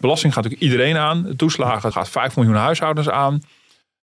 belasting 0.00 0.34
gaat 0.34 0.42
natuurlijk 0.42 0.70
iedereen 0.70 0.96
aan. 0.96 1.22
De 1.22 1.36
toeslagen 1.36 1.92
gaat 1.92 2.08
5 2.08 2.36
miljoen 2.36 2.54
huishoudens 2.54 3.08
aan. 3.08 3.42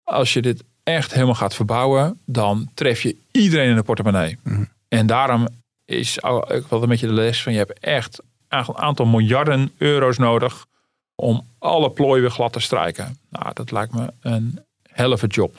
Als 0.03 0.33
je 0.33 0.42
dit 0.42 0.64
echt 0.83 1.12
helemaal 1.12 1.34
gaat 1.34 1.54
verbouwen, 1.54 2.21
dan 2.26 2.71
tref 2.75 3.03
je 3.03 3.17
iedereen 3.30 3.68
in 3.68 3.76
de 3.76 3.82
portemonnee. 3.82 4.38
En 4.88 5.06
daarom 5.06 5.48
is 5.84 6.22
ook 6.22 6.68
wel 6.68 6.82
een 6.82 6.88
beetje 6.88 7.06
de 7.06 7.12
les 7.12 7.42
van 7.42 7.52
je 7.52 7.58
hebt 7.58 7.78
echt 7.78 8.22
een 8.48 8.76
aantal 8.76 9.06
miljarden 9.06 9.72
euro's 9.78 10.18
nodig 10.18 10.66
om 11.14 11.46
alle 11.58 11.90
plooi 11.90 12.21
weer 12.21 12.30
glad 12.30 12.53
te 12.53 12.60
strijken. 12.60 13.19
Nou, 13.30 13.53
dat 13.53 13.71
lijkt 13.71 13.94
me 13.94 14.12
een 14.21 14.64
helve 14.82 15.26
job. 15.26 15.56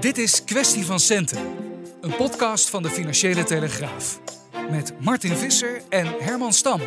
Dit 0.00 0.18
is 0.18 0.44
Kwestie 0.44 0.84
van 0.84 1.00
Centen, 1.00 1.42
een 2.00 2.16
podcast 2.16 2.70
van 2.70 2.82
de 2.82 2.88
Financiële 2.88 3.44
Telegraaf. 3.44 4.20
Met 4.70 4.92
Martin 5.00 5.36
Visser 5.36 5.80
en 5.88 6.06
Herman 6.20 6.52
Stam. 6.52 6.80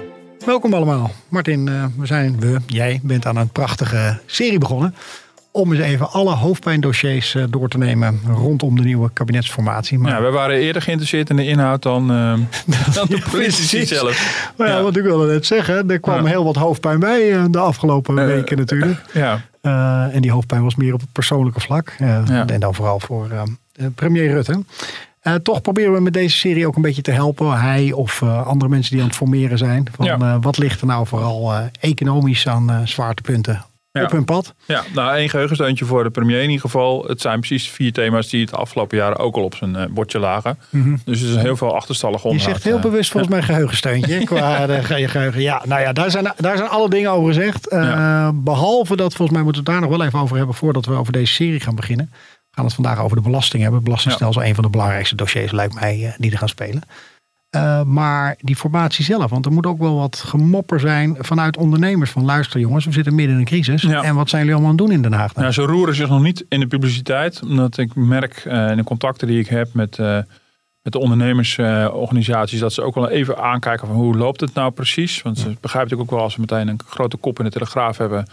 Welkom 0.45 0.73
allemaal. 0.73 1.11
Martin, 1.29 1.67
eh, 1.67 1.85
we 1.97 2.05
zijn, 2.05 2.39
we, 2.39 2.57
jij 2.67 2.99
bent 3.03 3.25
aan 3.25 3.35
een 3.37 3.49
prachtige 3.49 4.19
serie 4.25 4.59
begonnen. 4.59 4.95
Om 5.51 5.73
eens 5.73 5.81
even 5.81 6.11
alle 6.11 6.33
hoofdpijndossiers 6.33 7.35
eh, 7.35 7.43
door 7.49 7.69
te 7.69 7.77
nemen 7.77 8.19
rondom 8.27 8.75
de 8.75 8.83
nieuwe 8.83 9.09
kabinetsformatie. 9.13 9.99
Maar... 9.99 10.11
Ja, 10.11 10.21
we 10.21 10.29
waren 10.29 10.55
eerder 10.55 10.81
geïnteresseerd 10.81 11.29
in 11.29 11.35
de 11.35 11.45
inhoud 11.45 11.83
dan, 11.83 12.11
uh, 12.11 12.33
dan 12.93 13.07
de 13.07 13.23
politici 13.31 13.85
zelf. 13.85 14.51
Maar 14.57 14.67
ja, 14.67 14.81
wat 14.81 14.95
ik 14.95 15.03
wilde 15.03 15.33
net 15.33 15.45
zeggen, 15.45 15.89
er 15.89 15.99
kwam 15.99 16.25
heel 16.25 16.43
wat 16.43 16.55
hoofdpijn 16.55 16.99
bij 16.99 17.49
de 17.49 17.59
afgelopen 17.59 18.15
weken 18.15 18.57
natuurlijk. 18.57 19.01
Ja. 19.13 19.41
en 20.11 20.21
die 20.21 20.31
hoofdpijn 20.31 20.63
was 20.63 20.75
meer 20.75 20.93
op 20.93 21.01
het 21.01 21.11
persoonlijke 21.11 21.59
vlak. 21.59 21.95
En 22.47 22.59
dan 22.59 22.75
vooral 22.75 22.99
voor 22.99 23.27
premier 23.95 24.31
Rutte. 24.31 24.63
Uh, 25.27 25.33
toch 25.33 25.61
proberen 25.61 25.93
we 25.93 25.99
met 25.99 26.13
deze 26.13 26.37
serie 26.37 26.67
ook 26.67 26.75
een 26.75 26.81
beetje 26.81 27.01
te 27.01 27.11
helpen. 27.11 27.59
Hij 27.59 27.91
of 27.91 28.21
uh, 28.21 28.47
andere 28.47 28.69
mensen 28.69 28.91
die 28.91 29.01
aan 29.01 29.07
het 29.07 29.17
formeren 29.17 29.57
zijn. 29.57 29.87
Van, 29.95 30.05
ja. 30.05 30.17
uh, 30.19 30.35
wat 30.41 30.57
ligt 30.57 30.81
er 30.81 30.87
nou 30.87 31.07
vooral 31.07 31.53
economisch 31.79 32.47
aan 32.47 32.81
zwaartepunten 32.87 33.65
ja. 33.91 34.03
op 34.03 34.11
hun 34.11 34.25
pad? 34.25 34.53
Ja, 34.65 34.83
nou 34.93 35.15
één 35.15 35.29
geheugensteuntje 35.29 35.85
voor 35.85 36.03
de 36.03 36.09
premier 36.09 36.37
in 36.37 36.45
ieder 36.49 36.61
geval. 36.61 37.05
Het 37.07 37.21
zijn 37.21 37.39
precies 37.39 37.69
vier 37.69 37.93
thema's 37.93 38.29
die 38.29 38.41
het 38.41 38.53
afgelopen 38.53 38.97
jaren 38.97 39.17
ook 39.17 39.35
al 39.35 39.43
op 39.43 39.55
zijn 39.55 39.93
bordje 39.93 40.19
lagen. 40.19 40.59
Mm 40.69 40.83
-hmm. 40.83 41.01
Dus 41.05 41.21
er 41.21 41.29
is 41.29 41.35
heel 41.35 41.57
veel 41.57 41.75
achterstallig 41.75 42.23
onderhoud. 42.23 42.55
Je 42.55 42.61
zegt 42.61 42.63
heel 42.63 42.89
bewust 42.89 43.11
volgens 43.11 43.33
mij 43.33 43.41
geheugensteuntje. 43.41 44.23
qua 44.33 44.65
de 44.65 44.83
geheugen. 44.83 45.41
Ja, 45.41 45.61
nou 45.65 45.81
ja, 45.81 45.93
daar 45.93 46.11
zijn, 46.11 46.33
daar 46.37 46.57
zijn 46.57 46.69
alle 46.69 46.89
dingen 46.89 47.11
over 47.11 47.33
gezegd. 47.33 47.69
Behalve 48.33 48.95
dat 48.95 49.13
volgens 49.13 49.37
mij 49.37 49.45
moeten 49.45 49.63
we 49.63 49.71
het 49.71 49.79
daar 49.79 49.89
nog 49.89 49.97
wel 49.97 50.07
even 50.07 50.19
over 50.19 50.37
hebben 50.37 50.55
voordat 50.55 50.85
we 50.85 50.93
over 50.93 51.13
deze 51.13 51.33
serie 51.33 51.59
gaan 51.59 51.75
beginnen 51.75 52.11
gaan 52.55 52.65
het 52.65 52.73
vandaag 52.73 52.99
over 52.99 53.17
de 53.17 53.23
belasting 53.23 53.63
hebben. 53.63 53.83
Belastingstelsel, 53.83 54.41
ja. 54.41 54.47
een 54.47 54.55
van 54.55 54.63
de 54.63 54.69
belangrijkste 54.69 55.15
dossiers 55.15 55.51
lijkt 55.51 55.73
mij 55.73 56.15
die 56.17 56.31
er 56.31 56.37
gaan 56.37 56.49
spelen. 56.49 56.83
Uh, 57.55 57.83
maar 57.83 58.35
die 58.39 58.55
formatie 58.55 59.05
zelf, 59.05 59.29
want 59.29 59.45
er 59.45 59.51
moet 59.51 59.65
ook 59.65 59.79
wel 59.79 59.95
wat 59.95 60.15
gemopper 60.15 60.79
zijn 60.79 61.15
vanuit 61.19 61.57
ondernemers. 61.57 62.11
Van 62.11 62.25
luister 62.25 62.59
jongens, 62.59 62.85
we 62.85 62.91
zitten 62.91 63.15
midden 63.15 63.33
in 63.33 63.39
een 63.39 63.47
crisis. 63.47 63.81
Ja. 63.81 64.03
En 64.03 64.15
wat 64.15 64.29
zijn 64.29 64.41
jullie 64.41 64.57
allemaal 64.57 64.73
aan 64.73 64.77
het 64.77 64.87
doen 64.87 64.95
in 64.95 65.01
Den 65.01 65.19
Haag? 65.19 65.35
Nou, 65.35 65.51
ze 65.51 65.61
roeren 65.61 65.95
zich 65.95 66.09
nog 66.09 66.21
niet 66.21 66.45
in 66.49 66.59
de 66.59 66.67
publiciteit. 66.67 67.41
Omdat 67.43 67.77
ik 67.77 67.95
merk 67.95 68.45
uh, 68.47 68.69
in 68.69 68.77
de 68.77 68.83
contacten 68.83 69.27
die 69.27 69.39
ik 69.39 69.47
heb 69.47 69.73
met, 69.73 69.97
uh, 69.97 70.19
met 70.81 70.93
de 70.93 70.99
ondernemersorganisaties... 70.99 72.59
dat 72.59 72.73
ze 72.73 72.81
ook 72.81 72.95
wel 72.95 73.09
even 73.09 73.37
aankijken 73.37 73.87
van 73.87 73.95
hoe 73.95 74.17
loopt 74.17 74.41
het 74.41 74.53
nou 74.53 74.71
precies. 74.71 75.21
Want 75.21 75.37
ze 75.39 75.55
begrijpen 75.61 75.99
ook 75.99 76.09
wel 76.09 76.21
als 76.21 76.33
ze 76.33 76.39
meteen 76.39 76.67
een 76.67 76.79
grote 76.87 77.17
kop 77.17 77.39
in 77.39 77.45
de 77.45 77.51
telegraaf 77.51 77.97
hebben 77.97 78.25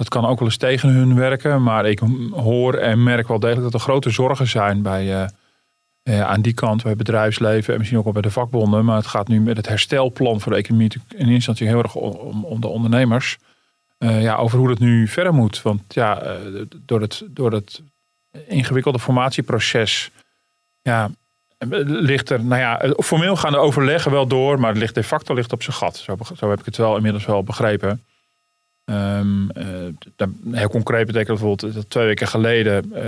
dat 0.00 0.08
kan 0.08 0.26
ook 0.26 0.38
wel 0.38 0.48
eens 0.48 0.56
tegen 0.56 0.88
hun 0.88 1.14
werken. 1.14 1.62
Maar 1.62 1.86
ik 1.86 2.00
hoor 2.30 2.74
en 2.74 3.02
merk 3.02 3.28
wel 3.28 3.38
degelijk 3.38 3.64
dat 3.64 3.74
er 3.74 3.80
grote 3.80 4.10
zorgen 4.10 4.46
zijn 4.46 4.82
bij, 4.82 5.28
uh, 6.04 6.20
aan 6.20 6.42
die 6.42 6.54
kant 6.54 6.82
bij 6.82 6.96
bedrijfsleven 6.96 7.72
en 7.72 7.78
misschien 7.78 7.98
ook 7.98 8.04
wel 8.04 8.12
bij 8.12 8.22
de 8.22 8.30
vakbonden. 8.30 8.84
Maar 8.84 8.96
het 8.96 9.06
gaat 9.06 9.28
nu 9.28 9.40
met 9.40 9.56
het 9.56 9.68
herstelplan 9.68 10.40
voor 10.40 10.52
de 10.52 10.58
economie 10.58 10.88
in 10.92 11.02
eerste 11.16 11.32
instantie 11.32 11.66
heel 11.66 11.82
erg 11.82 11.94
om, 11.94 12.44
om 12.44 12.60
de 12.60 12.66
ondernemers. 12.66 13.38
Uh, 13.98 14.22
ja, 14.22 14.36
over 14.36 14.58
hoe 14.58 14.70
het 14.70 14.78
nu 14.78 15.08
verder 15.08 15.34
moet. 15.34 15.62
Want 15.62 15.82
ja, 15.88 16.36
door, 16.76 17.00
het, 17.00 17.22
door 17.28 17.52
het 17.52 17.82
ingewikkelde 18.46 18.98
formatieproces 18.98 20.10
ja, 20.82 21.10
ligt 21.84 22.30
er, 22.30 22.44
nou 22.44 22.60
ja, 22.60 22.94
formeel 22.96 23.36
gaan 23.36 23.52
de 23.52 23.58
overleggen 23.58 24.10
wel 24.10 24.26
door, 24.26 24.60
maar 24.60 24.70
het 24.70 24.78
ligt 24.78 24.94
de 24.94 25.04
facto 25.04 25.34
ligt 25.34 25.52
op 25.52 25.62
zijn 25.62 25.76
gat. 25.76 25.96
Zo, 25.96 26.16
zo 26.36 26.50
heb 26.50 26.58
ik 26.58 26.64
het 26.64 26.76
wel 26.76 26.96
inmiddels 26.96 27.26
wel 27.26 27.42
begrepen. 27.42 28.04
Um, 28.90 29.48
uh, 29.56 30.26
heel 30.52 30.68
concreet 30.68 31.06
betekent 31.06 31.38
bijvoorbeeld 31.38 31.74
dat 31.74 31.90
twee 31.90 32.06
weken 32.06 32.28
geleden 32.28 32.92
uh, 32.94 33.02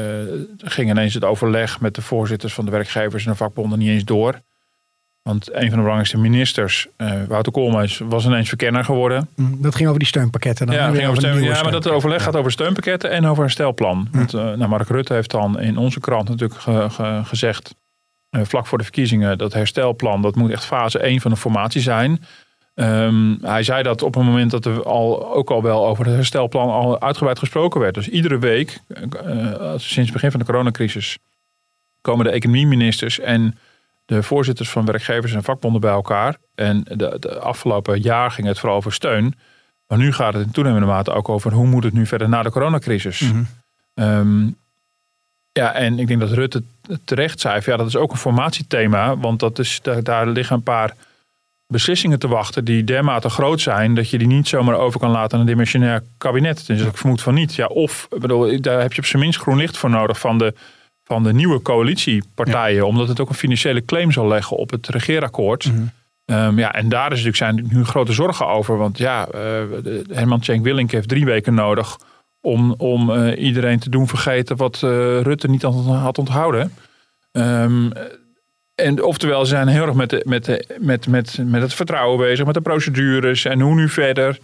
ging 0.71 0.91
ineens 0.91 1.15
het 1.15 1.25
overleg 1.25 1.81
met 1.81 1.95
de 1.95 2.03
voorzitters 2.03 2.55
van 2.55 2.65
de 2.65 2.71
werkgevers 2.71 3.25
en 3.25 3.31
de 3.31 3.37
vakbonden 3.37 3.79
niet 3.79 3.89
eens 3.89 4.05
door. 4.05 4.41
Want 5.23 5.53
een 5.53 5.61
van 5.61 5.69
de 5.69 5.77
belangrijkste 5.77 6.19
ministers, 6.19 6.89
uh, 6.97 7.13
Wouter 7.29 7.53
Koolmees, 7.53 7.99
was 7.99 8.25
ineens 8.27 8.49
verkenner 8.49 8.85
geworden. 8.85 9.29
Mm, 9.37 9.63
dat 9.63 9.75
ging 9.75 9.87
over 9.87 9.99
die 9.99 10.09
steunpakketten. 10.09 10.67
Dan 10.67 10.75
ja, 10.75 10.91
ging 10.91 11.07
over 11.07 11.17
steun, 11.17 11.43
ja 11.43 11.63
maar 11.63 11.73
dat 11.73 11.89
overleg 11.89 12.19
ja. 12.19 12.25
gaat 12.25 12.37
over 12.37 12.53
steunpakketten 12.53 13.11
en 13.11 13.27
over 13.27 13.43
herstelplan. 13.43 14.09
Want 14.13 14.33
nou, 14.33 14.69
Mark 14.69 14.89
Rutte 14.89 15.15
heeft 15.15 15.31
dan 15.31 15.61
in 15.61 15.77
onze 15.77 16.01
krant 16.01 16.29
natuurlijk 16.29 16.61
ge, 16.61 16.91
ge, 16.91 17.21
gezegd, 17.25 17.75
vlak 18.31 18.67
voor 18.67 18.79
de 18.79 18.85
verkiezingen, 18.85 19.39
dat 19.39 19.53
herstelplan, 19.53 20.23
dat 20.23 20.35
moet 20.35 20.51
echt 20.51 20.65
fase 20.65 20.99
1 20.99 21.21
van 21.21 21.31
de 21.31 21.37
formatie 21.37 21.81
zijn. 21.81 22.21
Um, 22.75 23.39
hij 23.41 23.63
zei 23.63 23.83
dat 23.83 24.03
op 24.03 24.17
een 24.17 24.25
moment 24.25 24.51
dat 24.51 24.65
er 24.65 24.85
al, 24.85 25.35
ook 25.35 25.51
al 25.51 25.63
wel 25.63 25.87
over 25.87 26.05
het 26.05 26.15
herstelplan 26.15 26.71
al 26.71 27.01
uitgebreid 27.01 27.39
gesproken 27.39 27.81
werd. 27.81 27.95
Dus 27.95 28.09
iedere 28.09 28.39
week, 28.39 28.79
uh, 28.89 29.73
sinds 29.77 29.95
het 29.95 30.13
begin 30.13 30.31
van 30.31 30.41
de 30.41 30.47
coronacrisis, 30.47 31.19
komen 32.01 32.25
de 32.25 32.31
economieministers 32.31 33.19
en 33.19 33.59
de 34.07 34.23
voorzitters 34.23 34.71
van 34.71 34.85
werkgevers 34.85 35.33
en 35.33 35.43
vakbonden 35.43 35.81
bij 35.81 35.91
elkaar. 35.91 36.37
En 36.55 36.83
de, 36.85 37.17
de 37.21 37.39
afgelopen 37.39 38.01
jaar 38.01 38.31
ging 38.31 38.47
het 38.47 38.59
vooral 38.59 38.77
over 38.77 38.93
steun. 38.93 39.35
Maar 39.87 39.99
nu 39.99 40.13
gaat 40.13 40.35
het 40.35 40.47
in 40.47 40.53
toenemende 40.53 40.87
mate 40.87 41.13
ook 41.13 41.29
over 41.29 41.53
hoe 41.53 41.67
moet 41.67 41.85
het 41.85 41.93
nu 41.93 42.07
verder 42.07 42.29
na 42.29 42.43
de 42.43 42.51
coronacrisis. 42.51 43.21
Mm 43.21 43.47
-hmm. 43.95 44.05
um, 44.05 44.57
ja, 45.53 45.73
en 45.73 45.99
ik 45.99 46.07
denk 46.07 46.21
dat 46.21 46.31
Rutte 46.31 46.63
terecht 47.05 47.41
zei, 47.41 47.61
ja, 47.65 47.77
dat 47.77 47.87
is 47.87 47.97
ook 47.97 48.11
een 48.11 48.17
formatiethema. 48.19 49.17
Want 49.17 49.41
dat 49.41 49.59
is, 49.59 49.81
daar, 49.83 50.03
daar 50.03 50.27
liggen 50.27 50.57
een 50.57 50.63
paar 50.63 50.95
beslissingen 51.73 52.19
te 52.19 52.29
wachten 52.29 52.65
die 52.65 52.85
dermate 52.85 53.29
groot 53.29 53.61
zijn 53.61 53.95
dat 53.95 54.11
je 54.11 54.19
die 54.19 54.27
niet 54.27 54.49
zomaar 54.49 54.75
over 54.75 55.01
kan 55.01 55.11
laten 55.11 55.35
aan 55.35 55.41
een 55.41 55.51
dimensionair 55.51 56.03
kabinet. 56.19 56.67
Dus 56.67 56.81
ik 56.81 56.97
vermoed 56.97 57.23
van 57.23 57.35
niet. 57.35 57.55
Ja, 57.55 57.67
of 57.67 58.09
bedoel, 58.19 58.61
daar 58.61 58.81
heb 58.81 58.93
je 58.93 59.01
op 59.01 59.07
zijn 59.07 59.23
minst 59.23 59.41
groen 59.41 59.57
licht 59.57 59.77
voor 59.77 59.91
nodig 59.91 60.19
van 60.19 60.39
de, 60.39 60.55
van 61.05 61.23
de 61.23 61.33
nieuwe 61.33 61.63
coalitiepartijen, 61.63 62.87
omdat 62.87 63.09
het 63.09 63.21
ook 63.21 63.29
een 63.29 63.35
financiële 63.35 63.85
claim 63.85 64.13
zal 64.13 64.29
leggen 64.29 64.57
op 64.57 64.71
het 64.71 64.89
regeerakkoord. 64.89 65.73
Mm 65.73 65.91
-hmm. 66.25 66.37
um, 66.37 66.59
ja, 66.59 66.75
en 66.75 66.89
daar 66.89 67.13
is 67.13 67.25
natuurlijk 67.25 67.37
zijn 67.37 67.69
nu 67.71 67.85
grote 67.85 68.13
zorgen 68.13 68.47
over. 68.47 68.77
Want 68.77 68.99
ja, 68.99 69.29
uh, 69.35 69.41
Herman 70.11 70.41
Tjenk 70.41 70.65
Willink 70.65 70.91
heeft 70.91 71.09
drie 71.09 71.25
weken 71.25 71.55
nodig 71.55 71.97
om, 72.41 72.75
om 72.77 73.11
uh, 73.11 73.43
iedereen 73.45 73.79
te 73.79 73.91
doen 73.91 74.09
vergeten 74.09 74.57
wat 74.57 74.81
uh, 74.85 74.91
Rutte 75.21 75.49
niet 75.49 75.63
had 75.63 76.19
onthouden. 76.19 76.73
Um, 77.33 77.93
en 78.83 79.03
oftewel, 79.03 79.45
ze 79.45 79.51
zijn 79.51 79.69
heel 79.69 79.87
erg 79.87 79.95
met, 79.95 80.11
de, 80.11 80.23
met, 80.27 80.45
de, 80.45 80.77
met, 80.81 81.07
met, 81.07 81.39
met 81.45 81.63
het 81.63 81.75
vertrouwen 81.75 82.19
bezig, 82.19 82.45
met 82.45 82.55
de 82.55 82.61
procedures 82.61 83.45
en 83.45 83.61
hoe 83.61 83.75
nu 83.75 83.89
verder. 83.89 84.39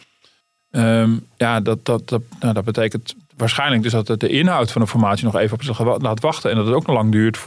Um, 0.71 1.27
ja, 1.37 1.61
dat, 1.61 1.85
dat, 1.85 2.09
dat, 2.09 2.23
nou, 2.41 2.55
dat 2.55 2.65
betekent 2.65 3.15
waarschijnlijk 3.37 3.83
dus 3.83 3.93
dat 3.93 4.21
de 4.21 4.29
inhoud 4.29 4.73
van 4.73 4.81
de 4.81 4.87
formatie 4.87 5.25
nog 5.25 5.37
even 5.37 5.55
op 5.55 5.63
zich 5.63 6.01
laat 6.01 6.21
wachten. 6.21 6.51
En 6.51 6.57
dat 6.57 6.67
het 6.67 6.75
ook 6.75 6.87
nog 6.87 6.97
lang 6.97 7.13
duurt, 7.13 7.39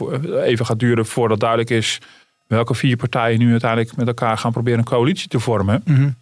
even 0.42 0.66
gaat 0.66 0.78
duren 0.78 1.06
voordat 1.06 1.40
duidelijk 1.40 1.70
is 1.70 1.98
welke 2.46 2.74
vier 2.74 2.96
partijen 2.96 3.38
nu 3.38 3.50
uiteindelijk 3.50 3.96
met 3.96 4.06
elkaar 4.06 4.38
gaan 4.38 4.52
proberen 4.52 4.78
een 4.78 4.84
coalitie 4.84 5.28
te 5.28 5.40
vormen. 5.40 5.82
Mm 5.84 5.96
-hmm. 5.96 6.14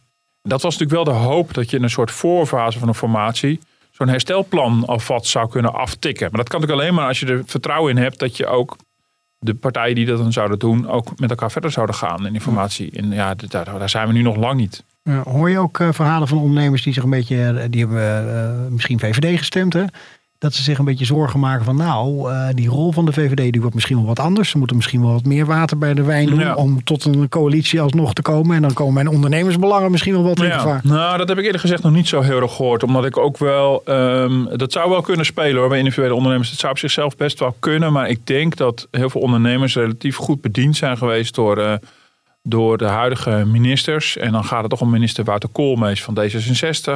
Dat 0.43 0.63
was 0.63 0.79
natuurlijk 0.79 1.05
wel 1.05 1.15
de 1.15 1.21
hoop 1.21 1.55
dat 1.55 1.71
je 1.71 1.77
in 1.77 1.83
een 1.83 1.91
soort 1.91 2.11
voorfase 2.11 2.79
van 2.79 2.89
een 2.89 2.95
formatie 2.95 3.61
zo'n 3.91 4.09
herstelplan 4.09 4.85
alvast 4.87 5.27
zou 5.27 5.49
kunnen 5.49 5.73
aftikken. 5.73 6.29
Maar 6.31 6.41
dat 6.41 6.49
kan 6.49 6.61
natuurlijk 6.61 6.87
alleen 6.87 6.95
maar 6.99 7.09
als 7.09 7.21
je 7.21 7.27
er 7.27 7.43
vertrouwen 7.47 7.97
in 7.97 8.03
hebt 8.03 8.19
dat 8.19 8.37
je 8.37 8.47
ook 8.47 8.77
de 9.43 9.55
partijen 9.55 9.95
die 9.95 10.07
dat 10.07 10.19
dan 10.19 10.33
zouden 10.33 10.59
doen 10.59 10.89
ook 10.89 11.19
met 11.21 11.31
elkaar 11.31 11.51
verder 11.51 11.71
zouden 11.71 11.95
gaan 11.95 12.27
in 12.27 12.35
informatie. 12.35 12.91
En 12.91 13.11
ja, 13.11 13.35
daar, 13.35 13.65
daar 13.65 13.89
zijn 13.89 14.07
we 14.07 14.13
nu 14.13 14.23
nog 14.23 14.37
lang 14.37 14.57
niet. 14.57 14.85
Hoor 15.25 15.51
je 15.51 15.59
ook 15.59 15.79
uh, 15.79 15.89
verhalen 15.93 16.29
van 16.29 16.39
ondernemers 16.39 16.83
die 16.83 16.93
zich 16.93 17.03
een 17.03 17.11
beetje, 17.11 17.67
die 17.71 17.87
hebben 17.87 18.27
uh, 18.35 18.73
misschien 18.73 18.99
VVD 18.99 19.39
gestemd, 19.39 19.73
hè? 19.73 19.85
Dat 20.41 20.55
ze 20.55 20.63
zich 20.63 20.79
een 20.79 20.85
beetje 20.85 21.05
zorgen 21.05 21.41
maken 21.41 21.65
van 21.65 21.77
nou, 21.77 22.31
uh, 22.31 22.49
die 22.55 22.69
rol 22.69 22.93
van 22.93 23.05
de 23.05 23.13
VVD 23.13 23.53
die 23.53 23.61
wordt 23.61 23.75
misschien 23.75 23.97
wel 23.97 24.07
wat 24.07 24.19
anders. 24.19 24.51
Ze 24.51 24.59
moeten 24.59 24.77
misschien 24.77 25.01
wel 25.01 25.13
wat 25.13 25.25
meer 25.25 25.47
water 25.47 25.79
bij 25.79 25.95
de 25.95 26.03
wijn 26.03 26.27
doen 26.27 26.39
ja. 26.39 26.55
om 26.55 26.85
tot 26.85 27.05
een 27.05 27.29
coalitie 27.29 27.81
alsnog 27.81 28.13
te 28.13 28.23
komen. 28.23 28.57
En 28.57 28.63
dan 28.63 28.73
komen 28.73 28.95
mijn 28.95 29.09
ondernemersbelangen 29.09 29.91
misschien 29.91 30.13
wel 30.13 30.23
wat 30.23 30.39
in 30.39 30.47
ja. 30.47 30.59
gevaar. 30.59 30.81
Nou, 30.85 31.19
dat 31.19 31.29
heb 31.29 31.39
ik 31.39 31.45
eerlijk 31.45 31.63
gezegd 31.63 31.83
nog 31.83 31.93
niet 31.93 32.09
zo 32.09 32.21
heel 32.21 32.41
erg 32.41 32.57
gehoord. 32.57 32.83
Omdat 32.83 33.05
ik 33.05 33.17
ook 33.17 33.39
wel, 33.39 33.83
um, 33.87 34.49
dat 34.57 34.73
zou 34.73 34.91
wel 34.91 35.01
kunnen 35.01 35.27
spelen 35.27 35.61
hoor, 35.61 35.69
bij 35.69 35.79
individuele 35.79 36.15
ondernemers. 36.15 36.51
Het 36.51 36.59
zou 36.59 36.73
op 36.73 36.79
zichzelf 36.79 37.17
best 37.17 37.39
wel 37.39 37.57
kunnen. 37.59 37.93
Maar 37.93 38.09
ik 38.09 38.27
denk 38.27 38.57
dat 38.57 38.89
heel 38.91 39.11
veel 39.11 39.21
ondernemers 39.21 39.75
relatief 39.75 40.17
goed 40.17 40.41
bediend 40.41 40.77
zijn 40.77 40.97
geweest 40.97 41.35
door... 41.35 41.59
Uh, 41.59 41.73
door 42.43 42.79
de 42.79 42.85
huidige 42.85 43.45
ministers. 43.47 44.17
En 44.17 44.33
dan 44.33 44.45
gaat 44.45 44.61
het 44.61 44.71
toch 44.71 44.81
om 44.81 44.91
minister 44.91 45.25
Wouter 45.25 45.49
Koolmees 45.49 46.03
van 46.03 46.19
D66. 46.21 46.93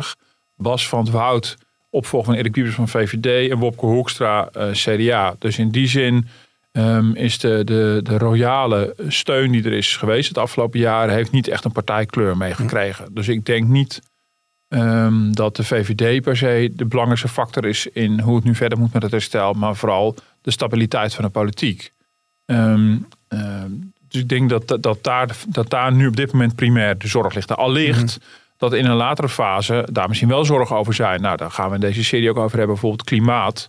Bas 0.56 0.88
van 0.88 0.98
het 0.98 1.10
Woud 1.10 1.56
opvolger 1.94 2.28
van 2.28 2.38
Erik 2.38 2.54
Wiebes 2.54 2.74
van 2.74 2.88
VVD 2.88 3.50
en 3.50 3.58
Wopke 3.58 3.86
Hoekstra 3.86 4.48
uh, 4.56 4.70
CDA. 4.70 5.34
Dus 5.38 5.58
in 5.58 5.70
die 5.70 5.86
zin 5.86 6.28
ehm, 6.72 7.12
is 7.12 7.38
de, 7.38 7.62
de, 7.64 8.00
de 8.02 8.18
royale 8.18 8.94
steun 9.08 9.52
die 9.52 9.64
er 9.64 9.72
is 9.72 9.96
geweest 9.96 10.28
het 10.28 10.38
afgelopen 10.38 10.80
jaar, 10.80 11.10
heeft 11.10 11.30
niet 11.30 11.48
echt 11.48 11.64
een 11.64 11.72
partijkleur 11.72 12.36
meegekregen. 12.36 13.14
Dus 13.14 13.28
ik 13.28 13.46
denk 13.46 13.68
niet 13.68 14.02
ehm, 14.68 15.32
dat 15.32 15.56
de 15.56 15.64
VVD 15.64 16.22
per 16.22 16.36
se 16.36 16.72
de 16.72 16.84
belangrijkste 16.84 17.28
factor 17.28 17.64
is 17.64 17.86
in 17.86 18.20
hoe 18.20 18.36
het 18.36 18.44
nu 18.44 18.54
verder 18.54 18.78
moet 18.78 18.92
met 18.92 19.02
het 19.02 19.12
herstel, 19.12 19.52
maar 19.52 19.76
vooral 19.76 20.14
de 20.42 20.50
stabiliteit 20.50 21.14
van 21.14 21.24
de 21.24 21.30
politiek. 21.30 21.92
Ehm, 22.46 22.96
dus 24.14 24.22
ik 24.22 24.28
denk 24.28 24.50
dat, 24.50 24.82
dat, 24.82 24.98
daar, 25.04 25.36
dat 25.48 25.70
daar 25.70 25.92
nu 25.92 26.06
op 26.06 26.16
dit 26.16 26.32
moment 26.32 26.54
primair 26.54 26.98
de 26.98 27.08
zorg 27.08 27.34
ligt. 27.34 27.56
Allicht 27.56 28.18
dat 28.56 28.72
in 28.72 28.84
een 28.84 28.96
latere 28.96 29.28
fase 29.28 29.88
daar 29.92 30.08
misschien 30.08 30.28
wel 30.28 30.44
zorgen 30.44 30.76
over 30.76 30.94
zijn. 30.94 31.20
Nou, 31.20 31.36
daar 31.36 31.50
gaan 31.50 31.68
we 31.68 31.74
in 31.74 31.80
deze 31.80 32.04
serie 32.04 32.30
ook 32.30 32.36
over 32.36 32.58
hebben. 32.58 32.74
Bijvoorbeeld 32.74 33.04
klimaat. 33.08 33.68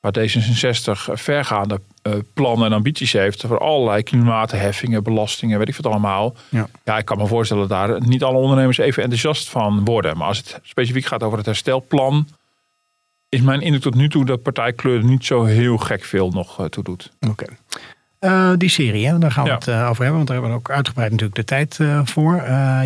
Waar 0.00 0.14
D66 0.18 1.12
vergaande 1.12 1.80
eh, 2.02 2.12
plannen 2.34 2.66
en 2.66 2.72
ambities 2.72 3.12
heeft. 3.12 3.44
Voor 3.46 3.58
allerlei 3.58 4.02
klimaatheffingen, 4.02 5.02
belastingen, 5.02 5.58
weet 5.58 5.68
ik 5.68 5.76
wat 5.76 5.86
allemaal. 5.86 6.34
Ja. 6.48 6.68
ja, 6.84 6.98
ik 6.98 7.04
kan 7.04 7.18
me 7.18 7.26
voorstellen 7.26 7.68
dat 7.68 7.88
daar 7.88 8.06
niet 8.06 8.22
alle 8.22 8.38
ondernemers 8.38 8.78
even 8.78 9.02
enthousiast 9.02 9.48
van 9.48 9.84
worden. 9.84 10.16
Maar 10.16 10.26
als 10.26 10.38
het 10.38 10.60
specifiek 10.62 11.04
gaat 11.04 11.22
over 11.22 11.36
het 11.36 11.46
herstelplan. 11.46 12.28
Is 13.28 13.40
mijn 13.40 13.60
indruk 13.60 13.82
tot 13.82 13.94
nu 13.94 14.08
toe 14.08 14.24
dat 14.24 14.42
partijkleur 14.42 15.04
niet 15.04 15.24
zo 15.24 15.44
heel 15.44 15.76
gek 15.76 16.04
veel 16.04 16.30
nog 16.30 16.60
eh, 16.60 16.66
toe 16.66 16.84
doet. 16.84 17.10
Oké. 17.20 17.44
Eh, 18.22 18.50
die 18.56 18.68
serie, 18.68 19.06
hè, 19.06 19.18
daar 19.18 19.32
gaan 19.32 19.44
we 19.44 19.50
Ja. 19.50 19.54
het 19.56 19.68
eh, 19.68 19.74
over 19.88 20.02
hebben. 20.02 20.14
Want 20.14 20.26
daar 20.26 20.36
hebben 20.36 20.50
we 20.56 20.58
ook 20.60 20.70
uitgebreid 20.70 21.10
natuurlijk 21.10 21.38
de 21.38 21.44
tijd 21.44 21.78
eh, 21.80 22.00
voor. 22.04 22.34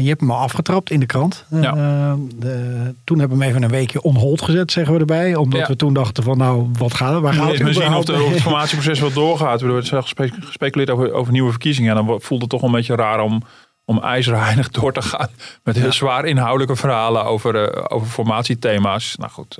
Je 0.00 0.08
hebt 0.08 0.20
hem 0.20 0.30
al 0.30 0.38
afgetrapt 0.38 0.90
in 0.90 1.00
de 1.00 1.06
krant. 1.06 1.44
Ja. 1.50 2.16
de, 2.36 2.94
toen 3.04 3.18
hebben 3.18 3.38
we 3.38 3.44
hem 3.44 3.52
even 3.52 3.62
een 3.66 3.70
weekje 3.76 4.02
on 4.02 4.16
hold 4.16 4.42
gezet, 4.42 4.72
zeggen 4.72 4.94
we 4.94 5.00
erbij. 5.00 5.34
Omdat 5.34 5.60
Ja. 5.60 5.66
we 5.66 5.76
toen 5.76 5.92
dachten 5.94 6.22
van 6.22 6.38
nou, 6.38 6.66
wat 6.78 6.94
gaat 6.94 7.12
er? 7.14 7.20
Waar 7.20 7.32
gaat 7.34 7.48
het 7.48 7.52
we 7.52 7.56
zien 7.58 7.66
of, 7.68 7.76
überhaupt? 7.76 8.06
de, 8.06 8.12
of 8.12 8.30
het 8.32 8.42
formatieproces 8.42 9.00
wel 9.00 9.12
doorgaat. 9.12 9.60
Zelfs 9.60 9.90
gespe- 9.92 10.32
gespeculeerd 10.40 10.90
over, 10.90 11.12
over 11.12 11.32
nieuwe 11.32 11.50
verkiezingen. 11.50 11.96
En 11.96 12.06
dan 12.06 12.20
voelt 12.20 12.40
het 12.40 12.50
toch 12.50 12.62
een 12.62 12.72
beetje 12.72 12.94
raar 12.96 13.20
om, 13.20 13.42
om 13.84 14.02
ijzerheinig 14.02 14.70
door 14.70 14.92
te 14.92 15.02
gaan. 15.02 15.28
Met 15.64 15.76
heel 15.76 15.92
zwaar 15.92 16.24
inhoudelijke 16.24 16.76
verhalen 16.76 17.24
over, 17.24 17.90
over 17.90 18.06
formatiethema's. 18.08 19.16
Nou 19.16 19.30
goed, 19.30 19.56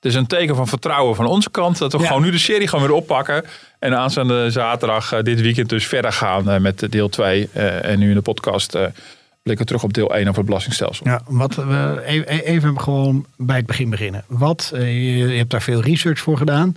het 0.00 0.04
is 0.04 0.14
een 0.14 0.26
teken 0.26 0.56
van 0.56 0.66
vertrouwen 0.68 1.16
van 1.16 1.26
onze 1.26 1.50
kant. 1.50 1.78
Dat 1.78 1.92
we 1.92 1.98
Ja. 1.98 2.06
gewoon 2.06 2.22
nu 2.22 2.30
de 2.30 2.38
serie 2.38 2.68
gaan 2.68 2.80
weer 2.80 2.92
oppakken. 2.92 3.44
En 3.78 3.96
aanstaande 3.98 4.50
zaterdag 4.50 5.12
eh, 5.12 5.22
dit 5.22 5.40
weekend 5.40 5.68
dus 5.68 5.86
verder 5.86 6.12
gaan 6.12 6.50
eh, 6.50 6.60
met 6.60 6.86
deel 6.92 7.08
2. 7.08 7.48
eh, 7.52 7.84
en 7.84 7.98
nu 7.98 8.08
in 8.08 8.14
de 8.14 8.22
podcast 8.22 8.78
blikken 9.42 9.66
terug 9.66 9.82
op 9.82 9.92
deel 9.92 10.14
1 10.14 10.22
over 10.22 10.36
het 10.36 10.46
belastingstelsel. 10.46 11.06
Ja, 11.06 11.20
wat 11.26 11.54
we 11.54 12.02
even, 12.04 12.28
even 12.44 12.80
gewoon 12.80 13.26
bij 13.36 13.56
het 13.56 13.66
begin 13.66 13.90
beginnen. 13.90 14.24
Wat, 14.26 14.70
je, 14.74 15.34
hebt 15.36 15.50
daar 15.50 15.62
veel 15.62 15.80
research 15.80 16.18
voor 16.18 16.36
gedaan. 16.36 16.74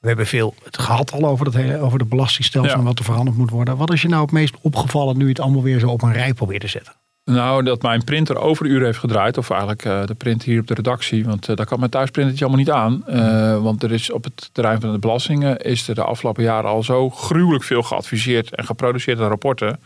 We 0.00 0.08
hebben 0.08 0.26
veel 0.26 0.54
het 0.64 0.78
gehad 0.78 1.12
al 1.12 1.26
over, 1.26 1.44
dat 1.44 1.54
hele, 1.54 1.78
over 1.80 1.98
de 1.98 2.04
belastingstelsel 2.04 2.72
Ja. 2.72 2.78
en 2.78 2.84
wat 2.84 2.98
er 2.98 3.04
veranderd 3.04 3.36
moet 3.36 3.50
worden. 3.50 3.76
Wat 3.76 3.92
is 3.92 4.02
je 4.02 4.08
nou 4.08 4.22
het 4.22 4.32
meest 4.32 4.54
opgevallen 4.60 5.16
nu 5.16 5.22
je 5.22 5.28
het 5.28 5.40
allemaal 5.40 5.62
weer 5.62 5.78
zo 5.78 5.88
op 5.88 6.02
een 6.02 6.12
rij 6.12 6.32
probeert 6.34 6.60
te 6.60 6.68
zetten? 6.68 6.92
Nou, 7.30 7.62
dat 7.62 7.82
mijn 7.82 8.04
printer 8.04 8.38
overuren 8.38 8.84
heeft 8.84 8.98
gedraaid. 8.98 9.38
Of 9.38 9.50
eigenlijk 9.50 9.84
eh, 9.84 10.06
de 10.06 10.14
print 10.14 10.42
hier 10.42 10.60
op 10.60 10.66
de 10.66 10.74
redactie. 10.74 11.24
Want 11.24 11.48
eh, 11.48 11.56
daar 11.56 11.66
kan 11.66 11.78
mijn 11.78 11.90
thuisprintertje 11.90 12.44
allemaal 12.44 12.64
niet 12.64 12.74
aan. 12.74 13.06
Eh, 13.06 13.62
want 13.62 13.82
er 13.82 13.92
is 13.92 14.10
op 14.10 14.24
het 14.24 14.50
terrein 14.52 14.80
van 14.80 14.92
de 14.92 14.98
belastingen... 14.98 15.58
is 15.58 15.88
er 15.88 15.94
de 15.94 16.04
afgelopen 16.04 16.42
jaren 16.42 16.70
al 16.70 16.82
zo 16.82 17.10
gruwelijk 17.10 17.64
veel 17.64 17.82
geadviseerd... 17.82 18.54
en 18.54 18.64
geproduceerd 18.64 19.20
aan 19.20 19.28
rapporten. 19.28 19.80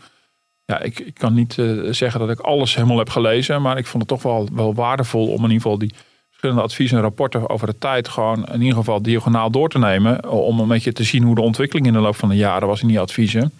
Ja, 0.65 0.79
ik, 0.79 0.99
ik 0.99 1.13
kan 1.13 1.33
niet 1.33 1.53
zeggen 1.89 2.19
dat 2.19 2.29
ik 2.29 2.39
alles 2.39 2.75
helemaal 2.75 2.97
heb 2.97 3.09
gelezen. 3.09 3.61
Maar 3.61 3.77
ik 3.77 3.85
vond 3.85 4.03
het 4.03 4.11
toch 4.11 4.31
wel, 4.31 4.49
wel 4.53 4.73
waardevol 4.73 5.27
om 5.27 5.37
in 5.37 5.51
ieder 5.51 5.61
geval 5.61 5.77
die 5.77 5.93
verschillende 6.29 6.61
adviezen 6.61 6.97
en 6.97 7.03
rapporten 7.03 7.49
over 7.49 7.67
de 7.67 7.77
tijd 7.77 8.07
gewoon 8.07 8.45
in 8.45 8.61
ieder 8.61 8.77
geval 8.77 9.01
diagonaal 9.01 9.51
door 9.51 9.69
te 9.69 9.79
nemen. 9.79 10.29
Om 10.29 10.59
een 10.59 10.67
beetje 10.67 10.93
te 10.93 11.03
zien 11.03 11.23
hoe 11.23 11.35
de 11.35 11.41
ontwikkeling 11.41 11.87
in 11.87 11.93
de 11.93 11.99
loop 11.99 12.15
van 12.15 12.29
de 12.29 12.35
jaren 12.35 12.67
was 12.67 12.81
in 12.81 12.87
die 12.87 12.99
adviezen. 12.99 13.51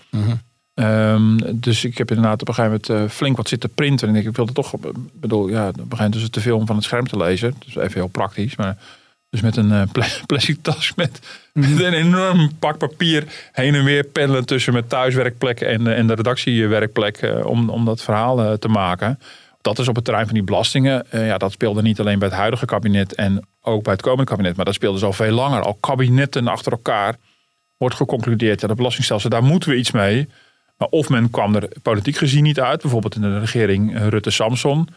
Ehm, 0.76 1.38
dus 1.54 1.86
ik 1.86 1.98
heb 1.98 2.10
inderdaad 2.10 2.42
op 2.42 2.48
een 2.48 2.54
gegeven 2.54 2.82
moment 2.88 3.10
eh, 3.10 3.16
flink 3.16 3.38
wat 3.38 3.48
zitten 3.48 3.70
printen. 3.70 4.08
En 4.08 4.16
ik 4.16 4.22
denk, 4.22 4.30
ik 4.32 4.36
wilde 4.36 4.54
toch, 4.54 4.74
ik 4.74 5.20
bedoel, 5.20 5.48
ja, 5.48 5.66
het 5.66 5.90
begint 5.90 6.14
dus 6.14 6.30
te 6.30 6.42
veel 6.42 6.58
om 6.58 6.66
van 6.66 6.76
het 6.76 6.86
scherm 6.86 7.08
te 7.08 7.18
lezen. 7.18 7.56
Dus 7.66 7.76
even 7.76 7.94
heel 7.94 8.08
praktisch. 8.08 8.56
Maar 8.56 8.78
dus 9.30 9.42
met 9.42 9.56
een 9.58 9.72
eh, 9.72 9.82
pla- 9.92 10.08
plastic 10.26 10.58
tas 10.62 10.94
met, 10.96 11.20
met 11.54 11.80
een 11.80 11.94
enorm 11.94 12.52
pak 12.60 12.78
papier 12.78 13.24
heen 13.52 13.76
en 13.76 13.84
weer 13.84 14.04
pendelen 14.04 14.46
tussen 14.46 14.74
mijn 14.74 14.88
thuiswerkplek 14.88 15.62
en, 15.62 15.88
eh, 15.88 15.98
en 15.98 16.08
de 16.08 16.14
redactiewerkplek 16.14 17.18
eh, 17.18 17.46
om, 17.46 17.70
om 17.70 17.86
dat 17.86 18.02
verhaal 18.02 18.42
eh, 18.42 18.54
te 18.54 18.68
maken. 18.68 19.20
Dat 19.62 19.80
is 19.80 19.88
op 19.88 19.96
het 19.96 20.04
terrein 20.06 20.26
van 20.26 20.34
die 20.34 20.44
belastingen. 20.44 21.12
Eh, 21.12 21.28
ja, 21.28 21.38
dat 21.38 21.52
speelde 21.52 21.82
niet 21.82 22.00
alleen 22.00 22.20
bij 22.20 22.28
het 22.28 22.38
huidige 22.38 22.66
kabinet 22.66 23.16
en 23.16 23.48
ook 23.62 23.84
bij 23.84 23.94
het 23.94 24.02
komende 24.02 24.32
kabinet. 24.32 24.56
Maar 24.56 24.66
dat 24.66 24.74
speelde 24.74 24.98
dus 24.98 25.06
al 25.06 25.14
veel 25.14 25.32
langer. 25.32 25.62
Al 25.62 25.78
kabinetten 25.80 26.48
achter 26.48 26.72
elkaar 26.72 27.16
wordt 27.78 27.96
geconcludeerd. 27.96 28.62
Ja, 28.62 28.68
dat 28.68 28.78
belastingstelsel, 28.78 29.30
daar 29.30 29.44
moeten 29.44 29.70
we 29.70 29.76
iets 29.76 29.92
mee. 29.92 30.28
Maar 30.78 30.88
of 30.88 31.10
men 31.10 31.30
kwam 31.30 31.56
er 31.56 31.70
politiek 31.82 32.16
gezien 32.18 32.44
niet 32.44 32.60
uit. 32.60 32.82
Bijvoorbeeld 32.82 33.16
in 33.16 33.22
de 33.22 33.40
regering 33.40 33.96
eh, 33.96 34.08
Rutte-Samson. 34.08 34.90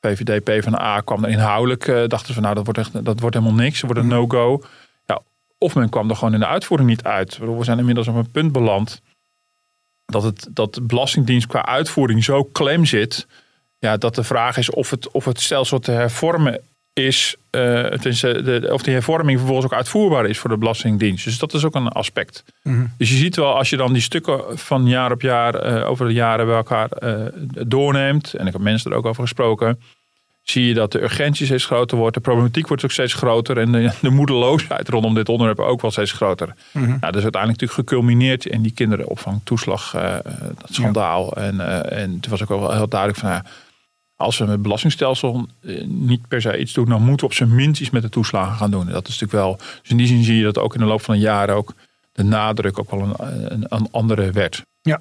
VVD, 0.00 0.44
PvdA 0.44 1.00
kwam 1.00 1.24
er 1.24 1.30
inhoudelijk. 1.30 1.88
eh, 1.88 1.94
dachten 2.06 2.26
ze 2.26 2.32
van 2.32 2.42
nou, 2.42 2.54
dat 2.54 2.64
wordt, 2.64 2.80
echt, 2.80 3.04
dat 3.04 3.20
wordt 3.20 3.36
helemaal 3.36 3.56
niks. 3.56 3.80
Dat 3.80 3.90
wordt 3.90 4.04
een 4.04 4.10
no-go. 4.18 4.62
Ja, 5.06 5.20
of 5.58 5.74
men 5.74 5.88
kwam 5.88 6.10
er 6.10 6.16
gewoon 6.16 6.34
in 6.34 6.40
de 6.40 6.46
uitvoering 6.46 6.88
niet 6.88 7.02
uit. 7.02 7.38
We 7.38 7.64
zijn 7.64 7.78
inmiddels 7.78 8.08
op 8.08 8.14
een 8.14 8.30
punt 8.30 8.52
beland. 8.52 9.00
Dat, 10.06 10.22
het, 10.22 10.48
dat 10.50 10.74
de 10.74 10.82
Belastingdienst 10.82 11.46
qua 11.46 11.66
uitvoering 11.66 12.24
zo 12.24 12.44
klem 12.44 12.84
zit. 12.84 13.26
Ja, 13.78 13.96
dat 13.96 14.14
de 14.14 14.24
vraag 14.24 14.56
is 14.56 14.70
of 14.70 14.90
het, 14.90 15.10
of 15.10 15.24
het 15.24 15.40
stelsel 15.40 15.78
te 15.78 15.90
hervormen 15.90 16.60
is. 16.96 17.36
de, 17.50 18.68
of 18.72 18.82
die 18.82 18.92
hervorming 18.92 19.38
vervolgens 19.38 19.66
ook 19.66 19.78
uitvoerbaar 19.78 20.26
is 20.26 20.38
voor 20.38 20.50
de 20.50 20.56
Belastingdienst. 20.56 21.24
Dus 21.24 21.38
dat 21.38 21.54
is 21.54 21.64
ook 21.64 21.74
een 21.74 21.88
aspect. 21.88 22.44
Dus 22.98 23.10
je 23.10 23.16
ziet 23.16 23.36
wel, 23.36 23.56
als 23.56 23.70
je 23.70 23.76
dan 23.76 23.92
die 23.92 24.02
stukken 24.02 24.58
van 24.58 24.88
jaar 24.88 25.12
op 25.12 25.20
jaar, 25.20 25.54
eh, 25.54 25.88
over 25.88 26.06
de 26.06 26.12
jaren 26.12 26.46
bij 26.46 26.56
elkaar 26.56 26.90
eh, 26.90 27.14
doorneemt. 27.66 28.34
En 28.34 28.46
ik 28.46 28.52
heb 28.52 28.62
mensen 28.62 28.90
er 28.90 28.96
ook 28.96 29.06
over 29.06 29.22
gesproken. 29.22 29.80
Zie 30.42 30.66
je 30.66 30.74
dat 30.74 30.92
de 30.92 31.02
urgentie 31.02 31.46
steeds 31.46 31.64
groter 31.64 31.98
wordt. 31.98 32.14
De 32.14 32.20
problematiek 32.20 32.68
wordt 32.68 32.84
ook 32.84 32.90
steeds 32.90 33.14
groter. 33.14 33.58
En 33.58 33.72
de, 33.72 33.90
de 34.00 34.10
moedeloosheid 34.10 34.88
rondom 34.88 35.14
dit 35.14 35.28
onderwerp 35.28 35.60
ook 35.60 35.80
wel 35.80 35.90
steeds 35.90 36.12
groter. 36.12 36.54
Nou, 36.72 37.00
dat 37.00 37.16
is 37.16 37.22
uiteindelijk 37.22 37.60
natuurlijk 37.60 37.88
geculmineerd 37.88 38.46
in 38.46 38.62
die 38.62 38.72
kinderopvangtoeslag. 38.72 39.90
dat 39.90 40.68
schandaal. 40.70 41.36
En, 41.36 41.60
en 41.90 42.14
het 42.14 42.26
was 42.26 42.42
ook 42.42 42.48
wel 42.48 42.72
heel 42.72 42.88
duidelijk 42.88 43.20
van... 43.20 43.42
als 44.16 44.38
we 44.38 44.44
met 44.44 44.52
het 44.52 44.62
belastingstelsel 44.62 45.46
eh, 45.60 45.84
niet 45.84 46.28
per 46.28 46.40
se 46.40 46.58
iets 46.58 46.72
doen... 46.72 46.88
dan 46.88 46.98
moeten 47.00 47.18
we 47.18 47.24
op 47.32 47.32
zijn 47.32 47.54
minst 47.54 47.80
iets 47.80 47.90
met 47.90 48.02
de 48.02 48.08
toeslagen 48.08 48.56
gaan 48.56 48.70
doen. 48.70 48.86
En 48.86 48.92
dat 48.92 49.08
is 49.08 49.18
natuurlijk 49.20 49.42
wel... 49.44 49.56
Dus 49.56 49.90
in 49.90 49.96
die 49.96 50.06
zin 50.06 50.24
zie 50.24 50.36
je 50.36 50.42
dat 50.42 50.58
ook 50.58 50.74
in 50.74 50.80
de 50.80 50.86
loop 50.86 51.02
van 51.02 51.14
de 51.14 51.20
jaren... 51.20 51.54
ook 51.54 51.74
de 52.12 52.22
nadruk 52.22 52.78
ook 52.78 52.90
wel 52.90 53.00
een, 53.00 53.14
een, 53.52 53.66
een 53.68 53.88
andere 53.90 54.30
werd. 54.30 54.62
Ja. 54.82 55.00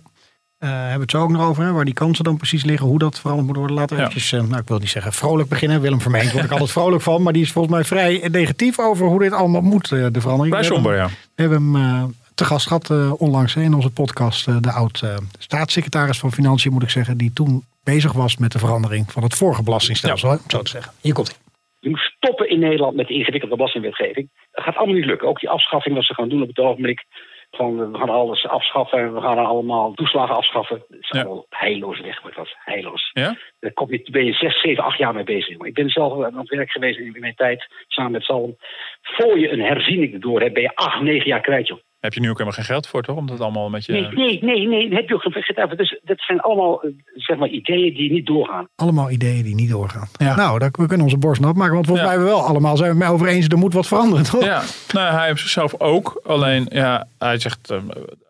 Eh, 0.57 0.69
hebben 0.69 0.93
we 0.93 1.01
het 1.01 1.11
zo 1.11 1.21
ook 1.21 1.29
nog 1.29 1.41
over, 1.47 1.63
hè, 1.63 1.71
waar 1.71 1.85
die 1.85 1.93
kansen 1.93 2.23
dan 2.23 2.37
precies 2.37 2.63
liggen, 2.63 2.87
hoe 2.87 2.99
dat 2.99 3.19
veranderd 3.19 3.47
moet 3.47 3.57
worden. 3.57 3.75
Laten 3.75 3.95
we 3.95 4.01
Ja. 4.01 4.07
eventjes, 4.07 4.31
eh, 4.39 4.47
nou 4.47 4.61
ik 4.61 4.67
wil 4.67 4.79
niet 4.79 4.89
zeggen 4.89 5.13
vrolijk 5.13 5.49
beginnen. 5.49 5.81
Willem 5.81 6.01
Vermeend 6.01 6.31
word 6.31 6.43
ik 6.43 6.51
altijd 6.57 6.71
vrolijk 6.71 7.01
van, 7.01 7.21
maar 7.23 7.33
die 7.33 7.41
is 7.41 7.51
volgens 7.51 7.73
mij 7.73 7.83
vrij 7.83 8.27
negatief 8.31 8.79
over 8.79 9.07
hoe 9.07 9.19
dit 9.19 9.31
allemaal 9.31 9.61
moet, 9.61 9.89
de 9.89 10.21
verandering. 10.21 10.55
Vrij 10.55 10.67
somber, 10.67 10.95
ja. 10.95 11.07
We 11.07 11.41
hebben 11.41 11.73
hem 11.73 12.13
te 12.35 12.45
gast 12.45 12.67
gehad 12.67 12.89
eh, 12.89 13.11
onlangs 13.17 13.55
in 13.55 13.73
onze 13.73 13.89
podcast. 13.89 14.63
de 14.63 14.71
oud-staatssecretaris 14.71 16.19
van 16.19 16.31
Financiën, 16.31 16.73
moet 16.73 16.83
ik 16.83 16.89
zeggen. 16.89 17.17
Die 17.17 17.31
toen 17.33 17.63
bezig 17.85 18.13
was 18.13 18.37
met 18.37 18.51
de 18.51 18.59
verandering 18.59 19.11
van 19.11 19.23
het 19.23 19.35
vorige 19.35 19.63
belastingstelsel. 19.63 20.29
hè, 20.29 20.35
om 20.35 20.41
Zo 20.47 20.61
te 20.61 20.69
zeggen. 20.69 20.91
Hier 21.01 21.13
komt 21.13 21.27
hij. 21.27 21.37
Je 21.79 21.89
moet 21.89 21.99
stoppen 22.17 22.49
in 22.49 22.59
Nederland 22.59 22.95
met 22.95 23.07
de 23.07 23.13
ingewikkelde 23.13 23.55
belastingwetgeving. 23.55 24.29
Dat 24.51 24.63
gaat 24.63 24.75
allemaal 24.75 24.95
niet 24.95 25.05
lukken. 25.05 25.27
Ook 25.27 25.39
die 25.39 25.49
afschaffing 25.49 25.95
wat 25.95 26.03
ze 26.05 26.13
gaan 26.13 26.29
doen 26.29 26.41
op 26.41 26.47
het 26.47 26.57
ogenblik. 26.59 27.03
Van 27.51 27.91
we 27.91 27.97
gaan 27.97 28.09
alles 28.09 28.45
afschaffen 28.47 28.99
en 28.99 29.13
we 29.13 29.21
gaan 29.21 29.37
allemaal 29.37 29.93
toeslagen 29.93 30.35
afschaffen. 30.35 30.83
Dat 30.89 30.99
is 31.01 31.09
Ja. 31.09 31.19
allemaal 31.19 31.45
heilloos 31.49 31.99
weg, 32.01 32.21
wordt 32.21 32.35
dat. 32.37 32.55
Heilloos. 32.57 33.09
Ja? 33.13 33.37
Daar 33.59 33.71
kom 33.73 33.91
je, 33.91 34.07
ben 34.11 34.25
je 34.25 34.33
zes, 34.33 34.61
zeven, 34.61 34.83
acht 34.83 34.97
jaar 34.97 35.13
mee 35.13 35.23
bezig. 35.23 35.57
Maar 35.57 35.67
ik 35.67 35.73
ben 35.73 35.89
zelf 35.89 36.23
aan 36.23 36.37
het 36.37 36.49
werk 36.49 36.71
geweest 36.71 36.99
in 36.99 37.15
mijn 37.19 37.35
tijd, 37.35 37.67
samen 37.87 38.11
met 38.11 38.23
Salm. 38.23 38.55
Voor 39.01 39.39
je 39.39 39.49
een 39.51 39.61
herziening 39.61 40.13
erdoor 40.13 40.41
hebt, 40.41 40.53
ben 40.53 40.63
je 40.63 40.75
acht, 40.75 41.01
negen 41.01 41.27
jaar 41.27 41.41
kwijt, 41.41 41.67
joh. 41.67 41.79
Heb 42.05 42.13
je 42.13 42.19
nu 42.19 42.29
ook 42.29 42.37
helemaal 42.37 42.57
geen 42.57 42.65
geld 42.65 42.87
voor, 42.87 43.03
toch? 43.03 43.15
Om 43.15 43.27
dat 43.27 43.39
allemaal 43.39 43.65
een 43.65 43.71
beetje... 43.71 43.93
Nee, 43.93 44.07
nee, 44.13 44.39
nee, 44.43 44.67
nee, 44.67 44.89
dat 44.89 44.99
heb 44.99 45.07
je 45.07 45.13
ook 45.15 45.21
geen 45.21 45.31
vergeten. 45.31 45.77
Dus 45.77 45.99
dat 46.03 46.19
zijn 46.19 46.39
allemaal, 46.39 46.81
eh, 46.83 46.89
zeg 47.15 47.37
maar, 47.37 47.47
ideeën 47.49 47.93
die 47.93 48.11
niet 48.11 48.25
doorgaan. 48.25 48.67
Allemaal 48.75 49.09
ideeën 49.11 49.43
die 49.43 49.55
niet 49.55 49.69
doorgaan. 49.69 50.07
Ja. 50.17 50.35
Nou, 50.35 50.59
dat, 50.59 50.75
we 50.75 50.87
kunnen 50.87 51.05
onze 51.05 51.17
borst 51.17 51.41
nat 51.41 51.55
maken. 51.55 51.73
Want 51.73 51.85
volgens 51.85 52.07
Ja. 52.07 52.13
mij 52.13 52.21
hebben 52.23 52.35
we 52.37 52.41
wel 52.41 52.49
allemaal 52.51 52.77
zijn 52.77 52.89
we 52.89 52.95
het 52.95 53.05
mee 53.05 53.13
over 53.13 53.27
eens. 53.27 53.47
Er 53.47 53.57
moet 53.57 53.73
wat 53.73 53.87
veranderen, 53.87 54.25
toch? 54.25 54.43
Ja, 54.43 54.61
nou, 54.93 55.15
hij 55.15 55.27
heeft 55.27 55.41
zichzelf 55.41 55.79
ook. 55.79 56.21
Alleen, 56.25 56.65
ja, 56.69 57.07
hij 57.17 57.39
zegt, 57.39 57.69
eh, 57.71 57.77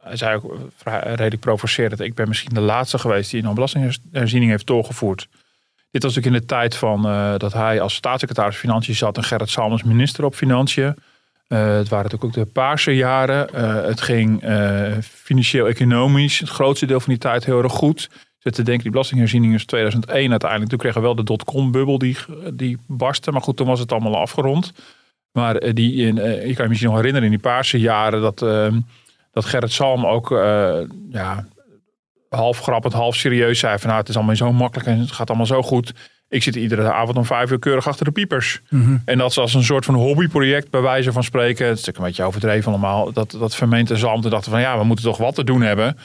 hij 0.03 0.15
zei 0.17 0.35
ook 0.35 0.55
vrij- 0.75 1.03
redelijk 1.03 1.39
provocerend. 1.41 1.99
Ik 1.99 2.15
ben 2.15 2.27
misschien 2.27 2.53
de 2.53 2.61
laatste 2.61 2.97
geweest 2.97 3.31
die 3.31 3.43
een 3.43 3.53
belastingherziening 3.53 4.51
heeft 4.51 4.67
doorgevoerd. 4.67 5.27
Dit 5.91 6.03
was 6.03 6.15
natuurlijk 6.15 6.41
in 6.43 6.47
de 6.47 6.53
tijd 6.55 6.75
van 6.75 7.05
eh, 7.07 7.33
dat 7.37 7.53
hij 7.53 7.81
als 7.81 7.93
staatssecretaris 7.93 8.55
Financiën 8.55 8.95
zat 8.95 9.17
en 9.17 9.23
Gerrit 9.23 9.49
Salmers 9.49 9.83
minister 9.83 10.25
op 10.25 10.35
Financiën. 10.35 10.95
Eh, 11.47 11.75
het 11.75 11.89
waren 11.89 12.09
natuurlijk 12.11 12.23
ook 12.23 12.45
de 12.45 12.51
paarse 12.51 12.95
jaren. 12.95 13.53
Eh, 13.53 13.83
het 13.83 14.01
ging 14.01 14.41
eh, 14.41 14.97
financieel-economisch 15.01 16.39
het 16.39 16.49
grootste 16.49 16.85
deel 16.85 16.99
van 16.99 17.09
die 17.09 17.21
tijd 17.21 17.45
heel 17.45 17.63
erg 17.63 17.71
goed. 17.71 18.09
Zit 18.39 18.53
te 18.53 18.63
denken, 18.63 18.83
die 18.83 18.91
belastingherziening 18.91 19.53
is 19.53 19.65
2001 19.65 20.29
uiteindelijk. 20.29 20.69
Toen 20.69 20.79
kregen 20.79 20.99
we 20.99 21.05
wel 21.05 21.15
de 21.15 21.23
dotcom-bubbel 21.23 21.97
die, 21.97 22.17
die 22.53 22.77
barstte. 22.87 23.31
Maar 23.31 23.41
goed, 23.41 23.57
toen 23.57 23.67
was 23.67 23.79
het 23.79 23.91
allemaal 23.91 24.15
al 24.15 24.21
afgerond. 24.21 24.71
Maar 25.31 25.73
die, 25.73 25.93
in, 25.93 26.15
je 26.15 26.53
kan 26.53 26.63
je 26.63 26.69
misschien 26.69 26.89
nog 26.89 26.97
herinneren 26.97 27.23
in 27.23 27.33
die 27.33 27.49
paarse 27.49 27.79
jaren 27.79 28.21
dat, 28.21 28.41
eh, 28.41 28.73
dat 29.31 29.45
Gerrit 29.45 29.71
Salm 29.71 30.05
ook 30.05 30.29
ja, 31.09 31.47
half 32.29 32.59
grappend, 32.59 32.93
half 32.93 33.15
serieus 33.15 33.59
zei 33.59 33.77
van 33.77 33.87
nou, 33.87 33.99
het 33.99 34.09
is 34.09 34.15
allemaal 34.15 34.35
zo 34.35 34.53
makkelijk 34.53 34.87
en 34.87 34.99
het 34.99 35.11
gaat 35.11 35.27
allemaal 35.27 35.45
zo 35.45 35.61
goed. 35.61 35.93
Ik 36.29 36.43
zit 36.43 36.55
iedere 36.55 36.91
avond 36.91 37.17
om 37.17 37.25
vijf 37.25 37.51
uur 37.51 37.59
keurig 37.59 37.87
achter 37.87 38.05
de 38.05 38.11
piepers. 38.11 38.61
Mhm. 38.69 38.97
En 39.05 39.17
dat 39.17 39.29
is 39.29 39.37
als 39.37 39.53
een 39.53 39.63
soort 39.63 39.85
van 39.85 39.95
hobbyproject 39.95 40.69
bij 40.69 40.81
wijze 40.81 41.11
van 41.11 41.23
spreken. 41.23 41.67
Het 41.67 41.77
is 41.77 41.85
natuurlijk 41.85 41.97
een 41.97 42.03
beetje 42.03 42.23
overdreven 42.23 42.71
allemaal. 42.71 43.11
Dat, 43.11 43.31
dat 43.31 43.55
vermeende 43.55 43.97
Zalm 43.97 44.21
te 44.21 44.29
dachten 44.29 44.51
van 44.51 44.61
ja, 44.61 44.77
we 44.77 44.83
moeten 44.83 45.05
toch 45.05 45.17
wat 45.17 45.35
te 45.35 45.43
doen 45.43 45.61
hebben. 45.61 45.97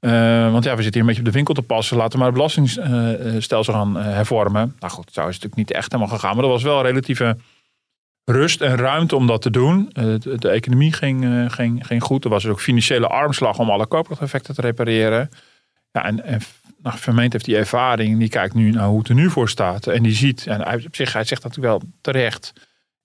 Uh, 0.00 0.52
want 0.52 0.64
ja, 0.64 0.76
we 0.76 0.82
zitten 0.82 1.00
hier 1.00 1.00
een 1.00 1.06
beetje 1.06 1.20
op 1.20 1.26
de 1.26 1.32
winkel 1.32 1.54
te 1.54 1.62
passen. 1.62 1.96
Laten 1.96 2.12
we 2.12 2.18
maar 2.18 2.26
het 2.26 2.36
belastingstelsel 2.36 3.74
gaan 3.74 3.96
uh, 3.96 4.02
hervormen. 4.04 4.76
Nou 4.80 4.92
goed, 4.92 5.12
zo 5.12 5.20
is 5.20 5.34
het 5.34 5.42
natuurlijk 5.42 5.56
niet 5.56 5.72
echt 5.72 5.92
helemaal 5.92 6.14
gegaan. 6.14 6.34
Maar 6.34 6.44
er 6.44 6.50
was 6.50 6.62
wel 6.62 6.82
relatieve 6.82 7.36
rust 8.24 8.60
en 8.60 8.76
ruimte 8.76 9.16
om 9.16 9.26
dat 9.26 9.42
te 9.42 9.50
doen. 9.50 9.90
Uh, 9.92 10.04
de, 10.18 10.38
de, 10.38 10.48
economie 10.48 10.92
ging, 10.92 11.52
ging, 11.52 11.86
ging 11.86 12.02
goed. 12.02 12.24
Er 12.24 12.30
was 12.30 12.46
ook 12.46 12.60
financiële 12.60 13.06
armslag 13.06 13.58
om 13.58 13.70
alle 13.70 13.86
koopkrachteffecten 13.86 14.54
te 14.54 14.60
repareren. 14.60 15.30
Ja, 15.92 16.04
en, 16.04 16.24
en 16.24 16.40
nou, 16.86 16.98
Vermeend 16.98 17.32
heeft 17.32 17.44
die 17.44 17.56
ervaring. 17.56 18.18
Die 18.18 18.28
kijkt 18.28 18.54
nu 18.54 18.70
naar 18.70 18.86
hoe 18.86 18.98
het 18.98 19.08
er 19.08 19.14
nu 19.14 19.30
voor 19.30 19.48
staat. 19.48 19.86
En 19.86 20.02
die 20.02 20.14
ziet, 20.14 20.46
en 20.46 20.60
hij, 20.60 20.82
op 20.86 20.96
zich, 20.96 21.12
hij 21.12 21.24
zegt 21.24 21.42
natuurlijk 21.42 21.72
wel 21.72 21.90
terecht. 22.00 22.52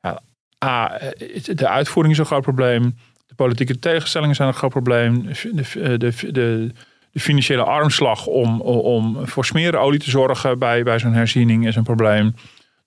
Ja, 0.01 0.21
A, 0.65 0.99
de 1.43 1.67
uitvoering 1.67 2.13
is 2.13 2.19
een 2.19 2.25
groot 2.25 2.41
probleem. 2.41 2.97
De 3.27 3.35
politieke 3.35 3.79
tegenstellingen 3.79 4.35
zijn 4.35 4.47
een 4.47 4.53
groot 4.53 4.71
probleem. 4.71 5.27
De, 5.51 5.97
de, 5.97 6.31
de, 6.31 6.71
financiële 7.13 7.63
armslag 7.63 8.25
om, 8.25 8.61
om 8.61 9.27
voor 9.27 9.45
smerenolie 9.45 9.99
te 9.99 10.09
zorgen 10.09 10.59
bij, 10.59 10.83
bij 10.83 10.99
zo'n 10.99 11.13
herziening 11.13 11.67
is 11.67 11.75
een 11.75 11.83
probleem. 11.83 12.35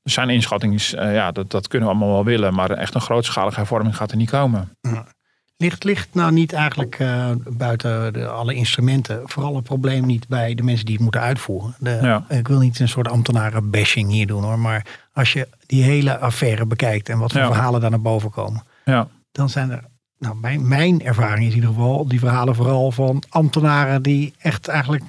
Zijn 0.02 0.30
inschatting 0.30 0.74
is, 0.74 0.94
uh, 0.94 1.14
ja, 1.14 1.32
dat, 1.32 1.50
dat 1.50 1.68
kunnen 1.68 1.88
we 1.88 1.94
allemaal 1.94 2.14
wel 2.14 2.24
willen. 2.24 2.54
Maar 2.54 2.70
echt 2.70 2.94
een 2.94 3.00
grootschalige 3.00 3.56
hervorming 3.56 3.96
gaat 3.96 4.10
er 4.10 4.16
niet 4.16 4.30
komen. 4.30 4.76
Ligt, 5.56 5.84
ligt 5.84 6.14
nou 6.14 6.32
niet 6.32 6.52
eigenlijk 6.52 6.98
uh, 6.98 7.30
buiten 7.48 8.12
de, 8.12 8.26
alle 8.26 8.54
instrumenten 8.54 9.20
vooral 9.24 9.54
het 9.54 9.64
probleem 9.64 10.06
niet 10.06 10.28
bij 10.28 10.54
de 10.54 10.62
mensen 10.62 10.84
die 10.84 10.94
het 10.94 11.02
moeten 11.02 11.20
uitvoeren? 11.20 11.74
De, 11.78 11.98
ja. 12.02 12.24
Ik 12.28 12.48
wil 12.48 12.58
niet 12.58 12.78
een 12.80 12.88
soort 12.88 13.08
ambtenaren 13.08 13.70
bashing 13.70 14.10
hier 14.10 14.26
doen 14.26 14.42
hoor, 14.42 14.58
maar 14.58 14.86
als 15.12 15.32
je 15.32 15.48
die 15.66 15.82
hele 15.82 16.18
affaire 16.18 16.66
bekijkt 16.66 17.08
en 17.08 17.18
wat 17.18 17.32
voor 17.32 17.40
Ja. 17.40 17.46
verhalen 17.46 17.80
daar 17.80 17.90
naar 17.90 18.00
boven 18.00 18.30
komen, 18.30 18.62
Ja, 18.84 19.08
dan 19.32 19.48
zijn 19.48 19.70
er, 19.70 19.84
nou 20.18 20.36
mijn, 20.36 20.68
mijn 20.68 21.02
ervaring 21.02 21.40
is 21.46 21.48
in 21.50 21.54
ieder 21.54 21.70
geval, 21.70 22.08
die 22.08 22.18
verhalen 22.18 22.54
vooral 22.54 22.92
van 22.92 23.22
ambtenaren 23.28 24.02
die 24.02 24.34
echt 24.38 24.68
eigenlijk 24.68 25.04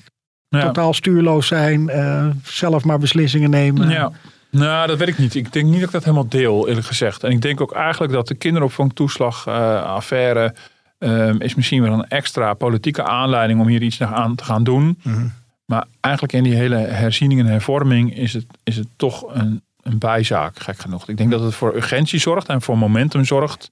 totaal 0.50 0.94
stuurloos 0.94 1.48
zijn, 1.48 1.90
eh, 1.90 2.28
zelf 2.44 2.84
maar 2.84 3.00
beslissingen 3.00 3.50
nemen. 3.50 3.90
Ja. 3.90 4.12
Nou, 4.58 4.88
dat 4.88 4.98
weet 4.98 5.08
ik 5.08 5.18
niet. 5.18 5.36
Ik 5.36 5.54
denk 5.54 5.66
niet 5.66 5.80
dat 5.80 5.84
ik 5.84 5.92
dat 5.92 6.04
helemaal 6.04 6.28
deel, 6.28 6.68
eerlijk 6.68 6.88
gezegd. 6.88 7.24
En 7.24 7.32
ik 7.32 7.42
denk 7.42 7.62
ook 7.62 7.74
eigenlijk 7.74 8.14
dat 8.14 8.28
de 8.28 8.36
kinderopvangtoeslag-affaire 8.36 10.56
ehm, 10.98 11.42
is 11.42 11.56
misschien 11.56 11.82
wel 11.82 11.94
een 11.94 12.08
extra 12.08 12.54
politieke 12.54 13.04
aanleiding 13.04 13.60
om 13.60 13.68
hier 13.68 13.82
iets 13.82 14.02
aan 14.02 14.36
te 14.36 14.44
gaan 14.44 14.64
doen. 14.64 15.00
Mhm. 15.04 15.28
Maar 15.66 15.86
eigenlijk 16.02 16.34
in 16.34 16.44
die 16.44 16.56
hele 16.56 16.76
herziening 16.76 17.40
en 17.40 17.46
hervorming 17.46 18.16
is 18.16 18.34
het, 18.34 18.46
is 18.64 18.76
het 18.76 18.88
toch 18.96 19.34
een, 19.34 19.62
een 19.82 19.98
bijzaak, 19.98 20.60
gek 20.60 20.80
genoeg. 20.80 21.10
Ik 21.10 21.18
denk 21.18 21.32
dat 21.32 21.42
het 21.42 21.56
voor 21.56 21.76
urgentie 21.76 22.20
zorgt 22.20 22.48
en 22.48 22.62
voor 22.62 22.78
momentum 22.78 23.26
zorgt. 23.26 23.72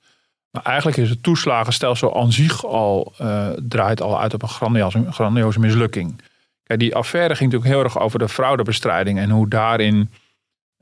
Maar 0.51 0.63
eigenlijk 0.63 0.97
is 0.97 1.09
het 1.09 1.23
toeslagenstelsel 1.23 2.21
aan 2.21 2.31
zich 2.31 2.65
al, 2.65 3.13
eh, 3.17 3.49
draait 3.49 4.01
al 4.01 4.21
uit 4.21 4.33
op 4.33 4.41
een 4.41 4.49
grandioze, 4.49 5.11
grandioze 5.11 5.59
mislukking. 5.59 6.21
Kijk, 6.63 6.79
die 6.79 6.95
affaire 6.95 7.35
ging 7.35 7.51
natuurlijk 7.51 7.75
heel 7.75 7.83
erg 7.83 7.99
over 7.99 8.19
de 8.19 8.29
fraudebestrijding 8.29 9.19
en 9.19 9.29
hoe 9.29 9.47
daarin 9.47 10.09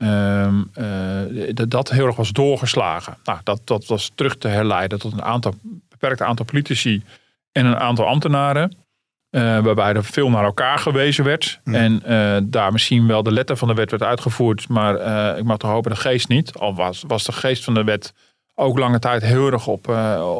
ehm, 0.02 0.62
eh, 0.74 1.54
dat, 1.54 1.70
dat 1.70 1.90
heel 1.90 2.06
erg 2.06 2.16
was 2.16 2.32
doorgeslagen. 2.32 3.16
Nou, 3.24 3.38
dat, 3.44 3.60
dat 3.64 3.86
was 3.86 4.10
terug 4.14 4.36
te 4.36 4.48
herleiden 4.48 4.98
tot 4.98 5.12
een 5.12 5.22
aantal, 5.22 5.54
beperkt 5.88 6.22
aantal 6.22 6.44
politici 6.44 7.02
en 7.52 7.66
een 7.66 7.76
aantal 7.78 8.06
ambtenaren. 8.06 8.76
eh, 9.30 9.58
waarbij 9.58 9.92
er 9.92 10.04
veel 10.04 10.30
naar 10.30 10.44
elkaar 10.44 10.78
gewezen 10.78 11.24
werd. 11.24 11.60
Ja. 11.64 11.72
En 11.72 12.02
eh, 12.02 12.42
daar 12.44 12.72
misschien 12.72 13.06
wel 13.06 13.22
de 13.22 13.32
letter 13.32 13.56
van 13.56 13.68
de 13.68 13.74
wet 13.74 13.90
werd 13.90 14.02
uitgevoerd. 14.02 14.68
Maar 14.68 14.94
ik 15.38 15.44
mag 15.44 15.56
toch 15.56 15.70
hopen 15.70 15.90
de 15.90 15.96
geest 15.96 16.28
niet. 16.28 16.54
Al 16.58 16.74
was, 16.74 17.04
was 17.06 17.24
de 17.24 17.32
geest 17.32 17.64
van 17.64 17.74
de 17.74 17.84
wet 17.84 18.12
ook 18.54 18.78
lange 18.78 18.98
tijd 18.98 19.22
heel 19.22 19.52
erg 19.52 19.66
op, 19.66 19.88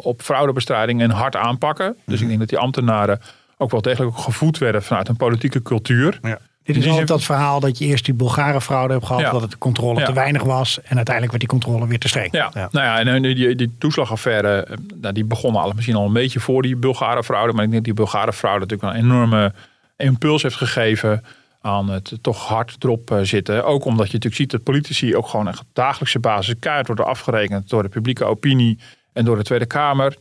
op 0.03 0.21
fraudebestrijding 0.21 1.01
en 1.01 1.09
hard 1.09 1.35
aanpakken. 1.35 1.97
Dus 2.05 2.21
ik 2.21 2.27
denk 2.27 2.39
dat 2.39 2.49
die 2.49 2.57
ambtenaren 2.57 3.19
ook 3.57 3.71
wel 3.71 3.81
degelijk 3.81 4.17
gevoed 4.17 4.57
werden 4.57 4.83
vanuit 4.83 5.07
een 5.07 5.15
politieke 5.15 5.61
cultuur. 5.61 6.19
Dit 6.63 6.75
is 6.75 6.81
die 6.81 6.91
altijd 6.91 7.07
dat 7.07 7.23
verhaal 7.23 7.59
dat 7.59 7.77
je 7.77 7.85
eerst 7.85 8.05
die 8.05 8.13
Bulgare 8.13 8.61
fraude 8.61 8.93
hebt 8.93 9.05
gehad, 9.05 9.21
Ja. 9.21 9.31
dat 9.31 9.41
het 9.41 9.51
de 9.51 9.57
controle 9.57 9.99
Ja. 9.99 10.05
te 10.05 10.13
weinig 10.13 10.43
was 10.43 10.81
en 10.81 10.95
uiteindelijk 10.95 11.37
werd 11.37 11.39
die 11.39 11.59
controle 11.59 11.87
weer 11.87 11.99
te 11.99 12.07
streng. 12.07 12.31
Ja, 12.31 12.49
nou 12.53 12.69
ja, 12.73 12.99
en 12.99 13.21
die, 13.21 13.35
die, 13.35 13.55
die 13.55 13.75
toeslagaffaire, 13.79 14.63
eh, 14.63 14.77
nou, 15.01 15.13
die 15.13 15.25
begonnen 15.25 15.61
al 15.61 15.71
misschien 15.75 15.95
al 15.95 16.05
een 16.05 16.13
beetje 16.13 16.39
voor 16.39 16.61
die 16.61 16.75
Bulgare 16.75 17.23
fraude. 17.23 17.53
Maar 17.53 17.63
ik 17.63 17.71
denk 17.71 17.85
dat 17.85 17.95
die 17.95 18.05
Bulgare 18.05 18.33
fraude 18.33 18.59
natuurlijk 18.65 18.93
een 18.93 19.03
enorme 19.03 19.53
impuls 19.97 20.41
heeft 20.41 20.55
gegeven 20.55 21.23
aan 21.61 21.89
het 21.89 22.17
toch 22.21 22.47
hard 22.47 22.75
erop 22.83 23.11
eh, 23.11 23.19
zitten. 23.21 23.65
Ook 23.65 23.85
omdat 23.85 24.05
je 24.07 24.13
natuurlijk 24.13 24.41
ziet 24.41 24.51
dat 24.51 24.63
politici 24.63 25.15
ook 25.15 25.27
gewoon 25.27 25.47
op 25.47 25.63
dagelijkse 25.73 26.19
basis 26.19 26.55
kaart 26.59 26.87
worden 26.87 27.05
afgerekend 27.05 27.69
door 27.69 27.83
de 27.83 27.89
publieke 27.89 28.23
opinie 28.25 28.79
en 29.13 29.25
door 29.25 29.37
de 29.37 29.43
Tweede 29.43 29.65
Kamer. 29.65 30.15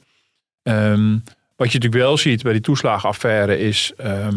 Ehm, 0.62 1.16
wat 1.62 1.72
je 1.72 1.78
natuurlijk 1.78 2.04
wel 2.04 2.16
ziet 2.16 2.42
bij 2.42 2.52
die 2.52 2.60
toeslagenaffaire 2.60 3.58
is 3.58 3.92
eh, 3.96 4.28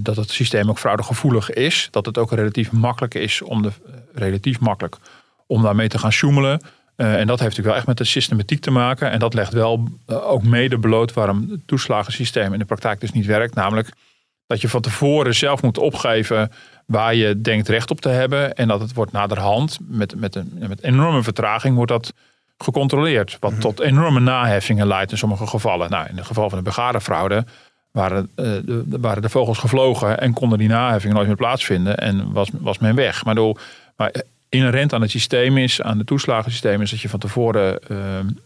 dat 0.00 0.16
het 0.16 0.30
systeem 0.30 0.68
ook 0.68 0.78
fraudegevoelig 0.78 1.50
is. 1.52 1.88
Dat 1.90 2.06
het 2.06 2.18
ook 2.18 2.32
relatief 2.32 2.72
makkelijk 2.72 3.14
is 3.14 3.42
om 3.42 3.62
de, 3.62 3.68
eh, 3.68 3.92
relatief 4.14 4.60
makkelijk 4.60 4.96
om 5.46 5.62
daarmee 5.62 5.88
te 5.88 5.98
gaan 5.98 6.12
sjoemelen. 6.12 6.60
Eh, 6.96 7.06
en 7.06 7.26
dat 7.26 7.40
heeft 7.40 7.40
natuurlijk 7.40 7.66
wel 7.66 7.74
echt 7.76 7.86
met 7.86 7.96
de 7.96 8.04
systematiek 8.04 8.60
te 8.60 8.70
maken. 8.70 9.10
En 9.10 9.18
dat 9.18 9.34
legt 9.34 9.52
wel 9.52 9.88
ook 10.06 10.42
mede 10.42 10.78
bloot 10.78 11.12
waarom 11.12 11.46
het 11.50 11.60
toeslagensysteem 11.66 12.52
in 12.52 12.58
de 12.58 12.64
praktijk 12.64 13.00
dus 13.00 13.12
niet 13.12 13.26
werkt. 13.26 13.54
Namelijk 13.54 13.92
dat 14.46 14.60
je 14.60 14.68
van 14.68 14.80
tevoren 14.80 15.34
zelf 15.34 15.62
moet 15.62 15.78
opgeven 15.78 16.50
waar 16.86 17.14
je 17.14 17.40
denkt 17.40 17.68
recht 17.68 17.90
op 17.90 18.00
te 18.00 18.08
hebben. 18.08 18.54
En 18.54 18.68
dat 18.68 18.80
het 18.80 18.94
wordt 18.94 19.12
naderhand, 19.12 19.78
met, 19.88 20.16
met, 20.16 20.34
een, 20.34 20.64
met 20.68 20.82
enorme 20.82 21.22
vertraging, 21.22 21.76
wordt 21.76 21.90
dat 21.90 22.12
gecontroleerd. 22.58 23.36
Wat 23.40 23.60
tot 23.60 23.80
enorme 23.80 24.20
naheffingen 24.20 24.86
leidt 24.86 25.10
in 25.10 25.18
sommige 25.18 25.46
gevallen. 25.46 25.90
Nou, 25.90 26.08
in 26.08 26.16
het 26.16 26.26
geval 26.26 26.48
van 26.48 26.58
de 26.58 26.64
begarenfraude 26.64 27.44
waren, 27.90 28.30
eh, 28.34 28.44
de, 28.44 28.84
waren 29.00 29.22
de 29.22 29.28
vogels 29.28 29.58
gevlogen 29.58 30.20
en 30.20 30.32
konden 30.32 30.58
die 30.58 30.68
naheffingen 30.68 31.16
nooit 31.16 31.28
meer 31.28 31.36
plaatsvinden. 31.36 31.98
En 31.98 32.32
was, 32.32 32.48
was 32.52 32.78
men 32.78 32.94
weg. 32.94 33.24
Maar, 33.24 33.34
door, 33.34 33.60
maar 33.96 34.14
inherent 34.48 34.92
aan 34.92 35.00
het 35.00 35.10
systeem 35.10 35.58
is, 35.58 35.82
aan 35.82 35.98
het 35.98 36.06
toeslagensysteem, 36.06 36.82
is 36.82 36.90
dat 36.90 37.00
je 37.00 37.08
van 37.08 37.18
tevoren 37.18 37.78
eh, 37.80 37.96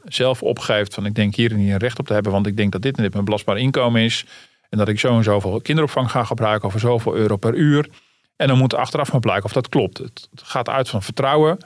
zelf 0.04 0.42
opgeeft 0.42 0.94
van 0.94 1.06
ik 1.06 1.14
denk 1.14 1.34
hier 1.34 1.50
en 1.50 1.56
hier 1.56 1.78
recht 1.78 1.98
op 1.98 2.06
te 2.06 2.12
hebben, 2.12 2.32
want 2.32 2.46
ik 2.46 2.56
denk 2.56 2.72
dat 2.72 2.82
dit 2.82 2.96
en 2.96 3.02
dit 3.02 3.12
mijn 3.12 3.24
belastbaar 3.24 3.58
inkomen 3.58 4.02
is. 4.02 4.24
En 4.68 4.78
dat 4.78 4.88
ik 4.88 5.00
zo 5.00 5.16
en 5.16 5.24
zoveel 5.24 5.60
kinderopvang 5.60 6.10
ga 6.10 6.24
gebruiken 6.24 6.68
over 6.68 6.80
zoveel 6.80 7.14
euro 7.14 7.36
per 7.36 7.54
uur. 7.54 7.88
En 8.36 8.48
dan 8.48 8.58
moet 8.58 8.74
achteraf 8.74 9.12
maar 9.12 9.20
blijken 9.20 9.44
of 9.44 9.52
dat 9.52 9.68
klopt. 9.68 9.98
Het 9.98 10.28
gaat 10.34 10.68
uit 10.68 10.88
van 10.88 11.02
vertrouwen. 11.02 11.58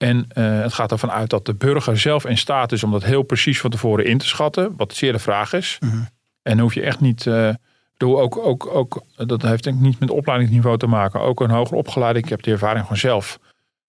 En 0.00 0.24
eh, 0.28 0.60
het 0.60 0.72
gaat 0.72 0.90
ervan 0.92 1.10
uit 1.10 1.30
dat 1.30 1.46
de 1.46 1.54
burger 1.54 1.98
zelf 1.98 2.26
in 2.26 2.38
staat 2.38 2.72
is 2.72 2.82
om 2.82 2.90
dat 2.90 3.04
heel 3.04 3.22
precies 3.22 3.60
van 3.60 3.70
tevoren 3.70 4.04
in 4.04 4.18
te 4.18 4.26
schatten. 4.26 4.72
Wat 4.76 4.94
zeer 4.94 5.12
de 5.12 5.18
vraag 5.18 5.52
is. 5.52 5.76
Mhm. 5.80 5.94
En 6.42 6.52
dan 6.56 6.58
hoef 6.60 6.74
je 6.74 6.82
echt 6.82 7.00
niet. 7.00 7.26
eh, 7.26 7.48
bedoel, 7.96 8.20
ook, 8.20 8.36
ook, 8.36 8.66
ook, 8.74 9.02
dat 9.16 9.42
heeft 9.42 9.64
denk 9.64 9.76
ik 9.76 9.82
niet 9.82 10.00
met 10.00 10.10
opleidingsniveau 10.10 10.78
te 10.78 10.86
maken. 10.86 11.20
Ook 11.20 11.40
een 11.40 11.50
hoger 11.50 11.76
opgeleide, 11.76 12.18
ik 12.18 12.28
heb 12.28 12.42
die 12.42 12.52
ervaring 12.52 12.82
gewoon 12.82 12.98
zelf. 12.98 13.38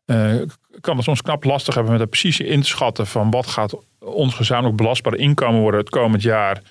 eh, 0.05 0.35
kan 0.81 0.95
het 0.95 1.05
soms 1.05 1.21
knap 1.21 1.43
lastig 1.43 1.73
hebben 1.73 1.91
met 1.91 2.01
het 2.01 2.09
precieze 2.09 2.43
te 2.43 2.63
schatten 2.63 3.07
van 3.07 3.31
wat 3.31 3.47
gaat 3.47 3.75
ons 3.99 4.33
gezamenlijk 4.33 4.75
belastbare 4.75 5.17
inkomen 5.17 5.61
worden 5.61 5.79
het 5.79 5.89
komend 5.89 6.21
jaar. 6.21 6.61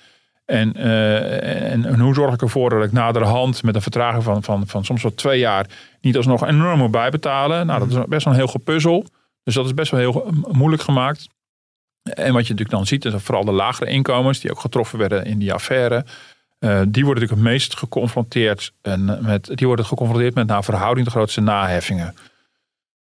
En, 0.45 0.75
en, 0.75 1.85
en 1.85 1.99
hoe 1.99 2.13
zorg 2.13 2.33
ik 2.33 2.41
ervoor 2.41 2.69
dat 2.69 2.83
ik 2.83 2.91
naderhand 2.91 3.63
met 3.63 3.75
een 3.75 3.81
vertraging 3.81 4.23
van, 4.23 4.43
van, 4.43 4.67
van 4.67 4.85
soms 4.85 5.01
wel 5.03 5.13
twee 5.13 5.39
jaar 5.39 5.65
niet 6.01 6.17
alsnog 6.17 6.47
enorm 6.47 6.77
moet 6.79 6.91
bijbetalen. 6.91 7.65
Nou, 7.65 7.79
dat 7.79 7.89
is 7.89 8.05
best 8.07 8.23
wel 8.25 8.33
een 8.33 8.39
heel 8.39 8.47
gepuzzel. 8.49 9.05
Dus 9.43 9.53
dat 9.53 9.65
is 9.65 9.73
best 9.73 9.91
wel 9.91 9.99
heel 9.99 10.25
eh, 10.25 10.31
moeilijk 10.51 10.83
gemaakt. 10.83 11.27
En 12.03 12.33
wat 12.33 12.47
je 12.47 12.53
natuurlijk 12.53 12.69
dan 12.69 12.85
ziet, 12.85 13.05
is 13.05 13.11
dat 13.11 13.21
vooral 13.21 13.45
de 13.45 13.51
lagere 13.51 13.89
inkomens, 13.91 14.39
die 14.39 14.51
ook 14.51 14.59
getroffen 14.59 14.99
werden 14.99 15.25
in 15.25 15.39
die 15.39 15.53
affaire, 15.53 15.95
eh, 16.59 16.81
die 16.87 17.05
worden 17.05 17.23
natuurlijk 17.23 17.31
het 17.31 17.39
meest 17.39 17.77
geconfronteerd, 17.77 18.71
en 18.81 19.19
met, 19.21 19.51
die 19.53 19.67
worden 19.67 19.85
geconfronteerd 19.85 20.35
met 20.35 20.47
naar 20.47 20.63
verhouding 20.63 21.05
de 21.05 21.11
grootste 21.11 21.41
naheffingen. 21.41 22.15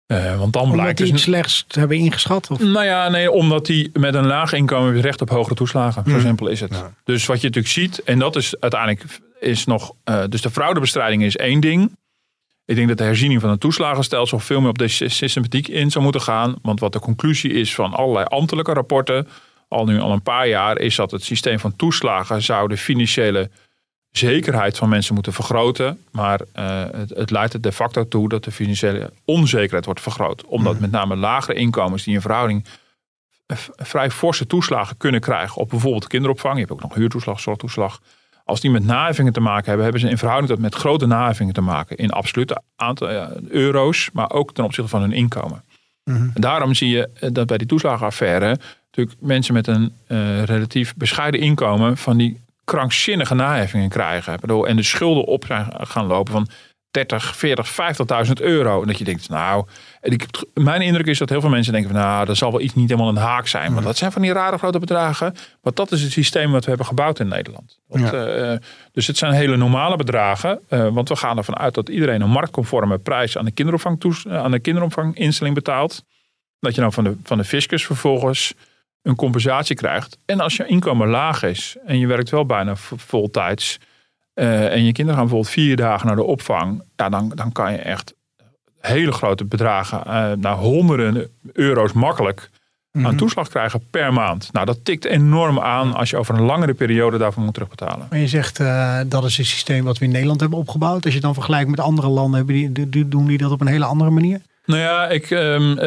Eh, 0.05 0.39
want 0.39 0.53
dan 0.53 0.61
Omdat 0.61 0.77
blijkt 0.77 0.97
die 0.97 1.05
dus... 1.05 1.15
het 1.15 1.23
slechtst 1.23 1.75
hebben 1.75 1.97
ingeschat? 1.97 2.51
Of? 2.51 2.59
Nou 2.59 2.85
ja, 2.85 3.09
nee, 3.09 3.31
omdat 3.31 3.65
die 3.65 3.89
met 3.93 4.13
een 4.13 4.25
laag 4.25 4.53
inkomen 4.53 5.01
recht 5.01 5.21
op 5.21 5.29
hogere 5.29 5.55
toeslagen. 5.55 6.03
Zo 6.05 6.11
Hmm. 6.11 6.21
simpel 6.21 6.47
is 6.47 6.59
het. 6.59 6.73
Ja. 6.73 6.93
Dus 7.03 7.25
wat 7.25 7.41
je 7.41 7.47
natuurlijk 7.47 7.73
ziet, 7.73 8.03
en 8.03 8.19
dat 8.19 8.35
is 8.35 8.59
uiteindelijk 8.59 9.19
is 9.39 9.65
nog. 9.65 9.93
eh, 10.03 10.23
dus 10.29 10.41
de 10.41 10.49
fraudebestrijding 10.49 11.23
is 11.23 11.35
één 11.35 11.59
ding. 11.59 11.97
Ik 12.67 12.75
denk 12.75 12.87
dat 12.87 12.97
de 12.97 13.03
herziening 13.03 13.41
van 13.41 13.49
het 13.49 13.59
toeslagenstelsel 13.59 14.39
veel 14.39 14.59
meer 14.59 14.69
op 14.69 14.77
de 14.77 14.87
sy- 14.87 15.07
systematiek 15.07 15.67
in 15.67 15.91
zou 15.91 16.03
moeten 16.03 16.21
gaan. 16.21 16.55
Want 16.61 16.79
wat 16.79 16.93
de 16.93 16.99
conclusie 16.99 17.51
is 17.51 17.75
van 17.75 17.93
allerlei 17.93 18.25
ambtelijke 18.25 18.73
rapporten, 18.73 19.27
al 19.67 19.85
nu 19.85 19.99
al 19.99 20.11
een 20.11 20.21
paar 20.21 20.47
jaar, 20.47 20.77
is 20.77 20.95
dat 20.95 21.11
het 21.11 21.23
systeem 21.23 21.59
van 21.59 21.75
toeslagen 21.75 22.41
zou 22.41 22.67
de 22.67 22.77
financiële 22.77 23.49
zekerheid 24.11 24.77
van 24.77 24.89
mensen 24.89 25.13
moeten 25.13 25.33
vergroten. 25.33 26.03
Maar 26.11 26.41
eh, 26.53 26.83
het, 26.91 27.09
het 27.09 27.31
leidt 27.31 27.53
er 27.53 27.61
de 27.61 27.71
facto 27.71 28.07
toe 28.07 28.29
dat 28.29 28.43
de 28.43 28.51
financiële 28.51 29.11
onzekerheid 29.25 29.85
wordt 29.85 30.01
vergroot. 30.01 30.45
Omdat 30.45 30.79
met 30.79 30.91
name 30.91 31.15
lagere 31.15 31.57
inkomens 31.57 32.03
die 32.03 32.13
in 32.13 32.21
verhouding 32.21 32.65
vrij 33.75 34.11
forse 34.11 34.47
toeslagen 34.47 34.97
kunnen 34.97 35.21
krijgen 35.21 35.61
op 35.61 35.69
bijvoorbeeld 35.69 36.07
kinderopvang. 36.07 36.53
Je 36.53 36.59
hebt 36.59 36.71
ook 36.71 36.81
nog 36.81 36.93
huurtoeslag, 36.93 37.39
zorgtoeslag. 37.39 37.99
Als 38.47 38.61
die 38.61 38.71
met 38.71 38.85
naheffingen 38.85 39.33
te 39.33 39.39
maken 39.39 39.65
hebben, 39.65 39.83
hebben 39.83 40.01
ze 40.01 40.09
in 40.09 40.17
verhouding 40.17 40.51
tot 40.51 40.61
met 40.61 40.75
grote 40.75 41.05
naheffingen 41.05 41.53
te 41.53 41.61
maken. 41.61 41.97
In 41.97 42.11
absolute 42.11 42.61
aantal 42.75 43.09
euro's, 43.49 44.09
maar 44.13 44.31
ook 44.31 44.53
ten 44.53 44.63
opzichte 44.63 44.89
van 44.89 45.01
hun 45.01 45.11
inkomen. 45.11 45.63
Mhm. 46.03 46.29
En 46.33 46.41
daarom 46.41 46.73
zie 46.73 46.89
je 46.89 47.09
eh, 47.13 47.29
dat 47.31 47.47
bij 47.47 47.57
die 47.57 47.67
toeslagenaffaire 47.67 48.57
natuurlijk 48.85 49.17
mensen 49.21 49.53
met 49.53 49.67
een 49.67 49.93
uh, 50.07 50.43
relatief 50.43 50.95
bescheiden 50.95 51.39
inkomen 51.39 51.97
van 51.97 52.17
die 52.17 52.41
krankzinnige 52.63 53.33
naheffingen 53.33 53.89
krijgen. 53.89 54.39
en 54.39 54.75
de 54.75 54.83
schulden 54.83 55.25
op 55.25 55.45
zijn 55.45 55.73
gaan 55.77 56.05
lopen 56.05 56.33
van 56.33 56.47
30, 56.97 57.35
40, 57.35 57.71
50.000 58.27 58.31
euro. 58.33 58.81
En 58.81 58.87
dat 58.87 58.97
je 58.97 59.03
denkt, 59.03 59.29
nou, 59.29 59.65
ik, 60.01 60.25
mijn 60.53 60.81
indruk 60.81 61.05
is 61.05 61.17
dat 61.17 61.29
heel 61.29 61.41
veel 61.41 61.49
mensen 61.49 61.73
denken 61.73 61.91
van, 61.91 62.01
nou, 62.01 62.25
dat 62.25 62.37
zal 62.37 62.51
wel 62.51 62.61
iets 62.61 62.75
niet 62.75 62.89
helemaal 62.89 63.09
een 63.09 63.17
haak 63.17 63.47
zijn. 63.47 63.73
Maar 63.73 63.83
dat 63.83 63.97
zijn 63.97 64.11
van 64.11 64.21
die 64.21 64.33
rare 64.33 64.57
grote 64.57 64.79
bedragen. 64.79 65.35
Maar 65.61 65.73
dat 65.73 65.91
is 65.91 66.01
het 66.01 66.11
systeem 66.11 66.51
wat 66.51 66.61
we 66.61 66.69
hebben 66.69 66.87
gebouwd 66.87 67.19
in 67.19 67.27
Nederland. 67.27 67.79
Eh, 67.89 68.53
dus 68.91 69.07
het 69.07 69.17
zijn 69.17 69.33
hele 69.33 69.57
normale 69.57 69.95
bedragen. 69.95 70.59
Uh, 70.69 70.87
want 70.87 71.09
we 71.09 71.15
gaan 71.15 71.37
ervan 71.37 71.57
uit 71.57 71.73
dat 71.73 71.89
iedereen 71.89 72.21
een 72.21 72.29
marktconforme 72.29 72.97
prijs 72.97 73.37
aan 73.37 73.45
de, 73.45 73.51
kinderopvang 73.51 74.03
aan 74.29 74.51
de 74.51 74.59
kinderopvanginstelling 74.59 75.55
betaalt. 75.55 76.03
Dat 76.59 76.75
je 76.75 76.81
nou 76.81 76.93
van 76.93 77.03
de, 77.03 77.15
van 77.23 77.37
de 77.37 77.43
fiscus 77.43 77.85
vervolgens 77.85 78.53
een 79.01 79.15
compensatie 79.15 79.75
krijgt. 79.75 80.17
En 80.25 80.39
als 80.39 80.55
je 80.55 80.65
inkomen 80.65 81.07
laag 81.07 81.43
is 81.43 81.75
en 81.85 81.99
je 81.99 82.07
werkt 82.07 82.29
wel 82.29 82.45
bijna 82.45 82.75
voltijds 82.75 83.77
uh, 84.39 84.71
en 84.71 84.85
je 84.85 84.91
kinderen 84.91 85.19
gaan 85.19 85.27
bijvoorbeeld 85.27 85.53
vier 85.53 85.75
dagen 85.75 86.07
naar 86.07 86.15
de 86.15 86.23
opvang, 86.23 86.81
ja, 86.95 87.09
dan, 87.09 87.31
dan 87.35 87.51
kan 87.51 87.71
je 87.71 87.77
echt 87.77 88.13
hele 88.79 89.11
grote 89.11 89.45
bedragen, 89.45 90.03
uh, 90.07 90.31
naar 90.31 90.55
honderden 90.55 91.27
euro's 91.53 91.93
makkelijk 91.93 92.49
aan 92.91 93.01
mhm. 93.01 93.17
toeslag 93.17 93.49
krijgen 93.49 93.81
per 93.89 94.13
maand. 94.13 94.49
Nou, 94.51 94.65
dat 94.65 94.85
tikt 94.85 95.05
enorm 95.05 95.59
aan 95.59 95.93
als 95.93 96.09
je 96.09 96.17
over 96.17 96.35
een 96.35 96.41
langere 96.41 96.73
periode 96.73 97.17
daarvoor 97.17 97.43
moet 97.43 97.53
terugbetalen. 97.53 98.07
Maar 98.09 98.19
je 98.19 98.27
zegt 98.27 98.59
uh, 98.59 98.99
dat 99.05 99.23
is 99.23 99.37
het 99.37 99.45
systeem 99.45 99.83
wat 99.83 99.97
we 99.97 100.05
in 100.05 100.11
Nederland 100.11 100.39
hebben 100.39 100.59
opgebouwd. 100.59 101.05
Als 101.05 101.13
je 101.13 101.19
dan 101.19 101.33
vergelijkt 101.33 101.69
met 101.69 101.79
andere 101.79 102.07
landen, 102.07 102.37
hebben 102.37 102.73
die, 102.89 103.07
doen 103.07 103.27
die 103.27 103.37
dat 103.37 103.51
op 103.51 103.61
een 103.61 103.67
hele 103.67 103.85
andere 103.85 104.09
manier? 104.09 104.41
Nou 104.67 104.81
ja, 104.81 105.07
ik, 105.07 105.29
um, 105.29 105.69
uh, 105.69 105.77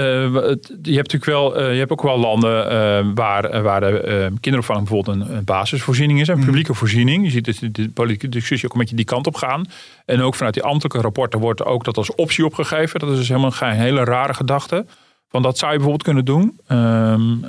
je 0.82 0.96
hebt 0.96 1.12
natuurlijk 1.12 1.24
wel, 1.24 1.60
uh, 1.60 1.72
je 1.72 1.78
hebt 1.78 1.90
ook 1.90 2.02
wel 2.02 2.18
landen 2.18 2.72
uh, 2.72 3.12
waar, 3.14 3.62
waar 3.62 3.80
de 3.80 4.00
ehm, 4.00 4.34
kinderopvang 4.40 4.78
bijvoorbeeld 4.78 5.16
een, 5.16 5.36
een, 5.36 5.44
basisvoorziening 5.44 6.20
is, 6.20 6.28
een 6.28 6.38
mm. 6.38 6.44
publieke 6.44 6.74
voorziening. 6.74 7.24
Je 7.24 7.30
ziet 7.30 7.44
dus 7.44 7.58
de, 7.58 7.70
de 7.70 7.90
politieke 7.90 8.28
discussie 8.28 8.68
ook 8.68 8.74
een 8.74 8.80
beetje 8.80 8.96
die 8.96 9.04
kant 9.04 9.26
op 9.26 9.34
gaan. 9.34 9.64
En 10.04 10.20
ook 10.20 10.34
vanuit 10.34 10.54
die 10.54 10.62
ambtelijke 10.62 11.00
rapporten 11.00 11.40
wordt 11.40 11.64
ook 11.64 11.84
dat 11.84 11.96
als 11.96 12.14
optie 12.14 12.44
opgegeven. 12.44 13.00
Dat 13.00 13.10
is 13.10 13.16
dus 13.16 13.28
helemaal 13.28 13.50
geen 13.50 13.72
hele 13.72 14.04
rare 14.04 14.34
gedachte. 14.34 14.86
Want 15.30 15.44
dat 15.44 15.58
zou 15.58 15.72
je 15.72 15.78
bijvoorbeeld 15.78 16.06
kunnen 16.06 16.24
doen. 16.24 16.60
Um, 16.68 17.44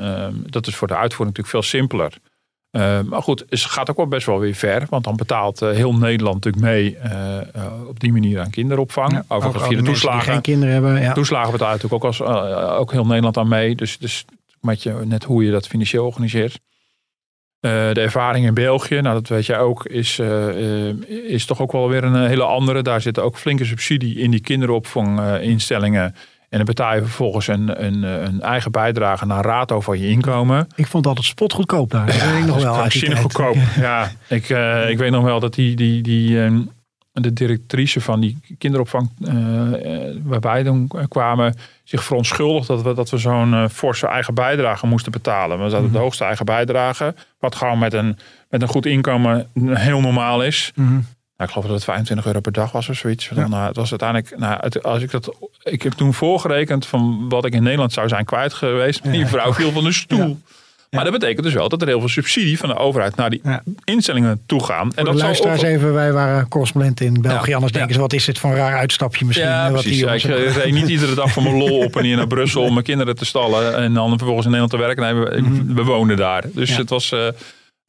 dat 0.50 0.68
is 0.68 0.76
voor 0.76 0.88
de 0.88 0.96
uitvoering 0.96 1.38
natuurlijk 1.38 1.48
veel 1.48 1.80
simpeler. 1.80 2.14
Uh, 2.72 3.00
maar 3.02 3.22
goed, 3.22 3.46
het 3.50 3.60
gaat 3.60 3.90
ook 3.90 3.98
wel 3.98 4.08
best 4.08 4.26
wel 4.26 4.40
weer 4.40 4.54
ver. 4.54 4.86
Want 4.90 5.04
dan 5.04 5.16
betaalt 5.16 5.62
uh, 5.62 5.70
heel 5.70 5.94
Nederland 5.94 6.44
natuurlijk 6.44 6.64
mee 6.64 6.98
uh, 7.06 7.88
op 7.88 8.00
die 8.00 8.12
manier 8.12 8.40
aan 8.40 8.50
kinderopvang. 8.50 9.12
Ja, 9.12 9.24
Overigens 9.28 9.68
via 9.68 9.78
de 9.78 9.84
toeslagen. 9.84 10.24
Die 10.24 10.32
geen 10.32 10.42
kinderen 10.42 10.74
hebben. 10.74 11.02
Ja. 11.02 11.14
Toeslagen 11.14 11.52
betaalt 11.52 11.72
natuurlijk 11.72 12.04
ook, 12.04 12.10
als, 12.10 12.22
ook 12.78 12.92
heel 12.92 13.06
Nederland 13.06 13.38
aan 13.38 13.48
mee. 13.48 13.76
Dus, 13.76 13.98
dus 13.98 14.26
met 14.62 14.84
je, 14.84 14.94
net 15.06 15.24
hoe 15.24 15.44
je 15.44 15.52
dat 15.52 15.68
financieel 15.68 16.06
organiseert. 16.06 16.60
de 17.60 17.92
ervaring 17.94 18.46
in 18.46 18.54
België, 18.54 19.02
nou 19.02 19.16
dat 19.16 19.28
weet 19.28 19.46
jij 19.46 19.60
ook, 19.60 19.86
is, 19.86 20.20
is 21.28 21.46
toch 21.46 21.62
ook 21.62 21.72
wel 21.72 21.90
weer 21.90 22.04
een 22.04 22.28
hele 22.28 22.44
andere. 22.44 22.82
Daar 22.82 23.02
zit 23.02 23.20
ook 23.20 23.38
flinke 23.38 23.66
subsidie 23.66 24.18
in 24.18 24.32
die 24.32 24.42
kinderopvanginstellingen. 24.42 26.16
En 26.52 26.58
dan 26.58 26.66
betaal 26.66 26.96
je 26.96 27.02
vervolgens 27.02 27.48
een, 27.48 27.86
een, 27.86 28.04
een 28.04 28.42
eigen 28.42 28.72
bijdrage 28.72 29.26
naar 29.26 29.44
rato 29.44 29.82
van 29.82 30.00
je 30.00 30.10
inkomen. 30.10 30.68
Ik 30.76 30.88
vond 30.88 31.04
dat 31.04 31.18
het 31.18 31.26
spotgoedkoop 31.26 31.92
daar. 31.92 32.06
Dat 32.06 32.16
weet 32.16 32.40
ik 32.40 32.46
nog 32.46 32.62
wel. 32.62 33.16
Goedkoop. 33.16 33.56
Ja, 33.80 34.12
ik, 34.28 34.50
uh, 34.50 34.90
ik 34.90 34.98
weet 34.98 35.12
nog 35.12 35.24
wel 35.24 35.40
dat 35.40 35.54
die, 35.54 35.76
die, 35.76 36.02
die, 36.02 36.30
uh, 36.30 36.60
de 37.12 37.34
directrice 37.34 38.02
van 38.02 38.20
die 38.20 38.38
kinderopvang, 38.58 39.12
uh, 39.20 39.36
waarbij 40.24 40.64
dan 40.64 40.90
kwamen, 41.08 41.56
zich 41.84 42.04
verontschuldigd 42.04 42.68
dat 42.68 42.82
we, 42.82 42.94
dat 42.94 43.10
we 43.10 43.18
zo'n 43.18 43.70
forse 43.70 44.08
eigen 44.08 44.34
bijdrage 44.34 44.88
moesten 44.88 45.12
betalen. 45.12 45.64
We 45.64 45.70
zaten 45.70 45.86
mm 45.86 45.92
de 45.92 45.98
hoogste 45.98 46.24
eigen 46.24 46.46
bijdrage, 46.46 47.16
wat 47.40 47.56
gewoon 47.56 47.80
met 47.80 47.94
een, 47.94 48.18
met 48.50 48.62
een 48.62 48.68
goed 48.68 48.86
inkomen 48.86 49.48
heel 49.64 50.02
normaal 50.02 50.44
is. 50.44 50.72
Mm 50.76 51.06
nou, 51.42 51.54
ik 51.54 51.60
geloof 51.60 51.72
dat 51.72 51.86
het 51.86 51.96
25 51.96 52.26
euro 52.26 52.40
per 52.40 52.52
dag 52.52 52.72
was 52.72 52.90
of 52.90 52.96
zoiets. 52.96 53.30
Dan, 53.30 53.50
nou, 53.50 53.68
het 53.68 53.76
was 53.76 53.90
uiteindelijk, 53.90 54.40
nou, 54.40 54.82
als 54.82 55.02
ik 55.02 55.12
dat, 55.12 55.36
ik 55.64 55.82
heb 55.82 55.94
toen 55.94 56.14
voorgerekend 56.14 56.86
van 56.86 57.30
wat 57.30 57.46
ik 57.46 57.54
in 57.54 57.64
Nederland 57.64 57.94
zou 57.94 58.08
zijn 58.08 58.26
kwijt 58.26 58.54
geweest. 58.54 59.12
Die 59.12 59.26
vrouw 59.26 59.54
viel 59.54 59.72
van 59.72 59.84
de 59.84 59.92
stoel. 59.92 60.40
Maar 60.92 61.04
dat 61.04 61.14
betekent 61.14 61.44
dus 61.44 61.54
wel 61.54 61.70
dat 61.70 61.82
er 61.82 61.88
heel 61.88 62.00
veel 62.00 62.10
subsidie 62.10 62.58
van 62.58 62.70
de 62.70 62.76
overheid 62.76 63.16
naar 63.16 63.30
die 63.30 63.42
instellingen 63.84 64.42
toe 64.46 64.64
gaan. 64.64 64.94
En 64.96 65.06
dat 65.06 65.16
luisteraars 65.16 65.62
even, 65.62 65.94
wij 65.94 66.12
waren 66.12 66.48
correspondent 66.48 67.02
in 67.02 67.22
België. 67.22 67.54
Anders 67.54 67.72
denken 67.72 67.94
ze, 67.94 68.00
wat 68.00 68.14
is 68.14 68.26
dit 68.26 68.40
voor 68.40 68.50
een 68.50 68.56
raar 68.56 68.78
uitstapje 68.78 69.26
misschien? 69.26 69.48
Ja, 69.48 69.72
wat 69.72 69.82
precies. 69.82 70.24
ik 70.24 70.24
reed 70.24 70.74
niet 70.74 70.88
iedere 70.96 71.16
dag 71.16 71.32
van 71.32 71.44
mijn 71.44 71.58
lol 71.58 71.78
op 71.78 71.96
en 71.96 72.04
hier 72.04 72.16
naar 72.16 72.28
Brussel 72.28 72.62
om 72.62 72.74
mijn 72.74 72.86
kinderen 72.86 73.16
te 73.16 73.26
stallen. 73.26 73.76
En 73.76 73.94
dan 73.94 74.10
vervolgens 74.10 74.46
in 74.46 74.52
Nederland 74.52 74.72
te 74.72 74.78
werken. 74.78 75.04
Nee, 75.04 75.42
we, 75.42 75.50
mm 75.50 75.76
we 75.76 75.84
woonden 75.84 76.18
daar. 76.18 76.44
Dus 76.54 76.78
het 76.78 76.90
was... 76.90 77.12
Uh, 77.12 77.28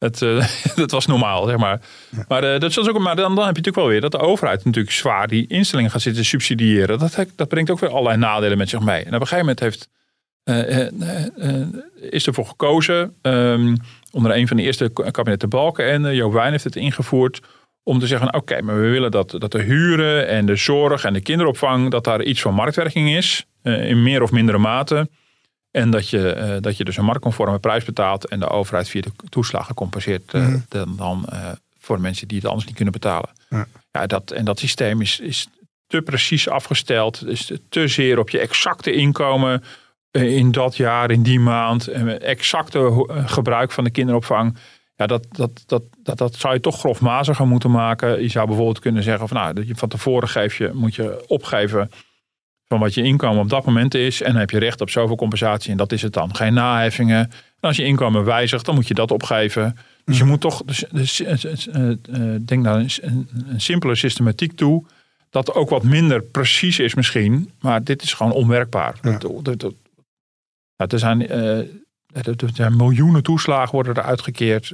het, 0.03 0.21
uh, 0.21 0.47
dat 0.75 0.91
was 0.91 1.05
normaal, 1.05 1.45
zeg 1.45 1.57
maar. 1.57 1.81
Maar, 2.27 2.43
uh, 2.43 2.59
dat 2.59 2.69
is 2.69 2.79
ook, 2.79 2.99
maar 2.99 3.15
dan, 3.15 3.35
dan 3.35 3.45
heb 3.45 3.55
je 3.55 3.61
natuurlijk 3.61 3.75
wel 3.75 3.87
weer 3.87 4.01
dat 4.01 4.11
de 4.11 4.19
overheid 4.19 4.65
natuurlijk 4.65 4.93
zwaar 4.93 5.27
die 5.27 5.47
instellingen 5.47 5.91
gaat 5.91 6.01
zitten 6.01 6.25
subsidiëren. 6.25 6.99
Dat, 6.99 7.25
dat 7.35 7.47
brengt 7.47 7.69
ook 7.69 7.79
weer 7.79 7.89
allerlei 7.89 8.17
nadelen 8.17 8.57
met 8.57 8.69
zich 8.69 8.79
mee. 8.79 9.03
En 9.03 9.15
op 9.15 9.21
een 9.21 9.27
gegeven 9.27 9.37
moment 9.37 9.59
heeft, 9.59 9.89
uh, 10.43 12.11
is 12.11 12.27
ervoor 12.27 12.45
gekozen, 12.45 13.15
um, 13.21 13.77
onder 14.11 14.35
een 14.35 14.47
van 14.47 14.57
de 14.57 14.63
eerste 14.63 14.91
kabinetten 15.11 15.49
Balken 15.49 15.85
en 15.85 16.15
Joop 16.15 16.33
Wijn 16.33 16.51
heeft 16.51 16.63
het 16.63 16.75
ingevoerd 16.75 17.41
om 17.83 17.99
te 17.99 18.07
zeggen, 18.07 18.33
oké, 18.33 18.61
maar 18.61 18.81
we 18.81 18.87
willen 18.87 19.11
dat, 19.11 19.35
dat 19.37 19.51
de 19.51 19.61
huren 19.61 20.27
en 20.27 20.45
de 20.45 20.55
zorg 20.55 21.03
en 21.03 21.13
de 21.13 21.21
kinderopvang, 21.21 21.91
dat 21.91 22.03
daar 22.03 22.23
iets 22.23 22.41
van 22.41 22.53
marktwerking 22.53 23.15
is, 23.15 23.45
in 23.63 24.03
meer 24.03 24.21
of 24.21 24.31
mindere 24.31 24.57
mate. 24.57 25.07
En 25.73 25.89
dat 25.89 26.09
je, 26.09 26.31
eh, 26.31 26.55
dat 26.61 26.77
je 26.77 26.83
dus 26.83 26.97
een 26.97 27.05
marktconforme 27.05 27.59
prijs 27.59 27.85
betaalt 27.85 28.27
en 28.27 28.39
de 28.39 28.49
overheid 28.49 28.89
via 28.89 29.01
de 29.01 29.11
toeslagen 29.29 29.75
compenseert 29.75 30.33
uh, 30.33 30.53
dan, 30.67 30.95
dan 30.97 31.25
uh, 31.33 31.51
voor 31.79 32.01
mensen 32.01 32.27
die 32.27 32.37
het 32.37 32.47
anders 32.47 32.65
niet 32.65 32.75
kunnen 32.75 32.93
betalen. 32.93 33.29
Ja. 33.49 33.67
ja. 33.91 34.05
dat, 34.05 34.31
en 34.31 34.45
dat 34.45 34.59
systeem 34.59 35.01
is, 35.01 35.19
is 35.19 35.47
te 35.87 36.01
precies 36.01 36.49
afgesteld, 36.49 37.27
is 37.27 37.51
te 37.69 37.87
zeer 37.87 38.19
op 38.19 38.29
je 38.29 38.39
exacte 38.39 38.93
inkomen 38.93 39.63
in 40.11 40.51
dat 40.51 40.75
jaar, 40.75 41.11
in 41.11 41.23
die 41.23 41.39
maand, 41.39 41.87
en 41.87 42.21
exacte 42.21 43.05
gebruik 43.25 43.71
van 43.71 43.83
de 43.83 43.89
kinderopvang. 43.89 44.57
Ja, 44.95 45.07
dat, 45.07 45.25
dat, 45.31 45.63
dat, 45.65 45.83
dat, 46.03 46.17
dat 46.17 46.35
zou 46.35 46.53
je 46.53 46.59
toch 46.59 46.79
grofmaziger 46.79 47.47
moeten 47.47 47.71
maken. 47.71 48.21
Je 48.21 48.29
zou 48.29 48.47
bijvoorbeeld 48.47 48.79
kunnen 48.79 49.03
zeggen 49.03 49.27
van 49.27 49.37
nou, 49.37 49.53
dat 49.53 49.67
je 49.67 49.75
van 49.75 49.89
tevoren 49.89 50.29
geef 50.29 50.57
je, 50.57 50.71
moet 50.73 50.95
je 50.95 51.23
opgeven 51.27 51.91
van 52.67 52.79
wat 52.79 52.93
je 52.93 53.03
inkomen 53.03 53.41
op 53.41 53.49
dat 53.49 53.65
moment 53.65 53.93
is. 53.93 54.21
En 54.21 54.31
dan 54.31 54.39
heb 54.39 54.49
je 54.49 54.59
recht 54.59 54.81
op 54.81 54.89
zoveel 54.89 55.15
compensatie 55.15 55.71
en 55.71 55.77
dat 55.77 55.91
is 55.91 56.01
het 56.01 56.13
dan. 56.13 56.35
Geen 56.35 56.53
naheffingen. 56.53 57.19
En 57.19 57.69
als 57.69 57.77
je 57.77 57.83
inkomen 57.83 58.23
wijzigt, 58.23 58.65
dan 58.65 58.75
moet 58.75 58.87
je 58.87 58.93
dat 58.93 59.11
opgeven. 59.11 59.77
Dus 60.05 60.17
je 60.17 60.23
mm. 60.23 60.29
moet 60.29 60.41
toch, 60.41 60.63
dus, 60.65 60.85
dus, 60.91 61.19
uh, 61.67 61.93
denk 62.41 62.63
naar 62.63 62.75
een, 62.75 62.89
een, 63.01 63.61
simpele 63.61 63.95
systematiek 63.95 64.55
toe. 64.55 64.85
Dat 65.29 65.53
ook 65.53 65.69
wat 65.69 65.83
minder 65.83 66.21
precies 66.21 66.79
is 66.79 66.95
misschien. 66.95 67.51
Maar 67.59 67.83
dit 67.83 68.01
is 68.01 68.13
gewoon 68.13 68.31
onwerkbaar. 68.31 68.97
Ja. 69.01 69.17
Dat, 69.41 69.59
dat, 70.75 70.91
er, 70.91 70.99
zijn, 70.99 71.29
er 71.29 71.67
zijn 72.53 72.75
miljoenen 72.75 73.23
toeslagen 73.23 73.75
worden 73.75 73.95
er 73.95 74.03
uitgekeerd. 74.03 74.71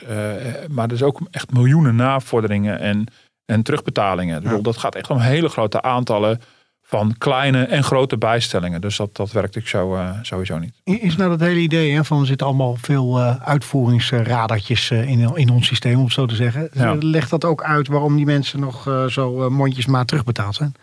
maar 0.69 0.87
er 0.87 0.93
is 0.93 1.03
ook 1.03 1.19
echt 1.31 1.53
miljoenen 1.53 1.95
navorderingen 1.95 2.79
en, 2.79 3.05
en 3.45 3.63
terugbetalingen. 3.63 4.41
Ja. 4.41 4.57
Dat 4.57 4.77
gaat 4.77 4.95
echt 4.95 5.09
om 5.09 5.19
hele 5.19 5.49
grote 5.49 5.81
aantallen 5.81 6.41
van 6.89 7.15
kleine 7.17 7.63
en 7.63 7.83
grote 7.83 8.17
bijstellingen. 8.17 8.81
Dus 8.81 8.97
dat, 8.97 9.15
dat 9.15 9.31
werkt 9.31 9.55
ik 9.55 9.67
zo, 9.67 9.95
uh, 9.95 10.09
sowieso 10.21 10.57
niet. 10.57 10.73
Is 10.83 11.15
nou 11.15 11.29
dat 11.29 11.39
hele 11.39 11.59
idee 11.59 11.93
hè, 11.93 12.05
van 12.05 12.19
er 12.19 12.25
zitten 12.25 12.47
allemaal 12.47 12.75
veel 12.81 13.19
uh, 13.19 13.35
uitvoeringsradertjes 13.43 14.91
uh, 14.91 15.09
in, 15.09 15.35
in 15.35 15.49
ons 15.49 15.67
systeem, 15.67 15.99
om 15.99 16.09
zo 16.09 16.25
te 16.25 16.35
zeggen. 16.35 16.69
Ja. 16.73 16.95
Legt 16.99 17.29
dat 17.29 17.45
ook 17.45 17.63
uit 17.63 17.87
waarom 17.87 18.15
die 18.15 18.25
mensen 18.25 18.59
nog 18.59 19.05
zo 19.07 19.49
mondjesmaat 19.49 20.07
terugbetaald 20.07 20.55
zijn? 20.55 20.73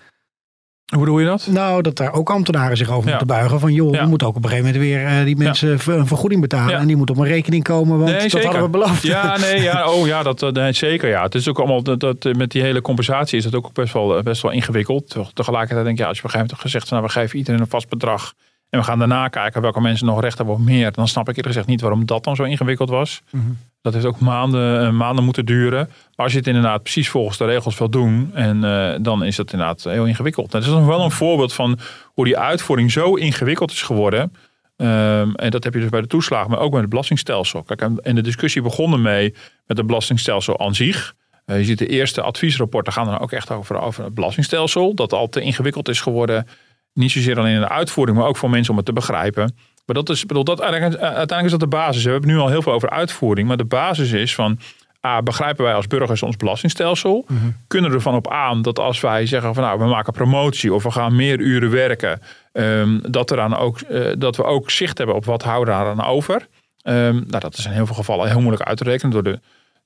Hoe 0.86 0.98
bedoel 0.98 1.18
je 1.18 1.26
dat? 1.26 1.46
Nou, 1.46 1.82
dat 1.82 1.96
daar 1.96 2.12
ook 2.12 2.30
ambtenaren 2.30 2.76
zich 2.76 2.90
over 2.90 3.08
moeten 3.08 3.26
buigen. 3.26 3.60
Van 3.60 3.72
joh, 3.72 4.00
we 4.00 4.06
moeten 4.06 4.26
ook 4.26 4.36
op 4.36 4.44
een 4.44 4.50
gegeven 4.50 4.72
moment 4.72 4.90
weer 4.90 5.18
uh, 5.18 5.24
die 5.24 5.36
mensen 5.36 5.70
een 5.86 6.06
vergoeding 6.06 6.40
betalen. 6.40 6.78
En 6.78 6.86
die 6.86 6.96
moet 6.96 7.10
op 7.10 7.16
een 7.16 7.26
rekening 7.26 7.64
komen, 7.64 7.98
want 7.98 8.10
nee, 8.10 8.28
dat 8.28 8.42
hadden 8.42 8.62
we 8.62 8.68
beloofd. 8.68 9.02
Ja, 9.02 9.36
nee, 9.38 9.62
ja, 9.62 9.88
oh 9.92 10.06
ja, 10.06 10.22
dat, 10.22 10.52
nee, 10.52 10.72
zeker 10.72 11.08
ja. 11.08 11.22
Het 11.22 11.34
is 11.34 11.48
ook 11.48 11.58
allemaal, 11.58 11.82
dat, 11.82 12.00
dat, 12.00 12.24
met 12.36 12.50
die 12.50 12.62
hele 12.62 12.80
compensatie 12.80 13.38
is 13.38 13.44
dat 13.44 13.54
ook 13.54 13.72
best 13.72 13.92
wel, 13.92 14.22
best 14.22 14.42
wel 14.42 14.50
ingewikkeld. 14.52 15.16
Tegelijkertijd 15.32 15.84
denk 15.84 15.96
je, 15.96 16.02
ja, 16.02 16.08
als 16.08 16.18
je 16.18 16.24
op 16.24 16.30
een 16.30 16.38
gegeven 16.38 16.56
moment 16.56 16.60
gezegd 16.60 16.90
nou, 16.90 17.02
we 17.02 17.08
geven 17.08 17.38
iedereen 17.38 17.60
een 17.60 17.66
vast 17.66 17.88
bedrag. 17.88 18.34
En 18.70 18.78
we 18.78 18.84
gaan 18.84 18.98
daarna 18.98 19.28
kijken 19.28 19.62
welke 19.62 19.80
mensen 19.80 20.06
nog 20.06 20.20
recht 20.20 20.36
hebben 20.36 20.54
of 20.54 20.60
meer. 20.60 20.92
Dan 20.92 21.08
snap 21.08 21.22
ik 21.22 21.28
eerlijk 21.28 21.46
gezegd 21.46 21.66
niet 21.66 21.80
waarom 21.80 22.06
dat 22.06 22.24
dan 22.24 22.36
zo 22.36 22.42
ingewikkeld 22.42 22.88
was. 22.90 23.22
Mm 23.30 23.58
dat 23.86 23.94
heeft 23.94 24.06
ook 24.06 24.20
maanden, 24.20 24.86
eh, 24.86 24.90
maanden 24.90 25.24
moeten 25.24 25.46
duren. 25.46 25.88
Maar 25.88 26.24
als 26.24 26.32
je 26.32 26.38
het 26.38 26.46
inderdaad 26.46 26.82
precies 26.82 27.08
volgens 27.08 27.38
de 27.38 27.44
regels 27.44 27.78
wil 27.78 27.90
doen, 27.90 28.30
en, 28.34 28.64
uh, 28.64 28.94
dan 29.00 29.24
is 29.24 29.36
dat 29.36 29.52
inderdaad 29.52 29.84
heel 29.84 30.06
ingewikkeld. 30.06 30.50
Dat 30.50 30.62
is 30.62 30.68
wel 30.68 31.00
een 31.00 31.10
voorbeeld 31.10 31.52
van 31.52 31.78
hoe 32.04 32.24
die 32.24 32.38
uitvoering 32.38 32.92
zo 32.92 33.14
ingewikkeld 33.14 33.70
is 33.70 33.82
geworden. 33.82 34.32
Ehm, 34.76 35.34
en 35.34 35.50
dat 35.50 35.64
heb 35.64 35.74
je 35.74 35.80
dus 35.80 35.88
bij 35.88 36.00
de 36.00 36.06
toeslagen, 36.06 36.50
maar 36.50 36.58
ook 36.58 36.70
bij 36.70 36.80
het 36.80 36.88
belastingstelsel. 36.88 37.62
Kijk, 37.62 37.80
en 37.80 38.14
de 38.14 38.22
discussie 38.22 38.62
begon 38.62 38.92
ermee 38.92 39.34
met 39.66 39.76
het 39.76 39.86
belastingstelsel 39.86 40.60
aan 40.60 40.74
zich. 40.74 41.14
Uh, 41.46 41.58
je 41.58 41.64
ziet 41.64 41.78
de 41.78 41.86
eerste 41.86 42.22
adviesrapporten 42.22 42.92
gaan 42.92 43.06
dan 43.06 43.18
ook 43.18 43.32
echt 43.32 43.50
over, 43.50 43.80
over 43.80 44.04
het 44.04 44.14
belastingstelsel. 44.14 44.94
Dat 44.94 45.12
al 45.12 45.28
te 45.28 45.40
ingewikkeld 45.40 45.88
is 45.88 46.00
geworden. 46.00 46.46
Niet 46.92 47.10
zozeer 47.10 47.38
alleen 47.38 47.54
in 47.54 47.60
de 47.60 47.68
uitvoering, 47.68 48.18
maar 48.18 48.26
ook 48.26 48.36
voor 48.36 48.50
mensen 48.50 48.70
om 48.70 48.76
het 48.76 48.86
te 48.86 48.92
begrijpen. 48.92 49.56
Maar 49.86 49.96
dat 49.96 50.08
is, 50.08 50.26
bedoel, 50.26 50.44
dat, 50.44 50.60
uiteindelijk 50.60 51.44
is 51.44 51.50
dat 51.50 51.60
de 51.60 51.66
basis. 51.66 52.04
We 52.04 52.10
hebben 52.10 52.30
nu 52.30 52.38
al 52.38 52.48
heel 52.48 52.62
veel 52.62 52.72
over 52.72 52.90
uitvoering. 52.90 53.48
Maar 53.48 53.56
de 53.56 53.64
basis 53.64 54.12
is 54.12 54.34
van 54.34 54.58
A, 55.06 55.22
begrijpen 55.22 55.64
wij 55.64 55.74
als 55.74 55.86
burgers 55.86 56.22
ons 56.22 56.36
belastingstelsel? 56.36 57.24
Mhm. 57.28 57.46
Kunnen 57.66 57.90
we 57.90 57.96
ervan 57.96 58.14
op 58.14 58.30
aan 58.30 58.62
dat 58.62 58.78
als 58.78 59.00
wij 59.00 59.26
zeggen 59.26 59.54
van 59.54 59.62
nou, 59.62 59.78
we 59.78 59.84
maken 59.84 60.12
promotie 60.12 60.74
of 60.74 60.82
we 60.82 60.90
gaan 60.90 61.16
meer 61.16 61.38
uren 61.38 61.70
werken, 61.70 62.20
um, 62.52 63.00
dat, 63.10 63.30
er 63.30 63.36
dan 63.36 63.56
ook, 63.56 63.80
uh, 63.90 64.12
dat 64.18 64.36
we 64.36 64.44
ook 64.44 64.70
zicht 64.70 64.98
hebben 64.98 65.16
op 65.16 65.24
wat 65.24 65.42
houden 65.42 65.74
we 65.74 65.80
daar 65.80 65.90
aan 65.90 66.04
over? 66.04 66.34
Um, 66.82 67.24
nou, 67.26 67.38
dat 67.38 67.58
is 67.58 67.66
in 67.66 67.72
heel 67.72 67.86
veel 67.86 67.94
gevallen 67.94 68.28
heel 68.28 68.40
moeilijk 68.40 68.68
uit 68.68 68.76
te 68.78 68.84
rekenen. 68.84 69.12
Door 69.12 69.22
de 69.22 69.40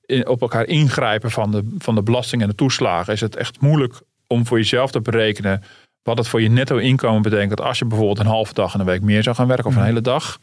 in, 0.05 0.27
op 0.27 0.41
elkaar 0.41 0.65
ingrijpen 0.65 1.31
van 1.31 1.51
de, 1.51 1.75
van 1.77 1.95
de 1.95 2.03
belasting 2.03 2.41
en 2.41 2.47
de 2.47 2.55
toeslagen 2.55 3.13
is 3.13 3.21
het 3.21 3.35
echt 3.35 3.61
moeilijk 3.61 4.01
om 4.27 4.45
voor 4.45 4.57
jezelf 4.57 4.91
te 4.91 5.01
berekenen 5.01 5.63
wat 6.03 6.17
het 6.17 6.27
voor 6.27 6.41
je 6.41 6.49
netto 6.49 6.77
inkomen 6.77 7.21
betekent 7.21 7.61
als 7.61 7.79
je 7.79 7.85
bijvoorbeeld 7.85 8.19
een 8.19 8.25
halve 8.25 8.53
dag 8.53 8.73
in 8.73 8.79
de 8.79 8.85
week 8.85 9.01
meer 9.01 9.23
zou 9.23 9.35
gaan 9.35 9.47
werken 9.47 9.65
of 9.65 9.71
een 9.71 9.77
mhm. 9.77 9.87
hele 9.87 10.01
dag. 10.01 10.39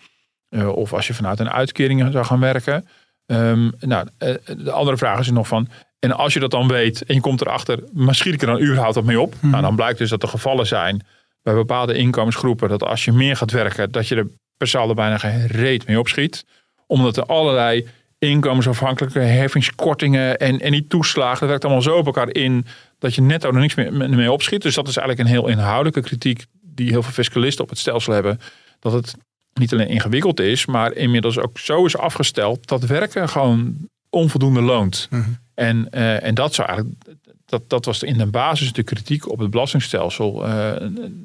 Uh, 0.50 0.68
of 0.68 0.92
als 0.92 1.06
je 1.06 1.14
vanuit 1.14 1.40
een 1.40 1.50
uitkering 1.50 2.12
zou 2.12 2.24
gaan 2.24 2.40
werken. 2.40 2.88
Um, 3.26 3.72
nou, 3.80 4.08
eh, 4.18 4.34
de 4.56 4.70
andere 4.70 4.96
vraag 4.96 5.18
is 5.18 5.30
nog 5.30 5.48
van. 5.48 5.68
En 5.98 6.12
als 6.12 6.32
je 6.32 6.40
dat 6.40 6.50
dan 6.50 6.68
weet 6.68 7.04
en 7.04 7.14
je 7.14 7.20
komt 7.20 7.40
erachter, 7.40 7.82
maar 7.92 8.14
schiet 8.14 8.34
ik 8.34 8.40
er 8.40 8.46
dan 8.46 8.60
überhaupt 8.60 8.96
op 8.96 9.04
mee 9.04 9.20
op? 9.20 9.34
Hmm. 9.40 9.50
Nou, 9.50 9.62
dan 9.62 9.76
blijkt 9.76 9.98
dus 9.98 10.10
dat 10.10 10.22
er 10.22 10.28
gevallen 10.28 10.66
zijn 10.66 11.02
bij 11.42 11.54
bepaalde 11.54 11.94
inkomensgroepen 11.94 12.68
dat 12.68 12.82
als 12.82 13.04
je 13.04 13.12
meer 13.12 13.36
gaat 13.36 13.50
werken, 13.50 13.92
dat 13.92 14.08
je 14.08 14.16
er 14.16 14.26
per 14.56 14.68
saldo 14.68 14.94
bijna 14.94 15.18
geen 15.18 15.46
reet 15.46 15.86
mee 15.86 15.98
opschiet. 15.98 16.44
Omdat 16.86 17.16
er 17.16 17.24
allerlei 17.24 17.88
inkomensafhankelijke 18.18 19.18
heffingskortingen 19.18 20.38
en, 20.38 20.60
en 20.60 20.72
die 20.72 20.86
toeslagen, 20.86 21.40
dat 21.40 21.48
werkt 21.48 21.64
allemaal 21.64 21.82
zo 21.82 21.96
op 21.96 22.06
elkaar 22.06 22.34
in 22.34 22.66
dat 22.98 23.14
je 23.14 23.22
netto 23.22 23.48
er 23.48 23.60
niks 23.60 23.74
meer 23.74 23.92
mee 23.92 24.32
opschiet. 24.32 24.62
Dus 24.62 24.74
dat 24.74 24.88
is 24.88 24.96
eigenlijk 24.96 25.28
een 25.28 25.34
heel 25.34 25.48
inhoudelijke 25.48 26.00
kritiek 26.00 26.46
die 26.62 26.90
heel 26.90 27.02
veel 27.02 27.12
fiscalisten 27.12 27.64
op 27.64 27.70
het 27.70 27.78
stelsel 27.78 28.12
hebben. 28.12 28.40
Dat 28.80 28.92
het 28.92 29.14
niet 29.54 29.72
alleen 29.72 29.88
ingewikkeld 29.88 30.40
is, 30.40 30.66
maar 30.66 30.92
inmiddels 30.92 31.38
ook 31.38 31.58
zo 31.58 31.84
is 31.84 31.96
afgesteld 31.96 32.68
dat 32.68 32.86
werken 32.86 33.28
gewoon 33.28 33.76
onvoldoende 34.10 34.60
loont. 34.60 35.06
Mhm. 35.10 35.22
en, 35.54 35.88
uh, 35.94 36.22
en 36.22 36.34
dat 36.34 36.54
zou 36.54 36.68
eigenlijk. 36.68 36.98
Dat, 37.44 37.70
dat 37.70 37.84
was 37.84 38.02
in 38.02 38.18
de 38.18 38.26
basis 38.26 38.72
de 38.72 38.82
kritiek 38.82 39.28
op 39.28 39.38
het 39.38 39.50
belastingstelsel. 39.50 40.48
Uh, 40.48 40.72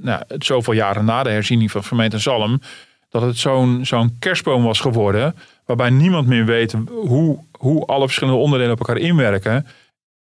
nou, 0.02 0.24
zoveel 0.38 0.74
jaren 0.74 1.06
na 1.06 1.24
de 1.24 1.30
herziening 1.30 1.72
van 1.72 1.84
gemeente 1.84 2.18
Zalm. 2.18 2.62
Dat 3.10 3.22
het 3.22 3.38
zo'n 3.38 3.86
zo'n 3.86 4.16
kerstboom 4.20 4.64
was 4.64 4.80
geworden. 4.80 5.36
Waarbij 5.66 5.90
niemand 5.90 6.28
meer 6.28 6.46
weet 6.46 6.76
hoe, 6.88 7.40
hoe 7.58 7.86
alle 7.86 8.06
verschillende 8.06 8.40
onderdelen 8.40 8.74
op 8.74 8.80
elkaar 8.80 8.98
inwerken. 8.98 9.68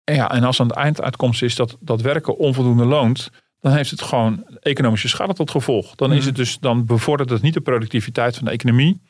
En, 0.03 0.15
ja, 0.15 0.31
en 0.31 0.43
als 0.43 0.59
aan 0.59 0.67
het 0.67 0.75
einduitkomst 0.75 1.41
is 1.41 1.55
dat, 1.55 1.77
dat 1.79 2.01
werken 2.01 2.37
onvoldoende 2.37 2.85
loont 2.85 3.29
dan 3.61 3.73
heeft 3.73 3.91
het 3.91 4.01
gewoon 4.01 4.43
economische 4.59 5.07
schade 5.07 5.33
tot 5.33 5.51
gevolg. 5.51 5.95
Dan, 5.95 6.11
is 6.11 6.17
mhm. 6.17 6.27
het 6.27 6.35
dus, 6.35 6.59
dan 6.59 6.85
bevordert 6.85 7.29
het 7.29 7.41
niet 7.41 7.53
de 7.53 7.61
productiviteit 7.61 8.35
van 8.35 8.45
de 8.45 8.51
economie. 8.51 9.01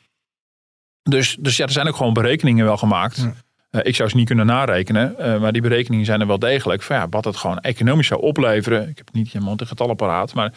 Dus, 1.02 1.36
dus 1.40 1.56
ja, 1.56 1.64
er 1.64 1.72
zijn 1.72 1.88
ook 1.88 1.96
gewoon 1.96 2.12
berekeningen 2.12 2.64
wel 2.64 2.76
gemaakt. 2.76 3.28
Eh, 3.70 3.80
ik 3.82 3.96
zou 3.96 4.08
ze 4.08 4.16
niet 4.16 4.26
kunnen 4.26 4.46
narekenen, 4.46 5.14
uh, 5.18 5.40
maar 5.40 5.52
die 5.52 5.62
berekeningen 5.62 6.06
zijn 6.06 6.20
er 6.20 6.26
wel 6.26 6.38
degelijk. 6.38 6.82
Van 6.82 6.96
ja, 6.96 7.08
wat 7.08 7.24
het 7.24 7.36
gewoon 7.36 7.58
economisch 7.58 8.06
zou 8.06 8.20
opleveren. 8.20 8.88
Ik 8.88 8.98
heb 8.98 9.12
niet 9.12 9.32
helemaal 9.32 9.54
een 9.56 9.66
getallapparaat, 9.66 10.34
maar 10.34 10.52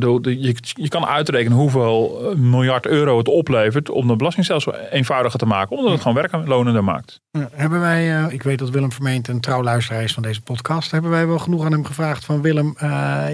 bedoel, 0.00 0.28
je, 0.28 0.54
je 0.74 0.88
kan 0.88 1.06
uitrekenen 1.06 1.58
hoeveel 1.58 2.20
eh, 2.30 2.36
miljard 2.36 2.86
euro 2.86 3.18
het 3.18 3.28
oplevert 3.28 3.90
om 3.90 4.06
de 4.06 4.16
belastingstelsel 4.16 4.74
eenvoudiger 4.76 5.38
te 5.38 5.46
maken, 5.46 5.76
omdat 5.76 5.92
het 5.92 6.02
gewoon 6.02 6.16
werklonender 6.30 6.84
maakt. 6.84 7.20
hebben 7.50 7.80
wij, 7.80 8.24
uh, 8.24 8.32
ik 8.32 8.42
weet 8.42 8.58
dat 8.58 8.70
Willem 8.70 8.92
Vermeent 8.92 9.28
een 9.28 9.40
trouw 9.40 9.62
luisteraar 9.62 10.02
is 10.02 10.12
van 10.12 10.22
deze 10.22 10.40
podcast, 10.40 10.90
hebben 10.90 11.10
wij 11.10 11.26
wel 11.26 11.38
genoeg 11.38 11.64
aan 11.64 11.72
hem 11.72 11.84
gevraagd 11.84 12.24
van 12.24 12.42
Willem, 12.42 12.74
uh, 12.82 12.90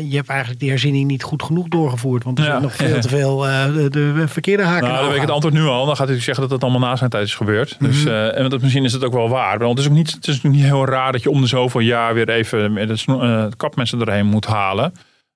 je 0.08 0.16
hebt 0.16 0.28
eigenlijk 0.28 0.60
die 0.60 0.68
herziening 0.68 1.06
niet 1.06 1.22
goed 1.22 1.42
genoeg 1.42 1.68
doorgevoerd, 1.68 2.24
want 2.24 2.38
er 2.38 2.44
ja, 2.44 2.50
zijn 2.50 2.62
nog 2.62 2.74
veel 2.74 3.00
te 3.00 3.08
veel 3.08 3.38
de, 3.38 3.88
de, 3.90 4.28
verkeerde 4.28 4.62
haken. 4.62 4.88
Nou, 4.88 4.96
dan 4.96 5.06
weet 5.06 5.14
ik 5.14 5.20
het 5.22 5.30
antwoord 5.30 5.54
nu 5.54 5.64
al. 5.64 5.86
Dan 5.86 5.96
gaat 5.96 6.08
hij 6.08 6.20
zeggen 6.20 6.42
dat 6.42 6.50
het 6.50 6.62
allemaal 6.62 6.88
na 6.88 6.96
zijn 6.96 7.10
tijd 7.10 7.26
is 7.26 7.34
gebeurd. 7.34 7.76
Mm 7.78 7.86
-hmm. 7.86 8.04
Dus 8.04 8.04
en 8.34 8.48
dat, 8.48 8.62
misschien 8.62 8.84
is 8.84 8.92
het 8.92 9.04
ook 9.04 9.12
wel 9.12 9.28
waar. 9.28 9.58
Want 9.58 9.70
het 9.70 9.78
is 9.78 9.86
ook 9.86 9.96
niet, 9.96 10.10
het 10.10 10.26
is 10.26 10.42
niet 10.42 10.62
heel 10.62 10.86
raar 10.86 11.12
dat 11.12 11.22
je 11.22 11.30
om 11.30 11.40
de 11.40 11.46
zoveel 11.46 11.80
jaar 11.80 12.14
weer 12.14 12.28
even 12.28 12.72
met 12.72 12.88
het 12.88 13.56
kapmessen 13.56 14.00
erheen 14.00 14.26
moet 14.26 14.46
halen. 14.46 14.92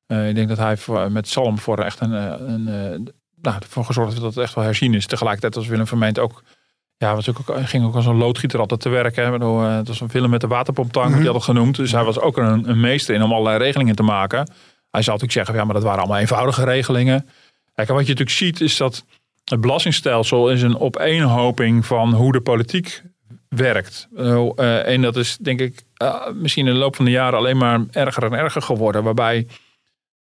Uh, 0.09 0.29
ik 0.29 0.35
denk 0.35 0.49
dat 0.49 0.59
hij 0.59 0.77
voor, 0.77 1.13
met 1.13 1.29
Salm 1.29 1.59
voor 1.59 1.79
echt 1.79 2.01
een, 2.01 2.15
eh, 2.15 2.25
een, 2.39 2.67
een 2.67 3.01
uh, 3.01 3.13
nou, 3.41 3.57
ervoor 3.61 3.85
gezorgd 3.85 4.21
dat 4.21 4.35
het 4.35 4.45
echt 4.45 4.55
wel 4.55 4.65
herzien 4.65 4.95
is. 4.95 5.07
Tegelijkertijd 5.07 5.55
was 5.55 5.67
Willem 5.67 5.87
Vermeend 5.87 6.19
ook, 6.19 6.43
ja, 6.97 7.15
was 7.15 7.29
ook, 7.29 7.39
ging 7.47 7.85
ook 7.85 7.95
als 7.95 8.07
een 8.07 8.17
loodgieter 8.17 8.61
altijd 8.61 8.81
te 8.81 8.89
werken. 8.89 9.43
Uh, 9.43 9.77
het 9.77 9.89
was 9.89 10.01
een 10.01 10.09
Willem 10.13 10.31
met 10.31 10.41
de 10.41 10.47
waterpomptank, 10.47 11.07
mm 11.07 11.13
-hmm. 11.13 11.21
die 11.21 11.31
had 11.31 11.37
het 11.37 11.51
genoemd. 11.51 11.77
Dus 11.77 11.93
hij 11.93 12.05
was 12.05 12.19
ook 12.19 12.37
een, 12.37 12.69
een, 12.69 12.81
meester 12.81 13.15
in 13.15 13.23
om 13.23 13.33
allerlei 13.33 13.59
regelingen 13.59 13.97
te 13.97 14.03
maken. 14.03 14.39
Hij 14.91 15.03
zou 15.03 15.19
natuurlijk 15.19 15.33
zeggen, 15.33 15.55
ja, 15.55 15.65
maar 15.65 15.75
dat 15.75 15.83
waren 15.83 15.99
allemaal 15.99 16.19
eenvoudige 16.19 16.65
regelingen. 16.65 17.29
Kijk, 17.75 17.89
wat 17.89 18.07
je 18.07 18.15
natuurlijk 18.15 18.31
ziet 18.37 18.61
is 18.61 18.77
dat 18.77 19.05
het 19.45 19.61
belastingstelsel 19.61 20.51
is 20.51 20.63
een 20.63 20.79
opeenhoping 20.79 21.87
van 21.87 22.15
hoe 22.15 22.33
de 22.33 22.41
politiek 22.41 23.03
werkt. 23.49 24.09
En 24.85 25.03
dat 25.03 25.17
is 25.17 25.37
denk 25.37 25.61
ik 25.61 25.83
misschien 26.35 26.67
in 26.67 26.73
de 26.73 26.79
loop 26.79 26.97
van 26.97 27.05
de 27.05 27.11
jaren 27.11 27.39
alleen 27.39 27.57
maar 27.57 27.85
erger 27.91 28.25
en 28.25 28.33
erger 28.33 28.63
geworden. 28.63 29.03
Waarbij 29.03 29.47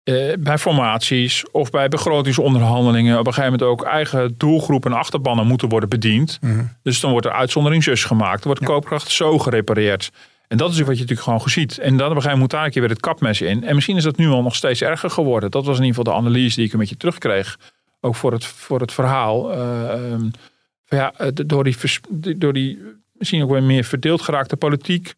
uh, 0.07 0.33
bij 0.39 0.57
formaties 0.57 1.51
of 1.51 1.69
bij 1.69 1.87
begrotingsonderhandelingen 1.87 3.19
op 3.19 3.27
een 3.27 3.33
gegeven 3.33 3.59
moment 3.59 3.69
ook 3.69 3.87
eigen 3.87 4.35
doelgroepen 4.37 4.91
en 4.91 4.97
achterbannen 4.97 5.47
moeten 5.47 5.69
worden 5.69 5.89
bediend. 5.89 6.37
Mhm. 6.41 6.63
Dus 6.83 6.99
dan 6.99 7.11
wordt 7.11 7.25
er 7.25 7.31
uitzondering 7.31 7.83
zus 7.83 8.03
gemaakt. 8.03 8.39
Er 8.39 8.45
wordt 8.45 8.61
ja. 8.61 8.67
koopkracht 8.67 9.11
zo 9.11 9.39
gerepareerd. 9.39 10.11
En 10.47 10.57
dat 10.57 10.71
is 10.71 10.77
wat 10.77 10.85
je 10.95 11.01
natuurlijk 11.01 11.21
gewoon 11.21 11.41
ziet. 11.45 11.77
En 11.77 11.97
dan 11.97 12.09
op 12.09 12.15
een 12.15 12.21
gegeven 12.21 12.23
moment 12.23 12.39
moet 12.39 12.49
daar 12.49 12.65
een 12.65 12.71
keer 12.71 12.81
weer 12.81 12.89
het 12.89 12.99
kapmes 12.99 13.41
in. 13.41 13.63
En 13.63 13.75
misschien 13.75 13.97
is 13.97 14.03
dat 14.03 14.17
nu 14.17 14.29
al 14.29 14.41
nog 14.41 14.55
steeds 14.55 14.81
erger 14.81 15.09
geworden. 15.09 15.51
Dat 15.51 15.65
was 15.65 15.77
in 15.77 15.83
ieder 15.83 15.97
geval 15.97 16.13
de 16.13 16.19
analyse 16.19 16.55
die 16.55 16.65
ik 16.65 16.73
een 16.73 16.79
beetje 16.79 16.97
terugkreeg. 16.97 17.57
Ook 18.01 18.15
voor 18.15 18.31
het, 18.31 18.45
voor 18.45 18.79
het 18.79 18.93
verhaal. 18.93 19.53
Uh, 19.53 20.11
um, 20.11 20.31
ja, 20.85 21.13
door, 21.33 21.63
die, 21.63 21.77
door 22.37 22.53
die 22.53 22.79
misschien 23.13 23.43
ook 23.43 23.49
weer 23.49 23.63
meer 23.63 23.83
verdeeld 23.83 24.21
geraakte 24.21 24.57
politiek. 24.57 25.13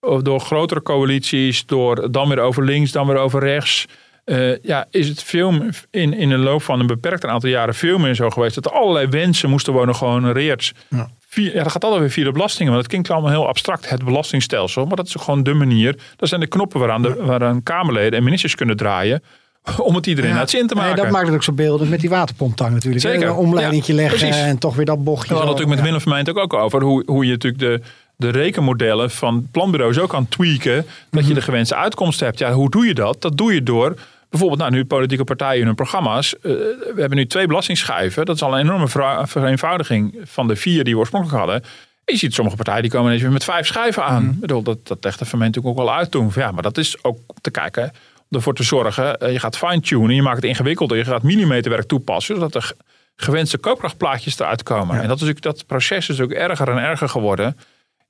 Of 0.00 0.22
door 0.22 0.40
grotere 0.40 0.82
coalities. 0.82 1.66
Door 1.66 2.10
dan 2.12 2.28
weer 2.28 2.40
over 2.40 2.64
links, 2.64 2.92
dan 2.92 3.06
weer 3.06 3.16
over 3.16 3.40
rechts. 3.40 3.86
Uh, 4.24 4.62
ja, 4.62 4.86
is 4.90 5.08
het 5.08 5.22
veel 5.22 5.54
in, 5.90 6.12
in 6.12 6.28
de 6.28 6.36
loop 6.36 6.62
van 6.62 6.80
een 6.80 6.86
beperkt 6.86 7.24
aantal 7.24 7.48
jaren 7.48 7.74
veel 7.74 7.98
meer 7.98 8.14
zo 8.14 8.30
geweest 8.30 8.54
dat 8.54 8.64
er 8.64 8.72
allerlei 8.72 9.06
wensen 9.06 9.50
moesten 9.50 9.72
worden 9.72 9.94
gehonoreerd. 9.94 10.72
Ja. 10.88 11.08
ja, 11.30 11.62
dat 11.62 11.72
gaat 11.72 11.84
altijd 11.84 12.00
weer 12.00 12.10
via 12.10 12.24
de 12.24 12.32
belastingen, 12.32 12.72
want 12.72 12.82
het 12.82 12.90
klinkt 12.90 13.10
allemaal 13.10 13.30
heel 13.30 13.48
abstract, 13.48 13.90
het 13.90 14.04
belastingstelsel. 14.04 14.86
Maar 14.86 14.96
dat 14.96 15.06
is 15.06 15.14
gewoon 15.14 15.42
de 15.42 15.54
manier. 15.54 15.96
Dat 16.16 16.28
zijn 16.28 16.40
de 16.40 16.46
knoppen 16.46 16.80
waaraan, 16.80 17.02
de, 17.02 17.14
waaraan 17.14 17.62
Kamerleden 17.62 18.18
en 18.18 18.24
ministers 18.24 18.54
kunnen 18.54 18.76
draaien 18.76 19.22
om 19.78 19.94
het 19.94 20.06
iedereen 20.06 20.30
ja, 20.30 20.38
uit 20.38 20.50
zin 20.50 20.66
te 20.66 20.74
maken. 20.74 20.94
Nee, 20.94 21.02
dat 21.02 21.12
maakt 21.12 21.26
het 21.26 21.34
ook 21.34 21.42
zo 21.42 21.52
beeldend 21.52 21.90
met 21.90 22.00
die 22.00 22.10
waterpomptang 22.10 22.72
natuurlijk. 22.72 23.02
Zeker. 23.02 23.28
Een 23.28 23.34
omleidingje 23.34 23.94
ja, 23.94 24.00
leggen 24.00 24.30
en 24.30 24.58
toch 24.58 24.76
weer 24.76 24.86
dat 24.86 25.04
bochtje. 25.04 25.28
We 25.28 25.34
hadden 25.34 25.50
natuurlijk 25.50 25.76
met 25.76 25.86
Willem 25.86 26.00
Vermeijnd 26.00 26.30
ook, 26.30 26.38
ook 26.38 26.54
over 26.54 26.82
hoe, 26.82 27.02
hoe 27.06 27.24
je 27.24 27.30
natuurlijk 27.30 27.62
de, 27.62 27.80
de 28.16 28.28
rekenmodellen 28.28 29.10
van 29.10 29.48
planbureaus 29.50 29.98
ook 29.98 30.08
kan 30.08 30.28
tweaken. 30.28 30.76
Dat 30.76 30.84
mm 30.84 30.90
-hmm. 31.10 31.20
je 31.20 31.26
mhm. 31.26 31.34
de 31.34 31.42
gewenste 31.42 31.74
uitkomst 31.74 32.20
hebt. 32.20 32.38
Ja, 32.38 32.52
hoe 32.52 32.70
doe 32.70 32.86
je 32.86 32.94
dat? 32.94 33.22
Dat 33.22 33.36
doe 33.36 33.54
je 33.54 33.62
door 33.62 33.94
bijvoorbeeld 34.38 34.70
nou, 34.70 34.82
nu 34.82 34.84
politieke 34.84 35.24
partijen 35.24 35.60
in 35.60 35.66
hun 35.66 35.74
programma's. 35.74 36.34
Uh, 36.34 36.42
we 36.42 36.94
hebben 36.96 37.18
nu 37.18 37.26
twee 37.26 37.46
belastingschijven. 37.46 38.24
Dat 38.24 38.36
is 38.36 38.42
al 38.42 38.52
een 38.52 38.60
enorme 38.60 38.88
vereenvoudiging 39.26 40.20
van 40.24 40.48
de 40.48 40.56
vier 40.56 40.84
die 40.84 40.92
we 40.92 40.98
oorspronkelijk 40.98 41.38
hadden. 41.38 41.62
Je 42.04 42.16
ziet 42.16 42.34
sommige 42.34 42.56
partijen 42.56 42.82
die 42.82 42.90
komen 42.90 43.06
ineens 43.06 43.22
weer 43.22 43.32
met 43.32 43.44
vijf 43.44 43.66
schijven 43.66 44.04
aan. 44.04 44.22
Mm. 44.22 44.30
Ik 44.30 44.40
bedoel, 44.40 44.62
dat, 44.62 44.86
dat 44.86 45.04
legt 45.04 45.18
de 45.18 45.24
verment 45.24 45.54
natuurlijk 45.54 45.80
ook 45.80 45.86
wel 45.86 45.96
uit 45.96 46.10
toen. 46.10 46.30
Ja, 46.34 46.50
maar 46.50 46.62
dat 46.62 46.78
is 46.78 47.04
ook 47.04 47.18
te 47.40 47.50
kijken 47.50 47.92
om 48.30 48.36
ervoor 48.36 48.54
te 48.54 48.62
zorgen. 48.62 49.16
Uh, 49.22 49.32
je 49.32 49.38
gaat 49.38 49.58
fine-tunen, 49.58 50.14
je 50.14 50.22
maakt 50.22 50.36
het 50.36 50.44
ingewikkelder. 50.44 50.96
Je 50.96 51.04
gaat 51.04 51.22
millimeterwerk 51.22 51.88
toepassen, 51.88 52.34
zodat 52.34 52.54
er 52.54 52.72
gewenste 53.16 53.58
koopkrachtplaatjes 53.58 54.38
eruit 54.38 54.62
komen. 54.62 55.00
En 55.00 55.08
dat, 55.08 55.16
is 55.16 55.22
natuurlijk, 55.26 55.42
dat 55.42 55.66
proces 55.66 56.08
is 56.08 56.20
ook 56.20 56.30
erger 56.30 56.68
en 56.68 56.78
erger 56.78 57.08
geworden. 57.08 57.56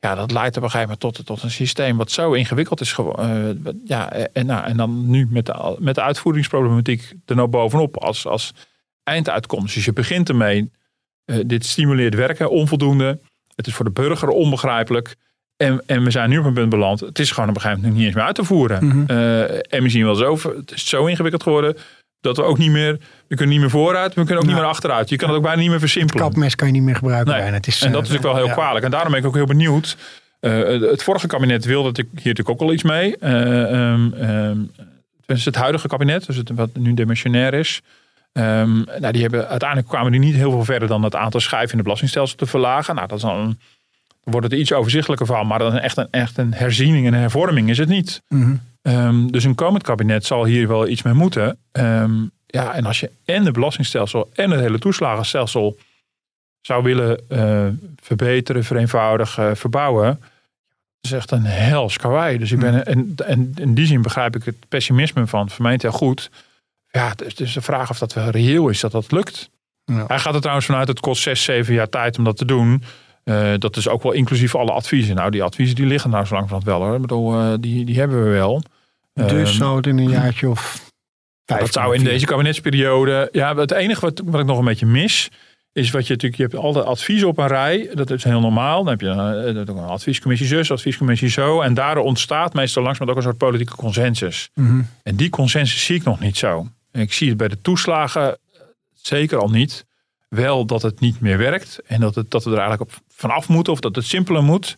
Ja, 0.05 0.14
dat 0.14 0.33
leidt 0.33 0.57
op 0.57 0.62
een 0.62 0.71
gegeven 0.71 0.97
moment 1.01 1.17
tot, 1.17 1.27
tot 1.27 1.43
een 1.43 1.51
systeem 1.51 1.97
wat 1.97 2.11
zo 2.11 2.33
ingewikkeld 2.33 2.81
is 2.81 2.93
geworden. 2.93 3.61
Uh, 3.64 3.73
ja, 3.85 4.12
en, 4.12 4.47
nou, 4.47 4.64
en 4.64 4.77
dan 4.77 5.11
nu 5.11 5.27
met 5.31 5.47
de, 5.47 5.77
met 5.79 5.95
de 5.95 6.03
uitvoeringsproblematiek 6.03 7.12
er 7.27 7.37
nou 7.37 7.49
bovenop 7.49 7.97
als, 7.97 8.27
als 8.27 8.53
einduitkomst. 9.03 9.75
Dus 9.75 9.85
je 9.85 9.93
begint 9.93 10.29
ermee, 10.29 10.71
uh, 11.27 11.37
dit 11.47 11.67
stimuleert 11.67 12.14
werken 12.14 12.51
onvoldoende. 12.51 13.19
Het 13.55 13.67
is 13.67 13.75
voor 13.75 13.85
de 13.85 13.90
burger 13.90 14.29
onbegrijpelijk. 14.29 15.17
En, 15.57 15.83
en 15.87 16.05
we 16.05 16.11
zijn 16.11 16.31
nu 16.31 16.38
op 16.38 16.45
een 16.45 16.55
punt 16.55 16.71
beland. 16.71 17.01
Het 17.01 17.19
is 17.19 17.31
gewoon 17.31 17.49
op 17.49 17.55
een 17.55 17.61
gegeven 17.61 17.83
moment 17.83 17.99
niet 17.99 18.07
eens 18.07 18.17
meer 18.17 18.27
uit 18.27 18.35
te 18.35 18.45
voeren. 18.45 18.85
Mm 18.85 18.90
-hmm. 18.90 19.05
uh, 19.11 19.43
en 19.53 19.83
we 19.83 19.88
zien 19.88 20.05
wel 20.05 20.14
zo, 20.14 20.38
het 20.57 20.73
is 20.73 20.88
zo 20.88 21.07
ingewikkeld 21.07 21.43
geworden 21.43 21.77
dat 22.24 22.37
we 22.37 22.42
ook 22.42 22.58
niet 22.58 22.70
meer, 22.70 22.98
we 23.28 23.37
kunnen 23.37 23.48
niet 23.48 23.60
meer 23.60 23.70
vooruit, 23.70 24.14
we 24.14 24.24
kunnen 24.24 24.42
ook 24.42 24.48
niet 24.48 24.56
meer 24.56 24.64
achteruit. 24.64 25.08
Je 25.08 25.16
kan 25.16 25.28
het 25.28 25.37
ook 25.37 25.42
bijna 25.42 25.60
niet 25.60 25.70
meer 25.70 25.78
versimpelen. 25.78 26.24
Het 26.24 26.32
kapmes 26.32 26.54
kan 26.54 26.66
je 26.66 26.72
niet 26.72 26.82
meer 26.82 26.96
gebruiken. 26.96 27.32
Nee. 27.32 27.40
Bijna. 27.40 27.56
Het 27.56 27.66
is, 27.66 27.82
en 27.82 27.92
dat 27.92 28.02
is 28.02 28.08
natuurlijk 28.08 28.34
wel 28.34 28.44
heel 28.44 28.54
ja. 28.54 28.60
kwalijk. 28.60 28.84
En 28.84 28.90
daarom 28.90 29.10
ben 29.10 29.20
ik 29.20 29.26
ook 29.26 29.34
heel 29.34 29.46
benieuwd. 29.46 29.96
Uh, 30.40 30.90
het 30.90 31.02
vorige 31.02 31.26
kabinet 31.26 31.64
wilde 31.64 31.90
hier 31.94 32.06
natuurlijk 32.12 32.48
ook 32.48 32.60
al 32.60 32.72
iets 32.72 32.82
mee. 32.82 33.16
Uh, 33.20 33.30
um, 33.92 34.14
um, 34.14 34.70
het 35.26 35.54
huidige 35.54 35.88
kabinet, 35.88 36.26
dus 36.26 36.37
het, 36.37 36.50
wat 36.54 36.70
nu 36.76 36.94
demissionair 36.94 37.54
is. 37.54 37.80
Ehm, 38.32 38.82
nou, 39.00 39.12
die 39.12 39.22
hebben, 39.22 39.48
uiteindelijk 39.48 39.88
kwamen 39.88 40.12
die 40.12 40.20
niet 40.20 40.34
heel 40.34 40.50
veel 40.50 40.64
verder 40.64 40.88
dan 40.88 41.02
het 41.02 41.14
aantal 41.14 41.40
schijven 41.40 41.70
in 41.70 41.76
de 41.76 41.82
belastingstelsel 41.82 42.37
te 42.37 42.46
verlagen. 42.46 42.94
Nou, 42.94 43.08
dat 43.08 43.16
is 43.16 43.24
dan, 43.24 43.58
wordt 44.22 44.42
het 44.42 44.52
er 44.52 44.58
iets 44.58 44.72
overzichtelijker 44.72 45.26
van, 45.26 45.46
maar 45.46 45.58
dan 45.58 45.78
echt 45.78 45.96
een, 45.96 46.08
echt 46.10 46.38
een 46.38 46.54
herziening 46.54 47.06
en 47.06 47.12
een 47.12 47.20
hervorming 47.20 47.70
is 47.70 47.78
het 47.78 47.88
niet. 47.88 48.22
Ehm, 48.85 49.27
dus 49.27 49.44
een 49.44 49.55
komend 49.55 49.83
kabinet 49.83 50.25
zal 50.25 50.44
hier 50.44 50.68
wel 50.68 50.88
iets 50.88 51.03
mee 51.03 51.14
moeten. 51.14 51.59
Ehm, 51.73 52.12
ja, 52.47 52.75
en 52.75 52.87
als 52.87 53.01
je 53.01 53.11
en 53.25 53.44
de 53.44 53.51
belastingstelsel 53.51 54.31
en 54.35 54.51
het 54.51 54.61
hele 54.61 54.79
toeslagenstelsel 54.79 55.79
zou 56.61 56.83
willen 56.83 57.29
eh, 57.29 57.66
verbeteren, 57.97 58.64
vereenvoudigen, 58.64 59.57
verbouwen. 59.57 60.07
Dat 61.01 61.12
is 61.12 61.12
echt 61.12 61.31
een 61.31 61.44
hels 61.44 61.97
karwei. 61.97 62.38
Dus 62.38 62.53
ik 62.53 62.59
ben, 62.59 62.87
en, 62.87 63.14
en 63.27 63.53
in 63.55 63.75
die 63.75 63.87
zin 63.87 64.03
begrijp 64.03 64.37
ik 64.37 64.44
het 64.44 64.68
pessimisme 64.68 65.27
van 65.27 65.51
vermeent 65.51 65.83
heel 65.83 65.90
goed. 65.90 66.31
Ja, 66.90 67.09
het 67.09 67.23
is 67.23 67.35
dus 67.35 67.53
de 67.53 67.62
vraag 67.62 67.90
of 67.90 67.99
dat 67.99 68.12
wel 68.12 68.29
reëel 68.29 68.68
is 68.68 68.81
dat 68.81 68.92
dat 68.92 69.12
lukt. 69.12 69.51
Ja. 69.85 70.05
Hij 70.07 70.18
gaat 70.18 70.35
er 70.35 70.40
trouwens 70.40 70.66
vanuit, 70.66 70.88
het 70.88 71.01
kost 71.01 71.23
zes, 71.23 71.42
zeven 71.42 71.75
jaar 71.75 71.88
tijd 71.88 72.18
om 72.18 72.25
dat 72.25 72.37
te 72.37 72.44
doen. 72.44 72.83
Eh, 73.25 73.53
dat 73.59 73.77
is 73.77 73.88
ook 73.88 74.03
wel 74.03 74.12
inclusief 74.12 74.55
alle 74.55 74.73
adviezen. 74.73 75.14
Nou, 75.14 75.31
die 75.31 75.42
adviezen 75.42 75.77
die 75.77 75.87
liggen 75.87 76.11
nou 76.11 76.25
zo 76.25 76.35
lang 76.35 76.49
van 76.49 76.59
het 76.59 76.66
wel 76.66 76.83
hoor. 76.83 76.94
Ik 76.94 77.01
bedoel, 77.01 77.35
eh, 77.35 77.53
die, 77.61 77.85
die 77.85 77.99
hebben 77.99 78.25
we 78.25 78.31
wel. 78.31 78.62
Dus 79.14 79.33
Ehm, 79.33 79.57
zou 79.59 79.77
het 79.77 79.87
in 79.87 79.98
een 79.98 80.09
jaartje 80.09 80.48
of 80.48 80.90
vijf 81.44 81.61
dat 81.61 81.72
zou 81.72 81.94
in 81.94 82.00
vier- 82.00 82.09
deze 82.09 82.27
kabinetsperiode. 82.27 83.29
Ja, 83.33 83.57
het 83.57 83.70
enige 83.70 84.00
wat, 84.00 84.22
wat 84.24 84.40
ik 84.40 84.46
nog 84.46 84.59
een 84.59 84.64
beetje 84.64 84.87
mis. 84.87 85.31
Is 85.72 85.90
wat 85.90 86.07
je 86.07 86.12
natuurlijk. 86.12 86.40
Je 86.42 86.48
hebt 86.48 86.64
altijd 86.64 86.85
adviezen 86.85 87.29
op 87.29 87.38
een 87.38 87.46
rij. 87.46 87.90
Dat 87.94 88.11
is 88.11 88.24
heel 88.24 88.40
normaal. 88.40 88.79
Dan 88.85 88.88
heb 88.92 89.00
je 89.00 89.09
eh, 89.09 89.55
een 89.55 89.79
adviescommissie 89.79 90.48
zus, 90.48 90.70
adviescommissie 90.70 91.29
zo. 91.29 91.61
En 91.61 91.74
daar 91.74 91.96
ontstaat 91.98 92.55
meestal 92.55 92.83
langzaam 92.83 93.09
ook 93.09 93.16
een 93.16 93.22
soort 93.22 93.38
politieke 93.38 93.77
consensus. 93.77 94.50
Mhm. 94.55 94.83
En 95.03 95.16
die 95.16 95.31
consensus 95.31 95.85
zie 95.85 95.96
ik 95.96 96.05
nog 96.05 96.20
niet 96.20 96.37
zo. 96.37 96.68
En 96.90 97.00
ik 97.00 97.12
zie 97.12 97.29
het 97.29 97.37
bij 97.37 97.48
de 97.48 97.61
toeslagen 97.61 98.29
eh, 98.31 98.61
zeker 98.94 99.38
al 99.38 99.48
niet. 99.50 99.85
Wel 100.29 100.64
dat 100.64 100.83
het 100.83 101.00
niet 101.00 101.20
meer 101.20 101.38
werkt. 101.38 101.81
En 101.87 102.00
dat, 102.00 102.14
het, 102.14 102.31
dat 102.31 102.44
we 102.44 102.50
er 102.50 102.59
eigenlijk 102.59 102.90
op 102.90 102.98
vanaf 103.09 103.48
moeten. 103.48 103.72
Of 103.72 103.81
dat 103.81 103.94
het 103.96 104.05
simpeler 104.07 104.42
moet. 104.42 104.77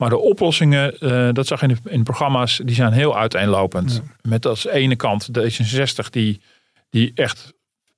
Maar 0.00 0.10
de 0.10 0.18
oplossingen, 0.18 0.98
eh, 0.98 1.28
dat 1.32 1.46
zag 1.46 1.60
je 1.60 1.66
in 1.66 1.78
de, 1.82 1.90
in 1.90 1.98
de 1.98 2.04
programma's, 2.04 2.60
die 2.64 2.74
zijn 2.74 2.92
heel 2.92 3.18
uiteenlopend. 3.18 4.02
Met 4.22 4.46
als 4.46 4.66
ene 4.66 4.96
kant 4.96 5.34
de 5.34 5.52
D66 5.52 6.10
die, 6.10 6.40
die 6.90 7.12
echt 7.14 7.52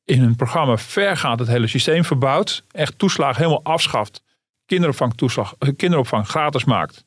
in 0.04 0.22
een 0.22 0.36
programma 0.36 0.76
vergaand 0.76 1.38
het 1.38 1.48
hele 1.48 1.66
systeem 1.66 2.04
verbouwt. 2.04 2.64
Echt 2.70 2.98
toeslagen 2.98 3.36
helemaal 3.36 3.64
afschaft. 3.64 4.22
Kinderopvang, 4.66 5.14
toeslag, 5.14 5.54
eh, 5.58 5.68
kinderopvang 5.76 6.28
gratis 6.28 6.64
maakt. 6.64 7.04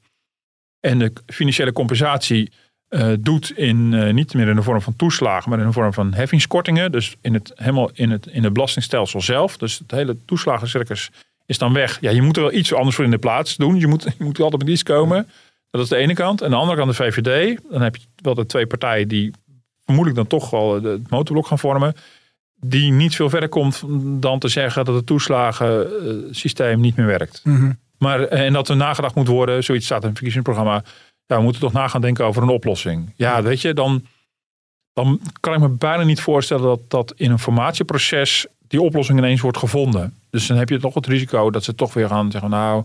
En 0.80 1.00
de 1.00 1.14
financiële 1.28 1.72
compensatie 1.72 2.52
eh, 2.88 3.12
doet 3.20 3.58
in, 3.58 4.14
niet 4.14 4.34
meer 4.34 4.48
in 4.48 4.56
de 4.56 4.64
vorm 4.64 4.82
van 4.82 4.96
toeslagen, 4.96 5.50
maar 5.50 5.60
in 5.60 5.66
de 5.66 5.72
vorm 5.72 5.94
van 5.94 6.14
heffingskortingen. 6.14 6.92
Dus 6.92 7.16
in 7.22 7.34
het, 7.34 7.52
helemaal 7.56 7.90
in 7.94 8.12
het, 8.12 8.28
in 8.28 8.44
het 8.44 8.54
belastingstelsel 8.54 9.22
zelf. 9.22 9.58
Dus 9.58 9.78
het 9.78 9.92
hele 9.92 10.18
toeslagencircus 10.26 11.12
is 11.46 11.58
dan 11.58 11.74
weg. 11.74 11.98
Ja, 12.02 12.12
je 12.12 12.22
moet 12.22 12.38
er 12.38 12.44
wel 12.44 12.54
iets 12.54 12.74
anders 12.74 12.96
voor 12.96 13.06
in 13.06 13.12
de 13.12 13.18
plaats 13.18 13.56
doen. 13.56 13.80
Je 13.80 13.88
moet, 13.88 14.04
je 14.18 14.24
moet 14.24 14.40
altijd 14.40 14.62
met 14.62 14.72
iets 14.72 14.84
komen. 14.84 15.28
Dat 15.70 15.82
is 15.82 15.90
de 15.90 15.96
ene 15.96 16.14
kant. 16.14 16.42
En 16.42 16.50
de 16.50 16.56
andere 16.56 16.78
kant 16.78 16.98
de 16.98 17.04
VVD. 17.04 17.60
Dan 17.70 17.82
heb 17.82 17.96
je 17.96 18.06
wel 18.16 18.34
de 18.34 18.46
twee 18.46 18.68
partijen 18.68 19.08
die 19.08 19.32
vermoedelijk 19.86 20.16
dan 20.16 20.40
toch 20.40 20.50
wel 20.50 20.84
het 20.84 21.10
motorblok 21.10 21.48
gaan 21.48 21.60
vormen. 21.60 21.96
Die 22.60 22.92
niet 22.92 23.16
veel 23.16 23.30
verder 23.30 23.50
komt 23.50 23.84
dan 24.22 24.40
te 24.40 24.48
zeggen 24.48 24.86
dat 24.86 24.96
het 24.96 25.06
toeslagensysteem 25.06 26.80
niet 26.80 26.96
meer 26.96 27.06
werkt. 27.06 27.42
Mhm. 27.44 27.72
Maar, 27.98 28.24
eh, 28.24 28.46
en 28.46 28.54
dat 28.54 28.70
er 28.70 28.76
nagedacht 28.76 29.16
moet 29.16 29.28
worden, 29.28 29.64
zoiets 29.64 29.86
staat 29.86 30.02
in 30.02 30.08
het 30.08 30.18
verkiezingsprogramma. 30.18 30.84
Ja, 31.26 31.38
we 31.38 31.44
moeten 31.44 31.62
toch 31.62 31.74
na 31.74 31.88
gaan 31.88 32.02
denken 32.02 32.26
over 32.26 32.44
een 32.44 32.50
oplossing. 32.50 33.14
Ja, 33.16 33.42
weet 33.42 33.62
je, 33.62 33.74
dan, 33.74 34.06
dan 34.94 35.20
kan 35.40 35.54
ik 35.54 35.60
me 35.60 35.70
bijna 35.70 36.04
niet 36.04 36.22
voorstellen 36.22 36.64
dat, 36.64 36.90
dat 36.90 37.14
in 37.16 37.32
een 37.32 37.40
formatieproces 37.40 38.48
die 38.76 38.86
oplossing 38.86 39.18
ineens 39.18 39.42
wordt 39.42 39.58
gevonden. 39.58 40.14
Dus 40.30 40.48
dan 40.48 40.58
heb 40.58 40.70
je 40.70 40.80
toch 40.80 40.94
het 40.94 41.08
risico 41.08 41.50
dat 41.52 41.64
ze 41.64 41.76
toch 41.76 41.94
weer 41.94 42.08
gaan 42.08 42.32
zeggen, 42.32 42.50
nou, 42.50 42.84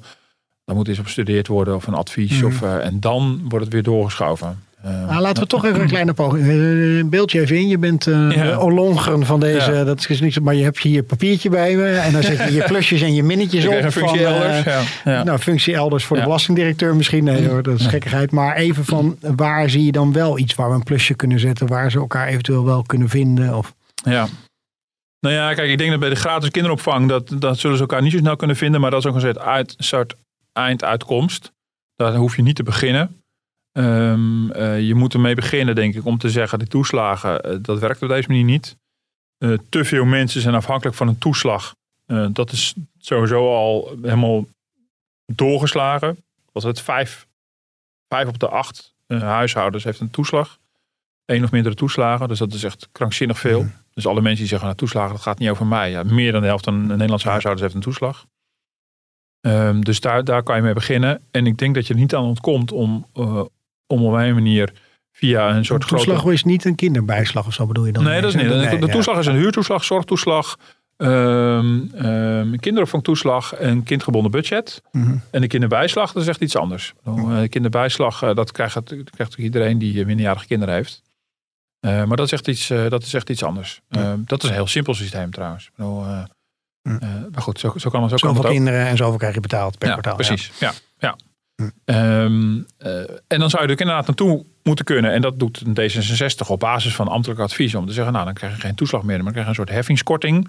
dan 0.64 0.76
moet 0.76 0.88
eens 0.88 0.98
op 0.98 1.05
gestudeerd 1.05 1.46
worden 1.46 1.74
of 1.74 1.87
een 1.87 1.94
advies. 1.94 2.37
Mhm. 2.37 2.46
Of, 2.46 2.62
eh, 2.62 2.85
en 2.87 3.00
dan 3.00 3.40
wordt 3.48 3.64
het 3.64 3.74
weer 3.74 3.83
doorgeschoven. 3.83 4.62
Eh, 4.83 4.90
Nou, 5.07 5.20
laten 5.20 5.42
we 5.42 5.48
toch 5.48 5.64
even 5.64 5.81
een 5.81 5.88
kleine 5.88 6.12
poging. 6.12 6.46
eh, 6.48 6.98
Een 6.98 7.09
beeldje 7.09 7.40
even 7.40 7.57
in. 7.57 7.68
Je 7.68 7.79
bent 7.79 8.05
Ja. 8.05 8.29
de 8.29 8.57
olongeren 8.59 9.26
van 9.26 9.40
deze. 9.40 9.72
Ja. 9.72 9.85
Dat 9.85 10.07
is 10.09 10.20
niet 10.20 10.33
zo, 10.33 10.40
maar 10.42 10.55
je 10.55 10.62
hebt 10.62 10.79
hier 10.79 10.92
je 10.92 11.03
papiertje 11.03 11.48
bij 11.50 11.76
me. 11.76 11.88
En 11.90 12.12
dan 12.12 12.22
zet 12.22 12.38
je 12.38 12.53
je 12.53 12.62
plusjes 12.72 13.00
en 13.03 13.14
je 13.14 13.22
minnetjes 13.22 13.66
op. 13.66 13.72
een 13.72 13.92
functie 13.92 14.22
van, 14.24 14.33
elders. 14.33 14.64
Ja. 15.05 15.22
Nou, 15.24 15.38
functie 15.38 15.74
elders 15.74 16.05
voor 16.05 16.16
de 16.16 16.22
belastingdirecteur 16.22 16.96
misschien. 16.96 17.24
Nee 17.24 17.48
hoor, 17.48 17.62
dat 17.62 17.81
is 17.81 17.87
gekkigheid. 17.87 18.31
Maar 18.31 18.57
even 18.57 18.85
van 18.85 19.16
waar 19.37 19.70
zie 19.70 19.85
je 19.85 19.92
dan 19.92 20.12
wel 20.12 20.38
iets 20.38 20.55
waar 20.55 20.68
we 20.68 20.74
een 20.74 20.83
plusje 20.83 21.14
kunnen 21.14 21.40
zetten? 21.40 21.66
Waar 21.66 21.90
ze 21.90 21.98
elkaar 21.98 22.26
eventueel 22.26 22.64
wel 22.64 22.83
kunnen 22.83 23.09
vinden? 23.09 23.57
Of, 23.57 23.74
Ja. 24.05 24.26
Nou 25.20 25.35
ja, 25.35 25.54
kijk, 25.54 25.70
ik 25.70 25.78
denk 25.78 25.90
dat 25.90 26.00
bij 26.00 26.09
de 26.09 26.14
gratis 26.14 26.50
kinderopvang, 26.50 27.09
dat, 27.09 27.28
dat 27.38 27.59
zullen 27.59 27.76
ze 27.76 27.83
elkaar 27.83 28.02
niet 28.02 28.12
zo 28.12 28.18
snel 28.18 28.37
kunnen 28.37 28.56
vinden. 28.56 28.80
Maar 28.80 28.90
dat 28.90 29.00
is 29.00 29.06
ook 29.06 29.14
een 29.14 29.20
soort, 29.20 29.38
uit, 29.38 29.74
soort 29.78 30.14
einduitkomst. 30.52 31.52
Daar 31.96 32.14
hoef 32.14 32.37
je 32.37 32.42
niet 32.42 32.56
te 32.56 32.62
beginnen. 32.62 33.22
Ehm, 33.72 34.50
eh, 34.50 34.80
je 34.80 34.94
moet 34.94 35.14
ermee 35.14 35.35
beginnen, 35.35 35.74
denk 35.74 35.94
ik, 35.94 36.04
om 36.04 36.18
te 36.18 36.30
zeggen, 36.30 36.59
die 36.59 36.68
toeslagen, 36.68 37.40
eh, 37.40 37.56
dat 37.62 37.78
werkt 37.78 38.02
op 38.02 38.09
deze 38.09 38.28
manier 38.28 38.44
niet. 38.44 38.76
Eh, 39.38 39.52
te 39.68 39.85
veel 39.85 40.04
mensen 40.04 40.40
zijn 40.40 40.54
afhankelijk 40.54 40.96
van 40.96 41.09
een 41.09 41.18
toeslag. 41.18 41.78
Dat 42.33 42.52
is 42.52 42.74
sowieso 42.98 43.54
al 43.54 43.96
helemaal 44.02 44.46
doorgeslagen. 45.26 46.24
Was 46.52 46.64
het 46.64 46.80
vijf, 46.80 47.26
vijf 48.09 48.28
op 48.28 48.38
de 48.38 48.48
acht 48.48 48.94
huishoudens 49.06 49.85
heeft 49.85 50.00
een 50.00 50.11
toeslag. 50.11 50.59
Eén 51.24 51.44
of 51.44 51.50
meerdere 51.50 51.74
toeslagen, 51.74 52.28
dus 52.28 52.38
dat 52.38 52.52
is 52.52 52.64
echt 52.64 52.88
krankzinnig 52.92 53.38
veel. 53.38 53.66
Dus 53.94 54.07
alle 54.07 54.20
mensen 54.20 54.38
die 54.38 54.48
zeggen, 54.48 54.66
nou, 54.66 54.79
toeslagen, 54.79 55.12
dat 55.12 55.22
gaat 55.22 55.38
niet 55.38 55.50
over 55.50 55.66
mij. 55.66 55.90
Ja, 55.90 56.03
meer 56.03 56.33
dan 56.33 56.40
de 56.40 56.46
helft 56.46 56.64
van 56.64 56.83
de 56.83 56.92
Nederlandse 56.94 57.29
huishoudens 57.29 57.62
heeft 57.62 57.74
een 57.74 57.90
toeslag. 57.90 58.26
Ehm, 59.40 59.81
dus 59.81 60.00
daar, 60.00 60.24
daar 60.24 60.42
kan 60.42 60.57
je 60.57 60.62
mee 60.62 60.72
beginnen. 60.72 61.20
En 61.31 61.46
ik 61.46 61.59
denk 61.59 61.74
dat 61.74 61.87
je 61.87 61.94
er 61.94 62.00
niet 62.00 62.14
aan 62.14 62.24
ontkomt 62.24 62.72
om, 62.72 63.07
eh, 63.14 63.44
om 63.87 64.05
op 64.05 64.12
een 64.12 64.35
manier 64.35 64.72
via 65.12 65.57
een 65.57 65.64
soort 65.64 65.83
een 65.83 65.88
toeslag 65.88 66.18
grote... 66.18 66.33
is 66.33 66.44
niet 66.44 66.64
een 66.64 66.74
kinderbijslag 66.74 67.46
of 67.46 67.53
zo 67.53 67.66
bedoel 67.66 67.87
je 67.87 67.92
dan? 67.92 68.05
Nee, 68.05 68.20
dat 68.20 68.35
is 68.35 68.42
niet. 68.42 68.70
De, 68.70 68.79
de 68.79 68.92
toeslag 68.92 69.18
is 69.18 69.26
een 69.26 69.35
huurtoeslag, 69.35 69.85
zorgtoeslag, 69.85 70.57
ehm, 70.96 72.57
kinderopvangtoeslag 72.57 73.55
en 73.55 73.83
kindgebonden 73.83 74.31
budget. 74.31 74.83
Mhm. 74.92 75.16
En 75.31 75.40
de 75.40 75.46
kinderbijslag, 75.46 76.12
dat 76.12 76.22
is 76.22 76.29
echt 76.29 76.40
iets 76.40 76.57
anders. 76.57 76.92
De 77.05 77.48
kinderbijslag, 77.48 78.22
eh, 78.22 78.35
dat 78.35 78.53
krijgt, 78.53 78.74
dat 78.74 79.11
krijgt 79.11 79.38
iedereen 79.38 79.79
die 79.79 80.07
minderjarige 80.07 80.46
kinderen 80.46 80.74
heeft. 80.74 81.03
Eh, 81.81 82.05
maar 82.05 82.16
dat 82.16 82.27
is 82.27 82.33
echt 82.33 82.49
iets, 82.49 82.71
eh, 82.71 82.88
dat 82.88 83.03
is 83.03 83.14
echt 83.14 83.31
iets 83.31 83.43
anders. 83.43 83.81
Eh, 83.88 84.12
dat 84.19 84.43
is 84.43 84.49
een 84.49 84.55
heel 84.55 84.66
simpel 84.66 84.95
systeem 84.95 85.31
trouwens. 85.31 85.64
Ik 85.66 85.73
bedoel, 85.77 86.05
Hm. 86.83 86.99
maar 87.33 87.43
goed, 87.43 87.61
zo, 87.61 87.73
zo 87.77 87.90
kan, 87.90 88.03
zo 88.03 88.09
kan 88.09 88.19
Zoveel 88.19 88.35
het 88.37 88.45
ook. 88.47 88.51
kinderen 88.53 88.87
en 88.87 88.97
zoveel 88.97 89.19
krijg 89.19 89.35
je 89.35 89.40
betaald 89.40 89.79
per 89.79 89.87
Ja, 89.88 89.93
kwartaal. 89.93 90.14
precies. 90.14 90.51
Ja. 90.61 90.73
Ja. 90.99 91.16
Hm. 91.57 91.69
Ehm, 91.85 92.59
eh, 92.79 92.99
en 93.27 93.38
dan 93.40 93.51
zou 93.51 93.62
je 93.62 93.69
er 93.73 93.81
inderdaad 93.81 94.07
naartoe 94.07 94.45
moeten 94.62 94.85
kunnen. 94.85 95.12
En 95.12 95.21
dat 95.21 95.38
doet 95.38 95.61
een 95.66 95.75
D66 95.75 96.49
op 96.51 96.61
basis 96.61 96.95
van 96.95 97.09
ambtelijk 97.09 97.40
advies. 97.40 97.75
Om 97.75 97.87
te 97.87 97.93
zeggen, 97.93 98.12
nou 98.12 98.25
dan 98.25 98.35
krijg 98.35 98.55
je 98.55 98.61
geen 98.61 98.75
toeslag 98.75 99.03
meer. 99.03 99.14
Maar 99.14 99.25
dan 99.25 99.33
krijg 99.33 99.45
je 99.45 99.51
een 99.51 99.66
soort 99.66 99.77
heffingskorting. 99.77 100.49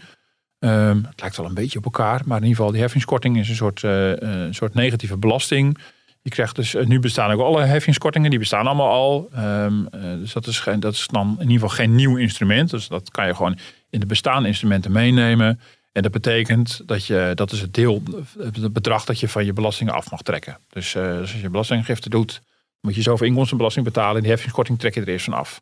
Ehm, 0.60 1.04
het 1.04 1.22
lijkt 1.22 1.38
wel 1.38 1.46
een 1.46 1.54
beetje 1.54 1.78
op 1.78 1.86
elkaar. 1.86 2.22
Maar 2.26 2.38
in 2.38 2.44
ieder 2.44 2.56
geval, 2.58 2.72
die 2.72 2.82
heffingskorting 2.82 3.38
is 3.38 3.50
een 3.50 3.56
soort, 3.56 3.84
een 3.84 4.54
soort 4.56 4.74
negatieve 4.74 5.17
belasting. 5.17 5.78
Je 6.23 6.29
krijgt 6.29 6.55
dus, 6.55 6.75
eh, 6.75 6.86
nu 6.86 6.99
bestaan 6.99 7.31
ook 7.31 7.39
alle 7.41 7.62
heffingskortingen. 7.63 8.29
Die 8.29 8.39
bestaan 8.39 8.65
allemaal 8.67 8.89
al. 8.89 9.29
Ehm, 9.34 9.86
eh, 9.91 10.01
dus 10.01 10.34
dat 10.34 10.47
is, 10.47 10.60
geen, 10.60 10.79
dat 10.79 10.93
is 10.93 11.07
dan 11.12 11.27
in 11.39 11.49
ieder 11.49 11.53
geval 11.53 11.69
geen 11.86 11.95
nieuw 11.95 12.17
instrument. 12.17 12.69
Dus 12.69 12.88
dat 12.88 13.12
kan 13.12 13.27
je 13.27 13.36
gewoon 13.36 13.57
in 13.89 13.99
de 13.99 14.05
bestaande 14.05 14.47
instrumenten 14.47 14.91
meenemen. 14.91 15.60
En 15.91 16.01
dat 16.01 16.12
betekent 16.12 16.81
dat 16.86 17.05
je, 17.05 17.31
dat 17.36 17.51
is 17.51 17.62
het 17.62 17.73
deel, 17.73 18.03
het 18.39 18.73
bedrag 18.73 19.05
dat 19.05 19.19
je 19.19 19.27
van 19.27 19.45
je 19.45 19.53
belastingen 19.53 19.93
af 19.93 20.12
mag 20.12 20.21
trekken. 20.21 20.57
Dus, 20.69 20.95
eh, 20.95 21.03
dus 21.03 21.31
als 21.31 21.41
je 21.41 21.49
belastinggifte 21.49 22.10
doet, 22.10 22.41
moet 22.81 22.95
je 22.95 23.01
zoveel 23.01 23.27
inkomstenbelasting 23.27 23.86
betalen. 23.86 24.15
En 24.15 24.21
die 24.21 24.29
heffingskorting 24.29 24.79
trek 24.79 24.93
je 24.93 25.01
er 25.01 25.07
eerst 25.07 25.25
van 25.25 25.34
af. 25.34 25.62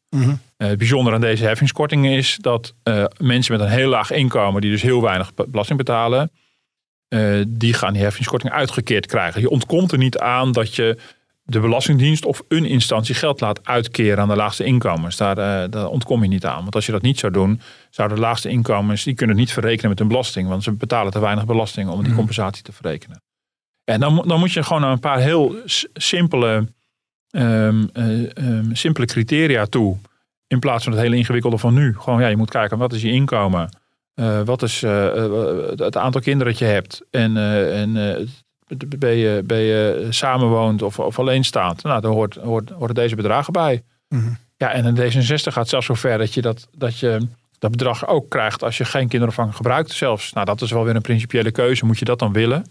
Eh, 0.57 0.67
het 0.67 0.77
bijzondere 0.77 1.15
aan 1.15 1.21
deze 1.21 1.45
heffingskorting 1.45 2.07
is 2.07 2.37
dat 2.41 2.73
mensen 3.17 3.57
met 3.57 3.61
een 3.61 3.71
heel 3.73 3.89
laag 3.89 4.11
inkomen, 4.11 4.61
die 4.61 4.71
dus 4.71 4.81
heel 4.81 5.01
weinig 5.01 5.33
be- 5.33 5.45
belasting 5.47 5.77
betalen, 5.77 6.31
eh, 7.09 7.41
die 7.47 7.73
gaan 7.73 7.93
die 7.93 8.01
heffingskorting 8.01 8.53
uitgekeerd 8.53 9.05
krijgen. 9.05 9.41
Je 9.41 9.49
ontkomt 9.49 9.91
er 9.91 9.97
niet 9.97 10.17
aan 10.17 10.51
dat 10.51 10.75
je 10.75 10.97
de 11.49 11.59
Belastingdienst 11.59 12.25
of 12.25 12.41
een 12.47 12.65
instantie 12.65 13.15
geld 13.15 13.41
laat 13.41 13.65
uitkeren 13.65 14.19
aan 14.19 14.27
de 14.27 14.35
laagste 14.35 14.63
inkomens. 14.63 15.17
Daar, 15.17 15.37
eh, 15.37 15.69
daar 15.69 15.87
ontkom 15.87 16.23
je 16.23 16.29
niet 16.29 16.45
aan. 16.45 16.61
Want 16.61 16.75
als 16.75 16.85
je 16.85 16.91
dat 16.91 17.01
niet 17.01 17.19
zou 17.19 17.33
doen, 17.33 17.61
zouden 17.89 18.17
de 18.17 18.23
laagste 18.23 18.49
inkomens, 18.49 19.03
die 19.03 19.15
kunnen 19.15 19.35
het 19.35 19.45
niet 19.45 19.53
verrekenen 19.53 19.89
met 19.89 19.99
hun 19.99 20.07
belasting. 20.07 20.47
Want 20.47 20.63
ze 20.63 20.71
betalen 20.71 21.11
te 21.11 21.19
weinig 21.19 21.45
belasting 21.45 21.89
om 21.89 22.03
die 22.03 22.13
compensatie 22.13 22.63
te 22.63 22.71
verrekenen. 22.71 23.21
En 23.83 23.99
dan, 23.99 24.23
dan 24.27 24.39
moet 24.39 24.51
je 24.51 24.63
gewoon 24.63 24.81
naar 24.81 24.91
een 24.91 24.99
paar 24.99 25.19
heel 25.19 25.55
simpele, 25.93 26.67
ehm, 27.29 27.85
eh, 27.93 28.37
ehm, 28.37 28.73
simpele 28.73 29.05
criteria 29.05 29.65
toe. 29.65 29.97
In 30.47 30.59
plaats 30.59 30.83
van 30.83 30.93
het 30.93 31.01
hele 31.01 31.15
ingewikkelde 31.15 31.57
van 31.57 31.73
nu. 31.73 31.95
Gewoon, 31.97 32.21
ja, 32.21 32.27
je 32.27 32.37
moet 32.37 32.49
kijken, 32.49 32.77
wat 32.77 32.93
is 32.93 33.01
je 33.01 33.11
inkomen? 33.11 33.69
Eh, 34.19 34.41
wat 34.45 34.61
is 34.61 34.83
eh, 34.83 35.25
eh, 35.25 35.69
het 35.75 35.97
aantal 35.97 36.21
kinderen 36.21 36.53
dat 36.53 36.61
je 36.61 36.65
hebt? 36.65 37.01
En, 37.11 37.37
en 37.73 37.93
ben, 38.97 39.15
je, 39.15 39.43
ben 39.45 39.57
je 39.57 40.07
samenwoont 40.09 40.81
of, 40.81 40.99
of 40.99 41.19
alleenstaand? 41.19 41.83
Nou, 41.83 42.01
daar 42.01 42.11
hoort, 42.11 42.35
hoort, 42.35 42.69
horen 42.69 42.95
deze 42.95 43.15
bedragen 43.15 43.53
bij. 43.53 43.83
Mhm. 44.07 44.29
Ja, 44.57 44.71
en 44.71 44.85
in 44.85 44.95
D66 44.95 45.53
gaat 45.53 45.69
zelfs 45.69 45.85
zo 45.85 45.93
ver 45.93 46.17
dat 46.17 46.33
je, 46.33 46.41
dat, 46.41 46.67
dat 46.77 46.99
je 46.99 47.27
dat 47.59 47.71
bedrag 47.71 48.07
ook 48.07 48.29
krijgt 48.29 48.63
als 48.63 48.77
je 48.77 48.85
geen 48.85 49.07
kinderopvang 49.07 49.55
gebruikt 49.55 49.91
zelfs. 49.91 50.33
Nou, 50.33 50.45
dat 50.45 50.61
is 50.61 50.71
wel 50.71 50.83
weer 50.83 50.95
een 50.95 51.01
principiële 51.01 51.51
keuze. 51.51 51.85
Moet 51.85 51.99
je 51.99 52.05
dat 52.05 52.19
dan 52.19 52.33
willen? 52.33 52.65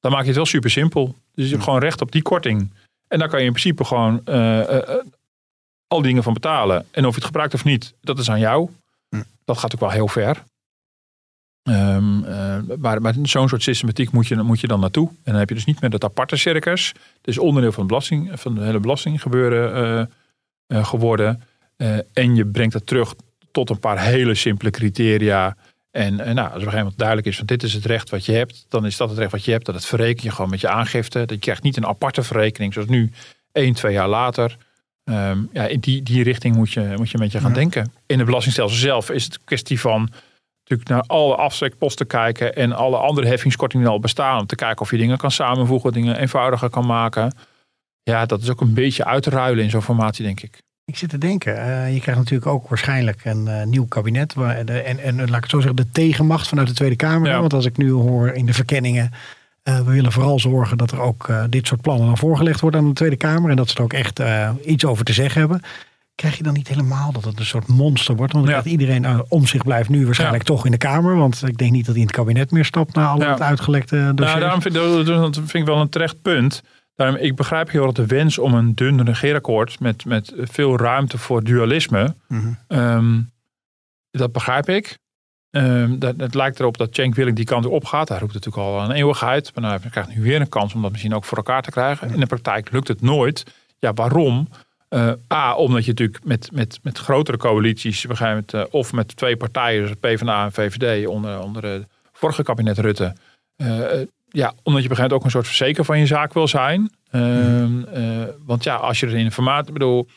Dan 0.00 0.10
maak 0.10 0.20
je 0.20 0.26
het 0.26 0.36
wel 0.36 0.46
super 0.46 0.70
simpel. 0.70 1.14
Dus 1.34 1.44
je 1.44 1.50
hebt 1.50 1.64
gewoon 1.64 1.80
recht 1.80 2.00
op 2.00 2.12
die 2.12 2.22
korting. 2.22 2.72
En 3.08 3.18
daar 3.18 3.28
kan 3.28 3.38
je 3.38 3.46
in 3.46 3.52
principe 3.52 3.84
gewoon 3.84 4.20
uh, 4.24 4.58
uh, 4.58 4.78
al 5.86 6.02
dingen 6.02 6.22
van 6.22 6.32
betalen. 6.32 6.86
En 6.90 7.04
of 7.04 7.10
je 7.10 7.16
het 7.16 7.24
gebruikt 7.24 7.54
of 7.54 7.64
niet, 7.64 7.94
dat 8.00 8.18
is 8.18 8.30
aan 8.30 8.40
jou. 8.40 8.70
Hm. 9.08 9.22
Dat 9.44 9.58
gaat 9.58 9.74
ook 9.74 9.80
wel 9.80 9.90
heel 9.90 10.08
ver. 10.08 10.44
Um, 11.68 12.24
maar, 12.78 13.00
maar 13.00 13.14
zo'n 13.22 13.48
soort 13.48 13.62
systematiek 13.62 14.10
moet 14.10 14.26
je, 14.26 14.36
moet 14.36 14.60
je 14.60 14.66
dan 14.66 14.80
naartoe. 14.80 15.08
En 15.08 15.16
dan 15.32 15.34
heb 15.34 15.48
je 15.48 15.54
dus 15.54 15.64
niet 15.64 15.80
meer 15.80 15.90
dat 15.90 16.04
aparte 16.04 16.36
circus. 16.36 16.88
Het 16.88 17.26
is 17.26 17.38
onderdeel 17.38 17.72
van, 17.72 17.86
belasting, 17.86 18.30
van 18.34 18.54
de 18.54 18.60
hele 18.60 18.80
belastinggebeuren 18.80 20.10
geworden. 20.68 21.42
en 22.12 22.34
je 22.34 22.46
brengt 22.46 22.74
het 22.74 22.86
terug 22.86 23.14
tot 23.50 23.70
een 23.70 23.78
paar 23.78 24.02
hele 24.02 24.34
simpele 24.34 24.70
criteria. 24.70 25.56
En, 25.90 26.20
en 26.20 26.34
nou, 26.34 26.46
als 26.46 26.46
op 26.46 26.54
een 26.54 26.58
gegeven 26.58 26.78
moment 26.78 26.98
duidelijk 26.98 27.26
is 27.26 27.36
van 27.36 27.46
dit 27.46 27.62
is 27.62 27.74
het 27.74 27.84
recht 27.84 28.10
wat 28.10 28.24
je 28.24 28.32
hebt, 28.32 28.66
dan 28.68 28.86
is 28.86 28.96
dat 28.96 29.08
het 29.08 29.18
recht 29.18 29.32
wat 29.32 29.44
je 29.44 29.50
hebt. 29.50 29.66
Dat 29.66 29.74
het 29.74 29.84
verreken 29.84 30.24
je 30.24 30.30
gewoon 30.30 30.50
met 30.50 30.60
je 30.60 30.68
aangifte. 30.68 31.18
Dat 31.18 31.30
je 31.30 31.38
krijgt 31.38 31.62
niet 31.62 31.76
een 31.76 31.86
aparte 31.86 32.22
verrekening 32.22 32.72
zoals 32.72 32.88
nu, 32.88 33.10
één, 33.52 33.74
twee 33.74 33.92
jaar 33.92 34.08
later. 34.08 34.56
Um, 35.04 35.48
ja, 35.52 35.66
in 35.66 35.80
die, 35.80 36.02
die 36.02 36.22
richting 36.22 36.56
moet 36.56 36.72
je, 36.72 36.92
moet 36.96 37.10
je 37.10 37.18
met 37.18 37.32
je 37.32 37.40
gaan 37.40 37.52
denken. 37.52 37.92
In 38.06 38.18
de 38.18 38.24
belastingstelsel 38.24 38.78
zelf 38.78 39.10
is 39.10 39.24
het 39.24 39.34
een 39.34 39.40
kwestie 39.44 39.80
van 39.80 40.10
natuurlijk 40.68 40.88
naar 40.88 41.18
alle 41.18 41.34
afzetposten 41.34 42.06
kijken 42.06 42.54
en 42.54 42.72
alle 42.72 42.96
andere 42.96 43.26
heffingskortingen 43.26 43.86
die 43.86 43.94
al 43.94 44.00
bestaan. 44.00 44.40
Om 44.40 44.46
te 44.46 44.54
kijken 44.54 44.80
of 44.80 44.90
je 44.90 44.96
dingen 44.96 45.18
kan 45.18 45.30
samenvoegen, 45.30 45.92
dingen 45.92 46.16
eenvoudiger 46.16 46.70
kan 46.70 46.86
maken. 46.86 47.32
Ja, 48.02 48.26
dat 48.26 48.42
is 48.42 48.50
ook 48.50 48.60
een 48.60 48.74
beetje 48.74 49.04
uitruilen 49.04 49.64
in 49.64 49.70
zo'n 49.70 49.82
formatie, 49.82 50.24
denk 50.24 50.40
ik. 50.40 50.62
Ik 50.84 50.96
zit 50.96 51.08
te 51.08 51.18
denken, 51.18 51.56
uh, 51.56 51.94
je 51.94 52.00
krijgt 52.00 52.20
natuurlijk 52.20 52.50
ook 52.50 52.68
waarschijnlijk 52.68 53.24
een 53.24 53.46
uh, 53.46 53.62
nieuw 53.62 53.86
kabinet. 53.86 54.34
Waar 54.34 54.64
de, 54.64 54.80
en, 54.80 54.98
en 54.98 55.16
laat 55.16 55.36
ik 55.36 55.42
het 55.42 55.50
zo 55.50 55.60
zeggen, 55.60 55.76
de 55.76 55.90
tegenmacht 55.90 56.48
vanuit 56.48 56.68
de 56.68 56.74
Tweede 56.74 56.96
Kamer. 56.96 57.30
Ja. 57.30 57.40
Want 57.40 57.52
als 57.52 57.64
ik 57.64 57.76
nu 57.76 57.90
hoor 57.90 58.28
in 58.28 58.46
de 58.46 58.54
verkenningen, 58.54 59.10
uh, 59.64 59.78
we 59.78 59.92
willen 59.92 60.12
vooral 60.12 60.38
zorgen 60.38 60.78
dat 60.78 60.90
er 60.90 61.00
ook 61.00 61.30
dit 61.50 61.66
soort 61.66 61.80
plannen 61.80 62.06
dan 62.06 62.18
voorgelegd 62.18 62.60
worden 62.60 62.80
aan 62.80 62.88
de 62.88 62.94
Tweede 62.94 63.16
Kamer. 63.16 63.50
En 63.50 63.56
dat 63.56 63.68
ze 63.68 63.76
er 63.76 63.82
ook 63.82 63.92
echt 63.92 64.20
iets 64.64 64.84
over 64.84 65.04
te 65.04 65.12
zeggen 65.12 65.40
hebben. 65.40 65.62
Krijg 66.18 66.36
je 66.36 66.42
dan 66.42 66.52
niet 66.52 66.68
helemaal 66.68 67.12
dat 67.12 67.24
het 67.24 67.38
een 67.38 67.46
soort 67.46 67.66
monster 67.66 68.16
wordt? 68.16 68.32
Want 68.32 68.48
ja. 68.48 68.64
iedereen 68.64 69.24
om 69.28 69.46
zich 69.46 69.62
blijft 69.62 69.88
nu 69.88 70.04
waarschijnlijk 70.04 70.48
ja. 70.48 70.54
toch 70.54 70.64
in 70.64 70.70
de 70.70 70.76
Kamer. 70.76 71.16
Want 71.16 71.42
ik 71.46 71.58
denk 71.58 71.72
niet 71.72 71.84
dat 71.84 71.94
hij 71.94 72.02
in 72.02 72.08
het 72.08 72.16
kabinet 72.16 72.50
meer 72.50 72.64
stapt 72.64 72.94
na 72.94 73.08
al 73.08 73.20
het 73.20 73.40
uitgelekte. 73.40 73.96
Nou, 73.96 74.40
daarom 74.40 74.62
vind, 74.62 74.74
dat 74.74 75.36
vind 75.36 75.54
ik 75.54 75.64
wel 75.64 75.80
een 75.80 75.88
terecht 75.88 76.22
punt. 76.22 76.62
Daarom, 76.94 77.16
ik 77.16 77.36
begrijp 77.36 77.70
heel 77.70 77.82
erg 77.84 77.92
de 77.92 78.06
wens 78.06 78.38
om 78.38 78.54
een 78.54 78.74
dun 78.74 79.04
regeerakkoord 79.04 79.80
met, 79.80 80.04
met 80.04 80.32
veel 80.36 80.76
ruimte 80.78 81.18
voor 81.18 81.44
dualisme. 81.44 82.14
Mhm. 82.28 82.52
Um, 82.68 83.30
dat 84.10 84.32
begrijp 84.32 84.68
ik. 84.68 84.98
Um, 85.50 85.98
dat, 85.98 86.14
het 86.16 86.34
lijkt 86.34 86.60
erop 86.60 86.76
dat 86.76 86.94
Cenk 86.94 87.14
Willink 87.14 87.36
die 87.36 87.44
kant 87.44 87.66
op 87.66 87.84
gaat. 87.84 88.08
Hij 88.08 88.18
roept 88.18 88.34
natuurlijk 88.34 88.66
al 88.66 88.82
een 88.82 88.90
eeuwigheid. 88.90 89.50
Maar 89.54 89.64
nou, 89.64 89.80
hij 89.80 89.90
krijgt 89.90 90.14
nu 90.14 90.22
weer 90.22 90.40
een 90.40 90.48
kans 90.48 90.74
om 90.74 90.82
dat 90.82 90.90
misschien 90.90 91.14
ook 91.14 91.24
voor 91.24 91.36
elkaar 91.36 91.62
te 91.62 91.70
krijgen. 91.70 92.10
In 92.10 92.20
de 92.20 92.26
praktijk 92.26 92.70
lukt 92.70 92.88
het 92.88 93.00
nooit. 93.00 93.44
Ja, 93.78 93.92
waarom? 93.92 94.48
Uh, 94.90 95.12
A, 95.32 95.54
omdat 95.54 95.84
je 95.84 95.90
natuurlijk 95.90 96.24
met, 96.24 96.48
met, 96.52 96.78
met 96.82 96.98
grotere 96.98 97.36
coalities, 97.36 98.04
op 98.04 98.10
een 98.10 98.16
gegeven 98.16 98.44
moment, 98.50 98.72
uh, 98.72 98.74
of 98.80 98.92
met 98.92 99.16
twee 99.16 99.36
partijen, 99.36 99.98
PvdA 99.98 100.44
en 100.44 100.52
VVD, 100.52 101.06
onder, 101.06 101.42
onder 101.42 101.64
het 101.64 101.86
vorige 102.12 102.42
kabinet 102.42 102.78
Rutte, 102.78 103.14
uh, 103.56 103.86
ja, 104.28 104.52
omdat 104.62 104.82
je 104.82 104.88
begrijpt 104.88 105.12
ook 105.12 105.24
een 105.24 105.30
soort 105.30 105.46
verzeker 105.46 105.84
van 105.84 105.98
je 105.98 106.06
zaak 106.06 106.32
wil 106.32 106.48
zijn. 106.48 106.90
Mm. 107.10 107.86
Uh, 107.94 108.24
want 108.46 108.64
ja, 108.64 108.74
als 108.74 109.00
je 109.00 109.06
er 109.06 109.12
in 109.12 109.18
informatie, 109.18 109.72
bedoel, 109.72 110.08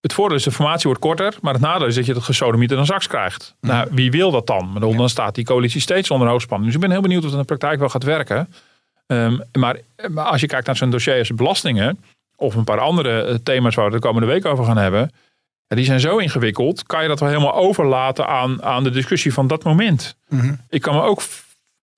het 0.00 0.12
voordeel 0.12 0.36
is 0.36 0.42
de 0.42 0.50
informatie 0.50 0.84
wordt 0.84 1.00
korter, 1.00 1.34
maar 1.40 1.52
het 1.52 1.62
nadeel 1.62 1.86
is 1.86 1.94
dat 1.94 2.06
je 2.06 2.12
het 2.12 2.22
gesodemiet 2.22 2.70
in 2.70 2.78
een 2.78 2.86
zaks 2.86 3.06
krijgt. 3.06 3.54
Mm. 3.60 3.70
Nou, 3.70 3.88
wie 3.90 4.10
wil 4.10 4.30
dat 4.30 4.46
dan? 4.46 4.72
Bedoel, 4.72 4.90
ja. 4.90 4.96
Dan 4.96 5.08
staat 5.08 5.34
die 5.34 5.44
coalitie 5.44 5.80
steeds 5.80 6.10
onder 6.10 6.28
hoogspanning. 6.28 6.66
Dus 6.66 6.80
ik 6.80 6.86
ben 6.86 6.90
heel 6.96 7.02
benieuwd 7.02 7.24
of 7.24 7.24
het 7.24 7.34
in 7.34 7.40
de 7.40 7.46
praktijk 7.46 7.78
wel 7.78 7.88
gaat 7.88 8.02
werken. 8.02 8.48
Um, 9.06 9.42
maar, 9.52 9.76
maar, 10.08 10.24
als 10.24 10.40
je 10.40 10.46
kijkt 10.46 10.66
naar 10.66 10.76
zo'n 10.76 10.90
dossier 10.90 11.18
als 11.18 11.34
belastingen, 11.34 11.98
of 12.36 12.54
een 12.54 12.64
paar 12.64 12.80
andere 12.80 13.22
eh, 13.22 13.34
thema's 13.34 13.74
waar 13.74 13.86
we 13.86 13.90
de 13.90 13.98
komende 13.98 14.26
week 14.26 14.44
over 14.44 14.64
gaan 14.64 14.76
hebben, 14.76 15.10
die 15.66 15.84
zijn 15.84 16.00
zo 16.00 16.16
ingewikkeld, 16.16 16.82
kan 16.82 17.02
je 17.02 17.08
dat 17.08 17.20
wel 17.20 17.28
helemaal 17.28 17.54
overlaten 17.54 18.26
aan, 18.26 18.62
aan 18.62 18.84
de 18.84 18.90
discussie 18.90 19.32
van 19.32 19.46
dat 19.46 19.64
moment. 19.64 20.16
Mm 20.28 20.40
-hmm. 20.40 20.60
Ik 20.68 20.82
kan 20.82 20.94
me 20.94 21.02
ook 21.02 21.20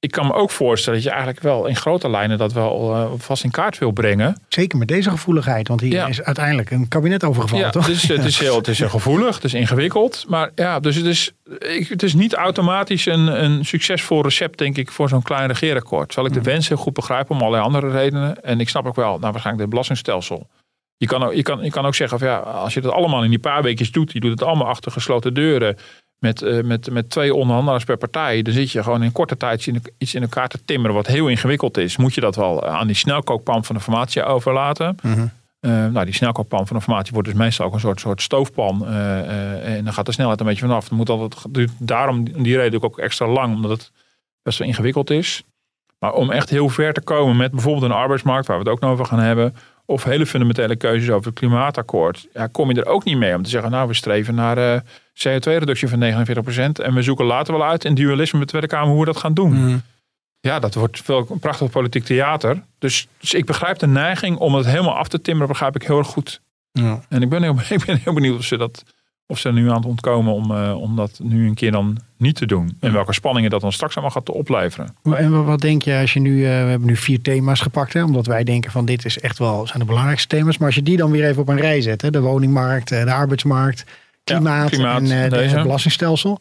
ik 0.01 0.11
kan 0.11 0.27
me 0.27 0.33
ook 0.33 0.51
voorstellen 0.51 0.99
dat 0.99 1.09
je 1.09 1.15
eigenlijk 1.15 1.43
wel 1.43 1.67
in 1.67 1.77
grote 1.77 2.11
lijnen 2.11 2.39
dat 2.39 2.53
wel 2.53 2.97
uh, 2.97 3.11
vast 3.17 3.45
in 3.45 3.51
kaart 3.51 3.79
wil 3.79 3.91
brengen. 3.91 4.37
Zeker 4.49 4.79
met 4.79 4.89
deze 4.89 5.11
gevoeligheid, 5.11 5.69
want 5.69 5.81
hier 5.81 5.93
ja. 5.93 6.07
is 6.07 6.23
uiteindelijk 6.23 6.71
een 6.71 6.89
kabinet 6.89 7.25
overgevallen, 7.25 7.65
ja, 7.65 7.71
toch? 7.71 7.87
Dus, 7.87 8.03
het, 8.03 8.25
is 8.25 8.39
heel, 8.49 8.57
het 8.57 8.69
is 8.69 8.79
heel 8.79 8.89
gevoelig, 8.89 9.35
het 9.35 9.45
is 9.45 9.55
ingewikkeld. 9.55 10.25
Maar 10.29 10.51
ja, 10.55 10.81
dus 10.81 10.97
het 10.97 11.07
is, 11.07 11.33
het 11.89 12.03
is 12.03 12.15
niet 12.15 12.35
automatisch 12.35 13.07
een, 13.07 13.45
een 13.45 13.65
succesvol 13.65 14.23
recept, 14.23 14.59
denk 14.59 14.77
ik, 14.77 14.91
voor 14.91 15.09
zo'n 15.09 15.23
klein 15.23 15.47
regeerakkoord. 15.47 16.09
Terwijl 16.09 16.35
ik 16.35 16.43
de 16.45 16.51
wens 16.51 16.69
heel 16.69 16.77
goed 16.77 16.93
begrijp 16.93 17.31
om 17.31 17.39
allerlei 17.39 17.63
andere 17.63 17.91
redenen. 17.91 18.43
En 18.43 18.61
ik 18.61 18.69
snap 18.69 18.87
ook 18.87 18.97
wel, 18.97 19.11
nou 19.11 19.21
waarschijnlijk 19.21 19.61
het 19.61 19.71
belastingstelsel. 19.71 20.49
Je 20.97 21.07
kan, 21.07 21.23
ook, 21.23 21.35
je, 21.35 21.43
kan, 21.43 21.63
je 21.63 21.71
kan 21.71 21.87
ook 21.87 21.95
zeggen, 21.95 22.19
van, 22.19 22.29
ja, 22.29 22.39
als 22.39 22.75
je 22.75 22.81
dat 22.81 22.93
allemaal 22.93 23.25
in 23.25 23.31
die 23.31 23.39
paar 23.39 23.63
weekjes 23.63 23.93
doet, 23.93 24.13
je 24.13 24.21
doet 24.21 24.31
het 24.31 24.43
allemaal 24.43 24.67
achter 24.67 24.93
gesloten 24.93 25.35
deuren 25.35 25.77
met, 26.19 26.43
uh, 26.43 26.63
met, 26.63 26.91
met 26.91 27.11
twee 27.11 27.35
onderhandelaars 27.35 27.85
per 27.85 27.97
partij, 27.97 28.43
dan 28.43 28.53
zit 28.53 28.71
je 28.71 28.83
gewoon 28.83 29.03
in 29.03 29.13
korte 29.13 29.37
tijd 29.37 29.71
iets 29.99 30.15
in 30.15 30.23
elkaar 30.23 30.49
te 30.49 30.65
timmeren 30.65 30.95
wat 30.95 31.07
heel 31.07 31.29
ingewikkeld 31.29 31.77
is. 31.77 31.97
Moet 31.97 32.15
je 32.15 32.21
dat 32.21 32.37
wel 32.37 32.67
aan 32.67 32.87
die 32.87 32.97
snelkookpan 32.97 33.65
van 33.65 33.75
de 33.75 33.81
formatie 33.81 34.25
overlaten? 34.25 34.97
Mm 35.03 35.13
-hmm. 35.13 35.31
uh, 35.61 35.87
nou, 35.87 36.05
die 36.05 36.15
snelkookpan 36.15 36.67
van 36.67 36.77
de 36.77 36.83
formatie 36.83 37.13
wordt 37.13 37.29
dus 37.29 37.37
meestal 37.37 37.67
ook 37.67 37.75
een 37.75 37.81
soort, 37.81 38.01
soort 38.01 38.23
stoofpan. 38.23 38.83
Uh, 38.83 39.77
en 39.77 39.85
dan 39.85 39.93
gaat 39.93 40.07
de 40.07 40.13
snelheid 40.13 40.41
een 40.41 40.47
beetje 40.47 40.67
vanaf. 40.67 40.89
Dan 40.89 40.99
moet 40.99 41.09
altijd, 41.09 41.55
duurt 41.55 41.71
daarom 41.79 42.43
die 42.43 42.57
reden 42.57 42.83
ook 42.83 42.99
extra 42.99 43.27
lang, 43.27 43.55
omdat 43.55 43.71
het 43.71 43.93
best 44.43 44.59
wel 44.59 44.69
ingewikkeld 44.69 45.11
is. 45.11 45.43
Maar 45.99 46.13
om 46.13 46.31
echt 46.31 46.51
heel 46.51 46.69
ver 46.69 46.93
te 46.93 47.01
komen 47.01 47.37
met 47.37 47.51
bijvoorbeeld 47.51 47.85
een 47.85 47.97
arbeidsmarkt, 47.97 48.47
waar 48.47 48.59
we 48.59 48.63
het 48.63 48.73
ook 48.73 48.81
nog 48.81 48.91
over 48.91 49.07
gaan 49.07 49.19
hebben, 49.19 49.55
of 49.85 50.05
hele 50.05 50.27
fundamentele 50.27 50.77
keuzes 50.77 51.11
over 51.11 51.27
het 51.27 51.39
klimaatakkoord, 51.39 52.29
ja, 52.33 52.47
kom 52.47 52.71
je 52.71 52.81
er 52.81 52.87
ook 52.87 53.05
niet 53.05 53.17
mee 53.17 53.35
om 53.35 53.43
te 53.43 53.51
zeggen, 53.51 53.71
nou, 53.71 53.89
we 53.89 53.95
streven 53.95 54.35
naar 54.35 54.83
CO2-reductie 55.19 55.89
van 55.89 56.27
49% 56.27 56.83
en 56.83 56.95
we 56.95 57.03
zoeken 57.03 57.25
later 57.25 57.53
wel 57.59 57.67
uit 57.67 57.85
in 57.85 57.95
dualisme 57.95 58.39
met 58.39 58.49
de 58.49 58.55
Tweede 58.57 58.77
Kamer 58.77 58.91
hoe 58.91 59.01
we 59.01 59.13
dat 59.13 59.17
gaan 59.17 59.35
doen. 59.35 59.53
Mm. 59.53 59.83
Ja, 60.41 60.59
dat 60.59 60.75
wordt 60.75 61.01
veel 61.01 61.27
een 61.31 61.39
prachtig 61.39 61.71
politiek 61.71 62.05
theater. 62.05 62.63
Dus, 62.79 63.09
dus 63.19 63.35
ik 63.35 63.45
begrijp 63.45 63.79
de 63.79 63.87
neiging 63.87 64.37
om 64.37 64.55
het 64.55 64.67
helemaal 64.67 64.97
af 64.97 65.09
te 65.09 65.21
timmeren, 65.21 65.49
begrijp 65.49 65.75
ik 65.75 65.83
heel 65.83 65.99
erg 65.99 66.07
goed. 66.07 66.41
Ja. 66.73 67.01
En 67.09 67.23
ik 67.23 67.29
ben, 67.29 67.43
heel, 67.43 67.57
ik 67.69 67.85
ben 67.85 68.01
heel 68.03 68.13
benieuwd 68.13 68.39
of 68.39 68.45
ze 68.45 68.57
dat 68.57 68.85
of 69.31 69.39
ze 69.39 69.49
er 69.49 69.55
nu 69.55 69.69
aan 69.69 69.77
het 69.77 69.85
ontkomen 69.85 70.33
om, 70.33 70.51
uh, 70.51 70.81
om 70.81 70.97
dat 70.97 71.21
nu 71.23 71.47
een 71.47 71.55
keer 71.55 71.71
dan 71.71 71.99
niet 72.17 72.35
te 72.35 72.47
doen. 72.47 72.77
En 72.81 72.93
welke 72.93 73.13
spanningen 73.13 73.51
dat 73.51 73.61
dan 73.61 73.73
straks 73.73 73.95
allemaal 73.95 74.15
gaat 74.15 74.31
opleveren. 74.31 74.95
En 75.03 75.45
wat 75.45 75.61
denk 75.61 75.83
je 75.83 75.99
als 75.99 76.13
je 76.13 76.21
nu, 76.21 76.37
uh, 76.37 76.43
we 76.43 76.49
hebben 76.49 76.89
nu 76.89 76.97
vier 76.97 77.23
thema's 77.23 77.61
gepakt, 77.61 77.93
hè, 77.93 78.05
omdat 78.05 78.27
wij 78.27 78.45
denken 78.45 78.71
van 78.71 78.85
dit 78.85 79.05
is 79.05 79.19
echt 79.19 79.39
wel, 79.39 79.67
zijn 79.67 79.79
de 79.79 79.85
belangrijkste 79.85 80.37
thema's. 80.37 80.59
Maar 80.59 80.67
als 80.67 80.77
je 80.77 80.83
die 80.83 80.97
dan 80.97 81.11
weer 81.11 81.25
even 81.25 81.43
op 81.43 81.49
een 81.49 81.61
rij 81.61 81.81
zet, 81.81 82.03
hè, 82.03 82.11
de 82.11 82.21
woningmarkt, 82.21 82.89
de 82.89 83.13
arbeidsmarkt, 83.13 83.85
klimaat, 84.35 84.71
ja, 84.71 84.77
klimaat 84.77 85.01
en 85.01 85.33
uh, 85.45 85.53
het 85.53 85.63
belastingstelsel. 85.63 86.39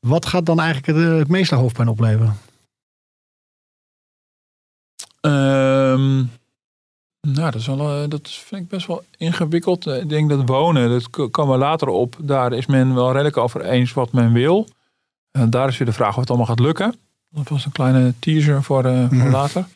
Wat 0.00 0.26
gaat 0.26 0.46
dan 0.46 0.60
eigenlijk 0.60 0.98
het, 0.98 1.18
het 1.18 1.28
meeste 1.28 1.54
hoofdpijn 1.54 1.88
opleveren? 1.88 2.38
Um, 5.20 6.30
nou, 7.20 7.50
dat, 7.50 7.54
is 7.54 7.66
wel, 7.66 8.08
dat 8.08 8.30
vind 8.30 8.62
ik 8.62 8.68
best 8.68 8.86
wel 8.86 9.04
ingewikkeld. 9.16 9.86
Ik 9.86 10.08
denk 10.08 10.28
dat 10.28 10.42
wonen, 10.48 10.90
dat 10.90 11.30
komen 11.30 11.52
we 11.54 11.58
later 11.64 11.88
op. 11.88 12.16
Daar 12.18 12.52
is 12.52 12.66
men 12.66 12.94
wel 12.94 13.12
redelijk 13.12 13.36
over 13.36 13.60
eens 13.60 13.92
wat 13.92 14.12
men 14.12 14.32
wil. 14.32 14.68
En 15.30 15.50
daar 15.50 15.68
is 15.68 15.78
weer 15.78 15.86
de 15.88 15.94
vraag 15.94 16.14
of 16.14 16.20
het 16.20 16.28
allemaal 16.28 16.46
gaat 16.46 16.60
lukken. 16.60 16.94
Dat 17.28 17.48
was 17.48 17.64
een 17.64 17.72
kleine 17.72 18.14
teaser 18.18 18.62
voor, 18.62 18.84
uh, 18.84 19.08
voor 19.08 19.16
Mhm. 19.16 19.30
later. 19.30 19.66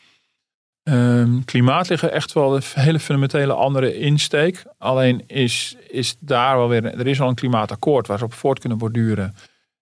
Um, 0.89 1.45
klimaat 1.45 1.89
liggen 1.89 2.11
echt 2.11 2.33
wel 2.33 2.55
een 2.55 2.61
hele 2.73 2.99
fundamentele 2.99 3.53
andere 3.53 3.97
insteek. 3.97 4.63
Alleen 4.77 5.23
is, 5.27 5.75
is 5.87 6.15
daar 6.19 6.57
wel 6.57 6.69
weer, 6.69 6.85
er 6.85 7.07
is 7.07 7.21
al 7.21 7.29
een 7.29 7.35
klimaatakkoord 7.35 8.07
waar 8.07 8.17
ze 8.17 8.23
op 8.23 8.33
voort 8.33 8.59
kunnen 8.59 8.77
borduren. 8.77 9.35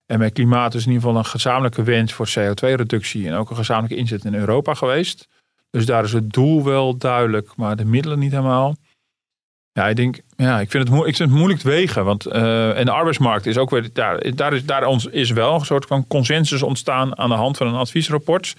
En 0.06 0.20
bij 0.20 0.32
klimaat 0.32 0.74
is 0.74 0.86
in 0.86 0.92
ieder 0.92 1.04
geval 1.04 1.18
een 1.18 1.30
gezamenlijke 1.30 1.84
wens 1.84 2.14
voor 2.14 2.28
CO2-reductie 2.28 3.28
en 3.28 3.34
ook 3.34 3.50
een 3.50 3.56
gezamenlijke 3.56 3.98
inzet 3.98 4.26
in 4.26 4.34
Europa 4.34 4.74
geweest. 4.74 5.28
Dus 5.70 5.86
daar 5.86 6.04
is 6.04 6.14
het 6.14 6.34
doel 6.34 6.64
wel 6.64 6.98
duidelijk, 6.98 7.56
maar 7.56 7.76
de 7.76 7.86
middelen 7.86 8.20
niet 8.20 8.32
helemaal. 8.32 8.76
Ja, 9.72 9.88
ik 9.88 9.96
denk, 9.96 10.22
ja, 10.36 10.60
ik 10.60 10.72
vind 10.72 10.90
het, 10.90 10.98
ik 10.98 11.16
vind 11.16 11.30
het 11.30 11.38
moeilijk 11.38 11.60
te 11.60 11.68
wegen. 11.68 12.06
Want, 12.06 12.28
uh, 12.28 12.78
en 12.78 12.86
de 12.86 12.92
arbeidsmarkt 12.92 13.46
is 13.46 13.58
ook 13.58 13.70
weer, 13.70 13.94
daar, 13.94 14.36
daar, 14.36 14.54
is, 14.54 14.66
daar 14.66 14.86
ons, 14.86 15.06
is 15.06 15.32
wel 15.32 15.54
een 15.56 15.66
soort 15.66 15.86
van 15.86 16.08
consensus 16.08 16.64
ontstaan 16.64 17.18
aan 17.18 17.30
de 17.30 17.36
hand 17.36 17.58
van 17.58 17.68
een 17.68 17.74
adviesrapport. 17.74 18.56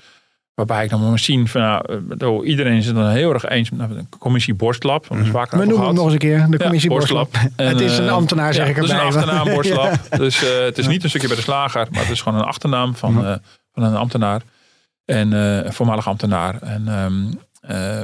Waarbij 0.54 0.84
ik 0.84 0.90
dan 0.90 1.08
maar 1.08 1.18
zien 1.18 1.48
van, 1.48 1.82
nou, 2.08 2.46
iedereen 2.46 2.76
is 2.76 2.86
het 2.86 2.94
dan 2.94 3.08
heel 3.08 3.32
erg 3.32 3.48
eens 3.48 3.70
met 3.70 3.88
de 3.88 4.04
commissie 4.18 4.54
Borstlab. 4.54 5.10
Mm 5.10 5.22
-hmm. 5.22 5.32
We 5.32 5.64
noemen 5.64 5.86
hem 5.86 5.94
nog 5.94 6.04
eens 6.04 6.12
een 6.12 6.18
keer, 6.18 6.46
de 6.50 6.58
commissie 6.58 6.90
ja. 6.90 7.26
En, 7.56 7.68
het 7.68 7.80
is 7.80 7.98
een 7.98 8.08
ambtenaar, 8.08 8.54
zeg 8.54 8.68
ik 8.68 8.76
erbij. 8.76 8.96
Het 8.96 9.08
is 9.08 9.14
een 9.14 9.20
achternaam, 9.20 9.54
Borstlab. 9.54 9.98
ja. 10.10 10.16
Dus 10.16 10.42
uh, 10.42 10.58
het 10.58 10.78
is 10.78 10.86
niet 10.86 11.02
een 11.02 11.08
stukje 11.08 11.28
bij 11.28 11.36
de 11.36 11.42
slager, 11.42 11.86
maar 11.90 12.00
het 12.00 12.10
is 12.10 12.20
gewoon 12.20 12.38
een 12.38 12.44
achternaam 12.44 12.94
van, 12.94 13.24
uh, 13.24 13.34
van 13.72 13.82
een 13.82 13.96
ambtenaar. 13.96 14.42
En 15.04 15.32
uh, 15.32 15.64
een 15.64 15.72
voormalig 15.72 16.08
ambtenaar. 16.08 16.62
En, 16.62 16.88
um, 16.88 17.40
uh, 17.70 18.00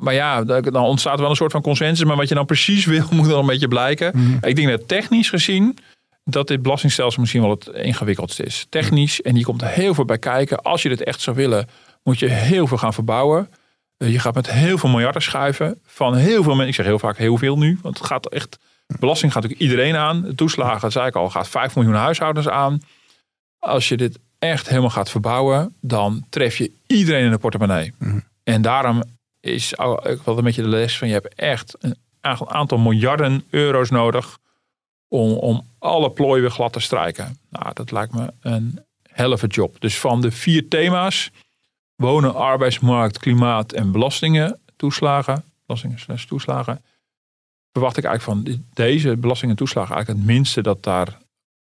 maar 0.00 0.14
ja, 0.14 0.44
dan 0.44 0.76
ontstaat 0.76 1.20
wel 1.20 1.30
een 1.30 1.36
soort 1.36 1.52
van 1.52 1.62
consensus. 1.62 2.06
Maar 2.06 2.16
wat 2.16 2.28
je 2.28 2.34
dan 2.34 2.46
precies 2.46 2.84
wil, 2.94 3.04
moet 3.10 3.28
dan 3.28 3.38
een 3.38 3.46
beetje 3.46 3.68
blijken. 3.68 4.12
Mhm. 4.14 4.46
Ik 4.46 4.56
denk 4.56 4.68
dat 4.68 4.88
technisch 4.88 5.28
gezien 5.28 5.78
dat 6.24 6.48
dit 6.48 6.62
belastingstelsel 6.62 7.20
misschien 7.20 7.42
wel 7.42 7.50
het 7.50 7.66
ingewikkeldste 7.66 8.42
is. 8.42 8.66
Technisch, 8.68 9.22
en 9.22 9.34
die 9.34 9.44
komt 9.44 9.62
er 9.62 9.68
heel 9.68 9.94
veel 9.94 10.04
bij 10.04 10.18
kijken. 10.18 10.62
Als 10.62 10.82
je 10.82 10.88
dit 10.88 11.02
echt 11.02 11.20
zou 11.20 11.36
willen, 11.36 11.68
moet 12.06 12.18
je 12.18 12.28
heel 12.28 12.66
veel 12.66 12.76
gaan 12.78 12.94
verbouwen. 12.94 13.50
Eh, 13.96 14.12
Je 14.12 14.18
gaat 14.18 14.34
met 14.34 14.50
heel 14.50 14.78
veel 14.78 14.88
miljarden 14.88 15.22
schuiven. 15.22 15.80
Van 15.84 16.14
heel 16.14 16.42
veel 16.42 16.52
mensen. 16.52 16.68
Ik 16.68 16.74
zeg 16.74 16.86
heel 16.86 16.98
vaak 16.98 17.16
heel 17.16 17.36
veel 17.36 17.58
nu. 17.58 17.78
Want 17.82 17.98
het 17.98 18.06
gaat 18.06 18.26
echt. 18.26 18.58
Belasting 18.98 19.32
gaat 19.32 19.42
natuurlijk 19.42 19.70
iedereen 19.70 19.96
aan. 19.96 20.22
De 20.22 20.34
toeslagen, 20.34 20.92
zei 20.92 21.06
ik 21.06 21.14
al, 21.16 21.30
gaat 21.30 21.48
5 21.48 21.74
miljoen 21.74 21.94
huishoudens 21.94 22.48
aan. 22.48 22.82
Als 23.58 23.88
je 23.88 23.96
dit 23.96 24.18
echt 24.38 24.68
helemaal 24.68 24.90
gaat 24.90 25.10
verbouwen, 25.10 25.74
dan 25.80 26.26
tref 26.28 26.56
je 26.58 26.70
iedereen 26.86 27.24
in 27.24 27.30
de 27.30 27.38
portemonnee. 27.38 27.94
En 28.42 28.62
daarom 28.62 29.02
is 29.40 29.78
ook 29.78 30.24
wel 30.24 30.38
een 30.38 30.44
beetje 30.44 30.62
de 30.62 30.68
les 30.68 30.98
van 30.98 31.08
je 31.08 31.14
hebt 31.14 31.34
echt 31.34 31.76
een 31.80 31.96
aantal 32.46 32.78
miljarden 32.78 33.44
euro's 33.50 33.90
nodig 33.90 34.38
om, 35.08 35.32
om 35.32 35.66
alle 35.78 36.10
plooi 36.10 36.40
weer 36.40 36.50
glad 36.50 36.72
te 36.72 36.80
strijken. 36.80 37.38
Nou, 37.50 37.72
dat 37.74 37.90
lijkt 37.90 38.12
me 38.12 38.32
een 38.40 38.84
helft 39.12 39.54
job. 39.54 39.80
Dus 39.80 39.98
van 39.98 40.20
de 40.20 40.30
vier 40.30 40.68
thema's, 40.68 41.30
wonen, 41.96 42.34
arbeidsmarkt, 42.34 43.18
klimaat 43.18 43.72
en 43.72 43.92
belastingen, 43.92 44.58
toeslagen, 44.76 45.44
belastingen 45.66 45.98
slash 45.98 46.24
toeslagen, 46.24 46.84
verwacht 47.72 47.96
ik 47.96 48.04
eigenlijk 48.04 48.46
van 48.46 48.62
deze 48.74 49.16
belastingen 49.16 49.50
en 49.50 49.58
toeslagen 49.64 49.94
eigenlijk 49.94 50.24
het 50.24 50.34
minste 50.36 50.62
dat 50.62 50.82
daar 50.82 51.18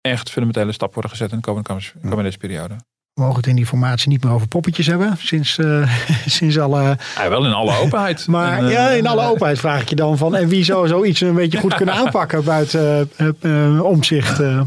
echt 0.01 0.31
fundamentele 0.31 0.73
stappen 0.73 1.01
worden 1.01 1.11
gezet 1.19 1.31
in 1.33 1.37
de 1.37 1.43
komende 1.43 1.83
kabinetsperiode. 2.09 2.75
We 3.15 3.25
mogen 3.25 3.37
het 3.37 3.47
in 3.47 3.57
die 3.57 3.67
formatie 3.67 4.09
niet 4.09 4.25
meer 4.25 4.33
over 4.33 4.49
poppetjes 4.49 4.87
hebben. 4.87 5.17
Sinds, 5.17 5.59
eh, 5.59 5.93
sinds 6.39 6.59
alle... 6.59 6.99
Ja, 7.17 7.29
wel 7.29 7.45
in 7.47 7.53
alle 7.53 7.77
openheid. 7.79 8.27
Maar 8.37 8.59
En, 8.59 8.65
eh, 8.67 8.73
ja, 8.73 8.89
in 8.89 9.07
alle 9.07 9.27
openheid 9.27 9.59
vraag 9.59 9.81
ik 9.83 9.89
je 9.89 9.95
dan 9.97 10.19
van... 10.19 10.35
En 10.37 10.49
wie 10.49 10.65
zou 10.65 10.89
zoiets 10.89 11.21
een 11.21 11.35
beetje 11.35 11.59
goed 11.59 11.75
kunnen 11.75 11.95
aanpakken 12.05 12.45
buiten 12.45 13.11
eh, 13.41 13.83
omzicht? 13.85 14.39
Nou, 14.39 14.65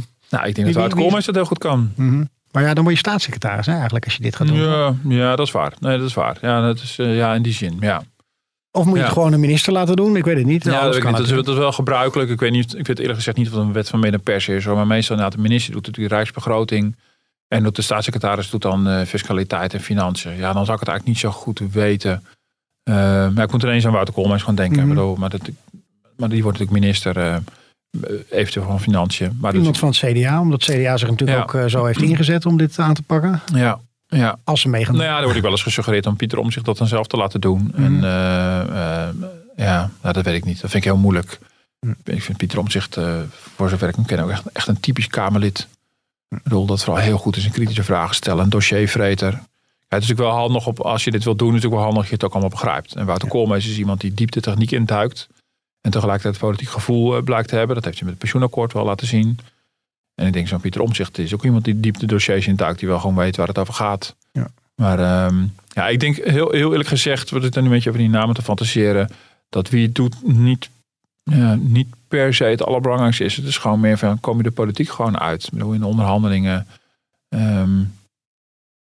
ik 0.47 0.55
denk 0.55 0.55
Wie- 0.55 0.63
dat 0.65 0.73
Wout 0.75 0.93
wie- 0.93 1.01
Koolmees 1.01 1.25
dat 1.25 1.35
heel 1.35 1.45
goed 1.45 1.57
kan. 1.57 1.91
Mhm. 1.95 2.23
Maar 2.51 2.63
ja, 2.63 2.73
dan 2.73 2.83
word 2.83 2.95
je 2.95 3.01
staatssecretaris 3.01 3.65
hè, 3.65 3.73
eigenlijk 3.73 4.05
als 4.05 4.15
je 4.15 4.21
dit 4.21 4.35
gaat 4.35 4.47
doen. 4.47 4.57
Ja, 4.57 4.95
ja, 5.03 5.35
dat 5.35 5.47
is 5.47 5.53
waar. 5.53 5.73
Nee, 5.79 5.97
dat 5.97 6.07
is 6.07 6.13
waar. 6.13 6.37
Ja, 6.41 6.61
dat 6.61 6.79
is, 6.81 6.99
eh, 6.99 7.15
ja 7.15 7.33
in 7.33 7.41
die 7.41 7.53
zin. 7.53 7.77
Ja. 7.79 8.03
Of 8.71 8.85
moet 8.85 8.93
je 8.93 8.99
Ja. 8.99 9.05
het 9.05 9.13
gewoon 9.13 9.33
een 9.33 9.39
minister 9.39 9.73
laten 9.73 9.95
doen? 9.95 10.15
Ik 10.15 10.25
weet 10.25 10.37
het 10.37 10.45
niet. 10.45 10.63
Ja, 10.63 10.71
dat, 10.83 10.97
kan 10.97 11.13
niet. 11.13 11.29
dat, 11.29 11.47
is, 11.47 11.57
wel 11.57 11.71
gebruikelijk. 11.71 12.29
Ik 12.29 12.39
weet, 12.39 12.51
niet, 12.51 12.77
ik 12.77 12.87
weet 12.87 12.99
eerlijk 12.99 13.17
gezegd 13.17 13.37
niet 13.37 13.47
of 13.47 13.53
het 13.53 13.61
een 13.61 13.73
wet 13.73 13.89
van 13.89 13.99
mede 13.99 14.17
pers 14.17 14.47
is. 14.47 14.65
Hoor. 14.65 14.75
Maar 14.75 14.87
meestal 14.87 15.15
inderdaad, 15.15 15.37
de 15.37 15.47
minister 15.47 15.73
doet 15.73 15.85
natuurlijk 15.85 16.13
rijksbegroting. 16.13 16.95
En 17.47 17.63
doet 17.63 17.75
de 17.75 17.81
staatssecretaris 17.81 18.49
doet 18.49 18.61
dan 18.61 18.87
eh, 18.87 19.05
fiscaliteit 19.05 19.73
en 19.73 19.79
financiën. 19.79 20.35
Ja, 20.35 20.53
dan 20.53 20.65
zou 20.65 20.73
ik 20.73 20.79
het 20.79 20.89
eigenlijk 20.89 21.05
niet 21.05 21.17
zo 21.17 21.31
goed 21.31 21.61
weten. 21.71 22.23
Eh, 22.83 22.95
maar 23.29 23.43
ik 23.43 23.51
moet 23.51 23.63
ineens 23.63 23.85
aan 23.85 23.91
Wouter 23.91 24.13
Koolmees 24.13 24.43
gaan 24.43 24.55
denken. 24.55 24.79
Mhm. 24.79 24.89
Bedoel, 24.89 25.15
maar, 25.15 25.29
dat, 25.29 25.41
maar 26.17 26.29
die 26.29 26.43
wordt 26.43 26.59
natuurlijk 26.59 26.85
minister, 26.85 27.41
eventueel 28.29 28.65
van 28.65 28.79
Financiën. 28.81 29.37
Maar 29.41 29.53
Iemand 29.55 29.79
dat, 29.79 29.93
van 29.95 30.09
het 30.09 30.17
CDA, 30.19 30.41
omdat 30.41 30.65
het 30.65 30.75
CDA 30.75 30.97
zich 30.97 31.09
natuurlijk 31.09 31.37
Ja. 31.37 31.43
ook 31.43 31.53
eh, 31.53 31.69
zo 31.69 31.85
heeft 31.85 32.01
ingezet 32.01 32.45
om 32.45 32.57
dit 32.57 32.79
aan 32.79 32.93
te 32.93 33.01
pakken. 33.01 33.41
ja, 33.53 33.79
ja. 34.07 34.37
Als 34.43 34.61
ze 34.61 34.69
mee 34.69 34.85
gaan 34.85 34.95
Nou 34.95 35.05
ja, 35.07 35.15
er 35.15 35.21
wordt 35.21 35.37
ook 35.37 35.43
wel 35.43 35.51
eens 35.51 35.63
gesuggereerd 35.63 36.05
om 36.05 36.15
Pieter 36.15 36.37
om 36.37 36.51
zich 36.51 36.63
dat 36.63 36.77
dan 36.77 36.87
zelf 36.87 37.07
te 37.07 37.17
laten 37.17 37.41
doen. 37.41 37.71
Mhm. 37.75 37.83
En 37.83 38.03
eh, 38.03 38.59
eh, 39.07 39.15
ja, 39.55 39.91
nou, 40.01 40.13
dat 40.13 40.25
weet 40.25 40.35
ik 40.35 40.45
niet. 40.45 40.61
Dat 40.61 40.71
vind 40.71 40.83
ik 40.85 40.89
heel 40.91 40.99
moeilijk. 40.99 41.39
Mhm. 41.79 41.93
Ik 42.03 42.23
vind 42.23 42.37
Pieter 42.37 42.59
Omzicht, 42.59 42.97
eh 42.97 43.19
voor 43.55 43.69
zover 43.69 43.87
ik 43.89 43.95
hem 43.95 44.05
ken, 44.05 44.19
ook 44.19 44.29
echt, 44.29 44.43
echt 44.53 44.67
een 44.67 44.79
typisch 44.79 45.07
Kamerlid. 45.07 45.67
Ik 46.29 46.43
bedoel, 46.43 46.65
dat 46.65 46.83
vooral 46.83 47.03
heel 47.03 47.17
goed 47.17 47.35
is 47.35 47.45
in 47.45 47.51
kritische 47.51 47.83
vragen 47.83 48.15
stellen. 48.15 48.43
Een 48.43 48.49
dossiervreter. 48.49 49.29
Ja, 49.31 49.37
het 49.97 50.03
is 50.03 50.09
natuurlijk 50.09 50.19
wel 50.19 50.45
handig 50.47 50.67
op, 50.67 50.79
als 50.79 51.03
je 51.03 51.11
dit 51.11 51.23
wilt 51.23 51.37
doen, 51.39 51.47
natuurlijk 51.47 51.75
wel 51.75 51.83
handig 51.83 52.01
dat 52.01 52.09
je 52.09 52.15
het 52.15 52.23
ook 52.23 52.31
allemaal 52.31 52.49
begrijpt. 52.49 52.95
En 52.95 53.05
Wouter 53.05 53.27
Koolmees 53.27 53.67
is 53.67 53.77
iemand 53.77 54.01
die 54.01 54.13
diepte 54.13 54.41
techniek 54.41 54.71
induikt. 54.71 55.27
En 55.81 55.91
tegelijkertijd 55.91 56.37
politiek 56.37 56.69
gevoel 56.69 57.15
eh, 57.15 57.23
blijkt 57.23 57.47
te 57.47 57.55
hebben. 57.55 57.75
Dat 57.75 57.85
heeft 57.85 57.97
hij 57.97 58.05
met 58.07 58.13
het 58.13 58.23
pensioenakkoord 58.23 58.73
wel 58.73 58.85
laten 58.85 59.07
zien. 59.07 59.39
En 60.15 60.27
ik 60.27 60.33
denk 60.33 60.47
zo'n 60.47 60.61
Pieter 60.61 60.81
Omzicht 60.81 61.17
is 61.17 61.33
ook 61.33 61.43
iemand 61.43 61.65
die 61.65 61.79
diepte 61.79 62.05
dossiers 62.05 62.47
induikt. 62.47 62.79
Die 62.79 62.87
wel 62.87 62.99
gewoon 62.99 63.15
weet 63.15 63.35
waar 63.35 63.47
het 63.47 63.57
over 63.57 63.73
gaat. 63.73 64.15
Ja. 64.31 64.47
Maar 64.75 64.99
ehm, 64.99 65.43
ja, 65.67 65.87
ik 65.87 65.99
denk 65.99 66.15
heel, 66.15 66.51
heel 66.51 66.71
eerlijk 66.71 66.89
gezegd, 66.89 67.29
we 67.29 67.41
zitten 67.41 67.61
nu 67.61 67.67
een 67.67 67.73
beetje 67.73 67.89
over 67.89 68.01
die 68.01 68.09
namen 68.09 68.35
te 68.35 68.41
fantaseren. 68.41 69.09
Dat 69.49 69.69
wie 69.69 69.85
het 69.85 69.95
doet 69.95 70.15
niet, 70.23 70.69
niet 71.57 71.87
per 72.07 72.33
se 72.33 72.43
het 72.43 72.65
allerbelangrijkste 72.65 73.23
is. 73.23 73.35
Het 73.35 73.45
is 73.45 73.57
gewoon 73.57 73.79
meer 73.79 73.97
van, 73.97 74.19
kom 74.19 74.37
je 74.37 74.43
de 74.43 74.51
politiek 74.51 74.89
gewoon 74.89 75.19
uit? 75.19 75.43
Ik 75.43 75.51
bedoel, 75.51 75.73
in 75.73 75.79
de 75.79 75.85
onderhandelingen. 75.85 76.67
ehm, 77.29 77.79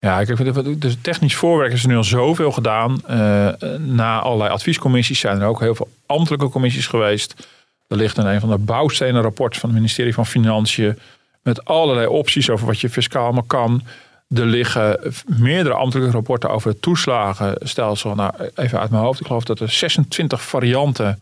ja, 0.03 0.19
ik 0.19 0.35
vind 0.35 0.81
dus 0.81 0.97
technisch 1.01 1.35
voorwerk 1.35 1.73
is 1.73 1.83
er 1.83 1.89
nu 1.89 1.95
al 1.95 2.03
zoveel 2.03 2.51
gedaan. 2.51 3.01
Eh, 3.07 3.49
na 3.77 4.19
allerlei 4.19 4.49
adviescommissies 4.49 5.19
zijn 5.19 5.41
er 5.41 5.47
ook 5.47 5.59
heel 5.59 5.75
veel 5.75 5.89
ambtelijke 6.05 6.49
commissies 6.49 6.87
geweest. 6.87 7.47
Er 7.87 7.97
ligt 7.97 8.17
een, 8.17 8.39
van 8.39 8.49
de 8.49 8.57
bouwstenen 8.57 9.21
rapport 9.21 9.57
van 9.57 9.69
het 9.69 9.77
ministerie 9.77 10.13
van 10.13 10.25
Financiën. 10.25 10.99
Met 11.41 11.65
allerlei 11.65 12.07
opties 12.07 12.49
over 12.49 12.67
wat 12.67 12.79
je 12.79 12.89
fiscaal 12.89 13.31
maar 13.31 13.43
kan. 13.43 13.83
Er 14.29 14.45
liggen 14.45 15.13
meerdere 15.25 15.75
ambtelijke 15.75 16.13
rapporten 16.13 16.49
over 16.49 16.69
het 16.69 16.81
toeslagenstelsel. 16.81 18.15
Nou, 18.15 18.33
even 18.55 18.79
uit 18.79 18.89
mijn 18.89 19.03
hoofd. 19.03 19.19
Ik 19.19 19.25
geloof 19.25 19.43
dat 19.43 19.59
er 19.59 19.69
26 19.69 20.41
varianten 20.41 21.21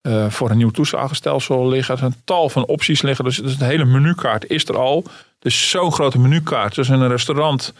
eh, 0.00 0.30
voor 0.30 0.50
een 0.50 0.56
nieuw 0.56 0.70
toeslagenstelsel 0.70 1.68
liggen. 1.68 1.94
Er 1.94 2.00
zijn 2.00 2.14
tal 2.24 2.48
van 2.48 2.66
opties 2.66 3.02
liggen. 3.02 3.24
Dus, 3.24 3.36
dus 3.36 3.58
de 3.58 3.64
hele 3.64 3.84
menukaart 3.84 4.50
is 4.50 4.68
er 4.68 4.78
al. 4.78 5.04
Dus 5.38 5.70
zo'n 5.70 5.92
grote 5.92 6.18
menukaart. 6.18 6.74
Dus 6.74 6.88
in 6.88 7.00
een 7.00 7.08
restaurant. 7.08 7.72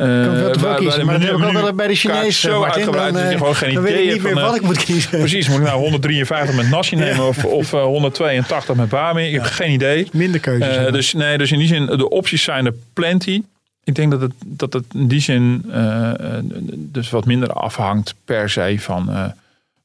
Eh, 0.00 0.16
Ik 0.16 0.24
kan 0.24 0.34
wel 0.34 0.52
te 0.52 0.58
veel 0.58 0.74
kiezen, 0.74 1.06
maar 1.06 1.20
dat 1.20 1.28
heb 1.28 1.38
ik 1.38 1.44
ook 1.44 1.76
bij 1.76 1.86
de 1.86 1.98
kaart 1.98 1.98
Chinees. 1.98 2.40
Zo 2.40 2.60
Martin, 2.60 2.86
dat 2.86 3.12
je 3.14 3.18
eh, 3.18 3.36
gewoon 3.36 3.56
geen 3.56 3.74
dan 3.74 3.82
weet 3.82 3.92
idee 3.92 4.06
ik 4.06 4.12
niet 4.12 4.22
meer 4.22 4.32
van, 4.32 4.42
wat 4.42 4.50
eh, 4.50 4.56
ik 4.56 4.62
moet 4.62 4.84
kiezen. 4.84 5.18
Precies, 5.18 5.48
moet 5.48 5.58
ik 5.58 5.64
nou 5.64 5.80
153 5.88 6.56
met 6.56 6.70
nasi 6.70 6.96
nemen 6.96 7.26
of, 7.26 7.44
of 7.44 7.72
eh, 7.72 7.82
182 7.82 8.76
met 8.76 8.88
bami? 8.88 9.26
Ik 9.26 9.32
heb 9.32 9.42
geen 9.42 9.72
idee. 9.72 10.08
Minder 10.12 10.40
keuzes. 10.40 10.76
Eh, 10.76 10.92
dus, 10.92 11.12
nee, 11.12 11.38
dus 11.38 11.52
in 11.52 11.58
die 11.58 11.68
zin, 11.68 11.86
de 11.86 12.08
opties 12.08 12.42
zijn 12.42 12.66
er 12.66 12.74
plenty. 12.92 13.42
Ik 13.84 13.94
denk 13.94 14.10
dat 14.10 14.20
het, 14.20 14.32
dat 14.44 14.72
het 14.72 14.84
in 14.94 15.08
die 15.08 15.20
zin 15.20 15.64
eh, 15.70 16.36
eh, 16.36 16.44
dus 16.76 17.10
wat 17.10 17.24
minder 17.24 17.52
afhangt 17.52 18.14
per 18.24 18.50
se 18.50 18.76
van, 18.78 19.10
eh, 19.10 19.24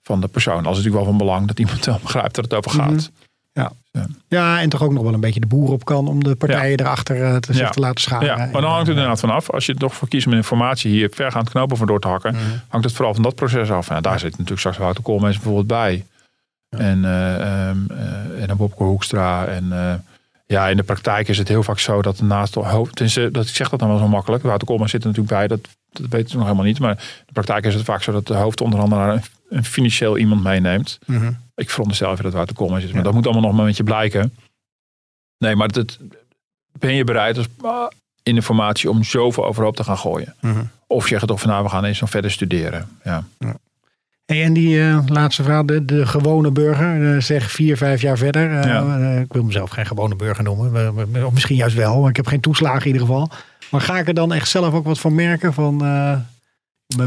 van 0.03 0.21
de 0.21 0.27
persoon. 0.27 0.65
Als 0.65 0.77
het 0.77 0.85
natuurlijk 0.85 1.03
wel 1.03 1.05
van 1.05 1.17
belang 1.17 1.47
dat 1.47 1.59
iemand 1.59 1.85
wel 1.85 1.99
begrijpt 2.01 2.35
dat 2.35 2.43
het 2.43 2.53
over 2.53 2.71
gaat. 2.71 2.91
Mhm. 2.91 3.24
Ja, 4.27 4.61
en 4.61 4.69
toch 4.69 4.81
ook 4.83 4.91
nog 4.91 5.03
wel 5.03 5.13
een 5.13 5.19
beetje 5.19 5.39
de 5.39 5.47
boer 5.47 5.71
op 5.71 5.85
kan 5.85 6.07
om 6.07 6.23
de 6.23 6.35
partijen 6.35 6.79
erachter 6.79 7.23
eh, 7.23 7.35
te, 7.35 7.53
Ja. 7.53 7.71
laten 7.75 8.01
scharen. 8.01 8.25
Ja, 8.27 8.35
maar 8.35 8.61
dan 8.61 8.63
hangt 8.71 8.79
het 8.87 8.95
inderdaad 8.95 9.19
vanaf. 9.19 9.49
Als 9.51 9.65
je 9.65 9.73
er 9.73 9.79
toch 9.79 9.93
voor 9.95 10.07
kiest 10.07 10.27
om 10.27 10.33
informatie 10.33 10.91
hier 10.91 11.09
vergaand 11.13 11.49
knopen 11.49 11.77
voor 11.77 11.87
door 11.87 11.99
te 11.99 12.07
hakken, 12.07 12.33
Mhm. 12.33 12.41
hangt 12.67 12.85
het 12.85 12.95
vooral 12.95 13.13
van 13.13 13.23
dat 13.23 13.35
proces 13.35 13.71
af. 13.71 13.89
En 13.89 14.01
daar 14.01 14.19
zit 14.19 14.31
natuurlijk 14.31 14.59
straks 14.59 14.77
Wouter 14.77 15.03
Koolmees 15.03 15.33
bijvoorbeeld 15.35 15.67
bij. 15.67 16.05
En, 16.69 17.05
eh, 17.05 17.35
ehm, 17.35 17.77
eh, 17.89 18.41
en 18.41 18.47
dan 18.47 18.57
Bobke 18.57 18.83
Hoekstra. 18.83 19.45
En 19.45 19.73
ja, 20.45 20.67
in 20.67 20.77
de 20.77 20.83
praktijk 20.83 21.27
is 21.27 21.37
het 21.37 21.47
heel 21.47 21.63
vaak 21.63 21.79
zo 21.79 22.01
dat 22.01 22.21
naast 22.21 22.53
de 22.53 22.59
hoofd... 22.59 22.97
dat, 23.33 23.47
ik 23.47 23.55
zeg 23.55 23.69
dat 23.69 23.79
dan 23.79 23.89
wel 23.89 23.97
zo 23.97 24.07
makkelijk. 24.07 24.43
Wouter 24.43 24.67
Koolmees 24.67 24.91
zit 24.91 25.01
er 25.03 25.07
natuurlijk 25.07 25.35
bij, 25.35 25.47
dat, 25.47 25.59
dat 25.91 26.05
weten 26.09 26.29
ze 26.29 26.35
nog 26.35 26.45
helemaal 26.45 26.65
niet. 26.65 26.79
Maar 26.79 26.91
in 26.91 26.97
de 27.25 27.33
praktijk 27.33 27.65
is 27.65 27.73
het 27.73 27.83
vaak 27.83 28.03
zo 28.03 28.11
dat 28.11 28.27
de 28.27 28.33
hoofdonderhandelaar 28.35 29.09
een, 29.13 29.21
een 29.49 29.65
financieel 29.65 30.17
iemand 30.17 30.43
meeneemt. 30.43 30.99
Mhm. 31.05 31.31
Ik 31.55 31.69
veronderstel 31.69 32.11
even 32.11 32.23
dat 32.23 32.33
Wouter 32.33 32.55
Koolmees 32.55 32.83
is. 32.83 32.91
Maar 32.91 33.03
dat 33.03 33.13
moet 33.13 33.25
allemaal 33.25 33.41
nog 33.43 33.51
maar 33.51 33.61
een 33.61 33.67
beetje 33.67 33.83
blijken. 33.83 34.33
Nee, 35.37 35.55
maar 35.55 35.67
het, 35.67 35.99
ben 36.79 36.93
je 36.93 37.03
bereid 37.03 37.37
als 37.37 37.47
ah, 37.61 37.87
in 38.23 38.35
informatie 38.35 38.89
om 38.89 39.03
zoveel 39.03 39.45
overhoop 39.45 39.75
te 39.75 39.83
gaan 39.83 39.97
gooien? 39.97 40.35
Mhm. 40.41 40.63
Of 40.87 41.07
zeg 41.07 41.21
je 41.21 41.27
toch 41.27 41.39
van 41.39 41.49
nou, 41.49 41.63
we 41.63 41.69
gaan 41.69 41.85
eens 41.85 41.99
nog 41.99 42.09
verder 42.09 42.31
studeren. 42.31 42.87
Ja. 43.03 43.23
Hey, 44.25 44.43
en 44.43 44.53
die 44.53 44.81
eh, 44.81 44.99
laatste 45.07 45.43
vraag, 45.43 45.65
de, 45.65 45.85
de 45.85 46.05
gewone 46.05 46.51
burger, 46.51 47.15
eh, 47.15 47.21
zeg 47.21 47.51
vier, 47.51 47.77
vijf 47.77 48.01
jaar 48.01 48.17
verder. 48.17 48.59
eh, 48.59 48.63
Ja. 48.65 49.11
ik 49.19 49.33
wil 49.33 49.43
mezelf 49.43 49.69
geen 49.69 49.85
gewone 49.85 50.15
burger 50.15 50.43
noemen, 50.43 50.71
we- 51.11 51.25
of 51.25 51.33
misschien 51.33 51.55
juist 51.55 51.75
wel, 51.75 51.99
maar 52.01 52.09
ik 52.09 52.15
heb 52.15 52.27
geen 52.27 52.41
toeslagen 52.41 52.79
in 52.81 52.85
ieder 52.87 53.01
geval. 53.01 53.29
Maar 53.71 53.81
ga 53.81 53.99
ik 53.99 54.07
er 54.07 54.13
dan 54.13 54.33
echt 54.33 54.49
zelf 54.49 54.73
ook 54.73 54.85
wat 54.85 54.99
van 54.99 55.15
merken? 55.15 55.53
Van 55.53 55.77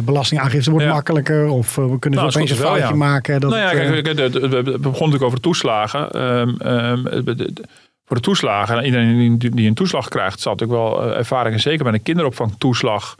belastingaangifte 0.05 0.70
wordt 0.70 0.87
Ja. 0.87 0.93
makkelijker 0.93 1.47
of 1.47 1.79
eh, 1.79 1.85
we 1.85 1.99
kunnen 1.99 2.18
Nou, 2.18 2.31
zo 2.33 2.39
opeens 2.39 2.51
een 2.59 2.62
wel, 2.64 2.74
foutje 2.74 2.89
ja. 2.93 2.95
maken. 2.99 3.41
Dat, 3.41 3.51
nou 3.51 3.62
ja, 3.62 3.70
eh, 3.72 4.03
kijk, 4.03 4.16
de- 4.16 4.31
we 4.49 4.62
begonnen 4.62 4.83
natuurlijk 4.91 5.22
over 5.22 5.41
toeslagen. 5.41 6.11
Ehm, 6.11 6.49
ehm, 6.59 7.03
de- 7.24 7.35
de- 7.35 7.53
de- 7.53 7.64
voor 8.05 8.16
de 8.16 8.22
toeslagen, 8.22 8.79
en 8.79 8.85
iedereen 8.85 9.39
die, 9.39 9.51
die 9.51 9.68
een 9.68 9.74
toeslag 9.74 10.09
krijgt, 10.09 10.41
zal 10.41 10.53
natuurlijk 10.53 10.81
wel 10.81 11.03
eh, 11.11 11.16
ervaringen, 11.18 11.61
zeker 11.61 11.85
bij 11.85 11.93
een 11.93 12.03
kinderopvangtoeslag, 12.03 13.16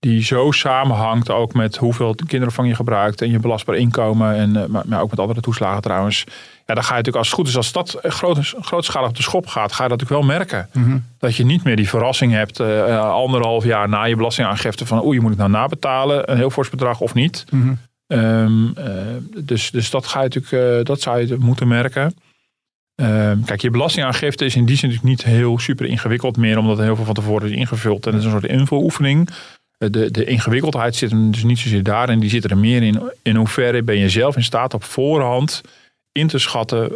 die 0.00 0.22
zo 0.22 0.50
samenhangt 0.50 1.30
ook 1.30 1.54
met 1.54 1.76
hoeveel 1.76 2.14
kinderopvang 2.26 2.68
je 2.68 2.74
gebruikt 2.74 3.22
en 3.22 3.30
je 3.30 3.38
belastbaar 3.38 3.76
inkomen, 3.76 4.34
en, 4.34 4.56
eh, 4.56 4.66
maar, 4.66 4.82
maar 4.86 5.00
ook 5.00 5.10
met 5.10 5.18
andere 5.18 5.40
toeslagen 5.40 5.82
trouwens. 5.82 6.24
Ja, 6.66 6.74
dan 6.74 6.84
ga 6.84 6.96
je 6.96 7.02
natuurlijk 7.02 7.16
als 7.16 7.26
het 7.26 7.36
goed 7.36 7.48
is, 7.48 7.56
als 7.56 7.72
dat 7.72 7.98
groot, 8.02 8.54
grootschalig 8.60 9.08
op 9.08 9.16
de 9.16 9.22
schop 9.22 9.46
gaat, 9.46 9.72
ga 9.72 9.82
je 9.82 9.88
dat 9.88 9.98
natuurlijk 9.98 10.26
wel 10.26 10.36
merken. 10.36 10.68
mhm. 10.72 10.98
Dat 11.18 11.36
je 11.36 11.44
niet 11.44 11.64
meer 11.64 11.76
die 11.76 11.88
verrassing 11.88 12.32
hebt, 12.32 12.60
eh, 12.60 12.94
eh, 12.94 13.10
anderhalf 13.10 13.64
jaar 13.64 13.88
na 13.88 14.04
je 14.04 14.16
belastingaangifte, 14.16 14.86
van 14.86 15.04
oei, 15.04 15.16
je 15.16 15.22
moet 15.22 15.32
ik 15.32 15.38
nou 15.38 15.50
nabetalen, 15.50 16.30
een 16.30 16.36
heel 16.36 16.50
fors 16.50 16.70
bedrag 16.70 17.00
of 17.00 17.14
niet. 17.14 17.44
Mhm. 17.50 17.72
Ehm, 18.10 18.72
eh, 18.74 19.44
dus, 19.44 19.70
dus 19.70 19.90
dat, 19.90 20.06
ga 20.06 20.22
je 20.22 20.28
natuurlijk, 20.28 20.78
eh, 20.78 20.84
dat 20.84 21.00
zou 21.00 21.26
je 21.26 21.36
moeten 21.38 21.68
merken. 21.68 22.14
Ehm, 22.94 23.42
kijk, 23.44 23.60
je 23.60 23.70
belastingaangifte 23.70 24.44
is 24.44 24.56
in 24.56 24.64
die 24.64 24.76
zin 24.76 24.88
natuurlijk 24.88 25.16
niet 25.16 25.34
heel 25.34 25.58
super 25.58 25.86
ingewikkeld 25.86 26.36
meer, 26.36 26.58
omdat 26.58 26.78
er 26.78 26.84
heel 26.84 26.96
veel 26.96 27.04
van 27.04 27.14
tevoren 27.14 27.50
is 27.50 27.56
ingevuld. 27.56 28.06
En 28.06 28.12
het 28.12 28.20
is 28.20 28.26
een 28.26 28.40
soort 28.40 28.52
invuloefening. 28.52 29.28
Eh, 29.80 29.90
De, 29.90 30.10
de 30.10 30.24
ingewikkeldheid 30.24 30.94
zit 30.96 31.10
hem 31.10 31.30
dus 31.30 31.42
niet 31.42 31.58
zozeer 31.58 31.82
daarin, 31.82 32.20
die 32.20 32.30
zit 32.30 32.50
er 32.50 32.58
meer 32.58 32.82
in. 32.82 33.00
In 33.22 33.36
hoeverre 33.36 33.82
ben 33.82 33.98
je 33.98 34.08
zelf 34.08 34.36
in 34.36 34.44
staat 34.44 34.74
op 34.74 34.84
voorhand 34.84 35.60
in 36.12 36.26
te 36.26 36.38
schatten 36.38 36.92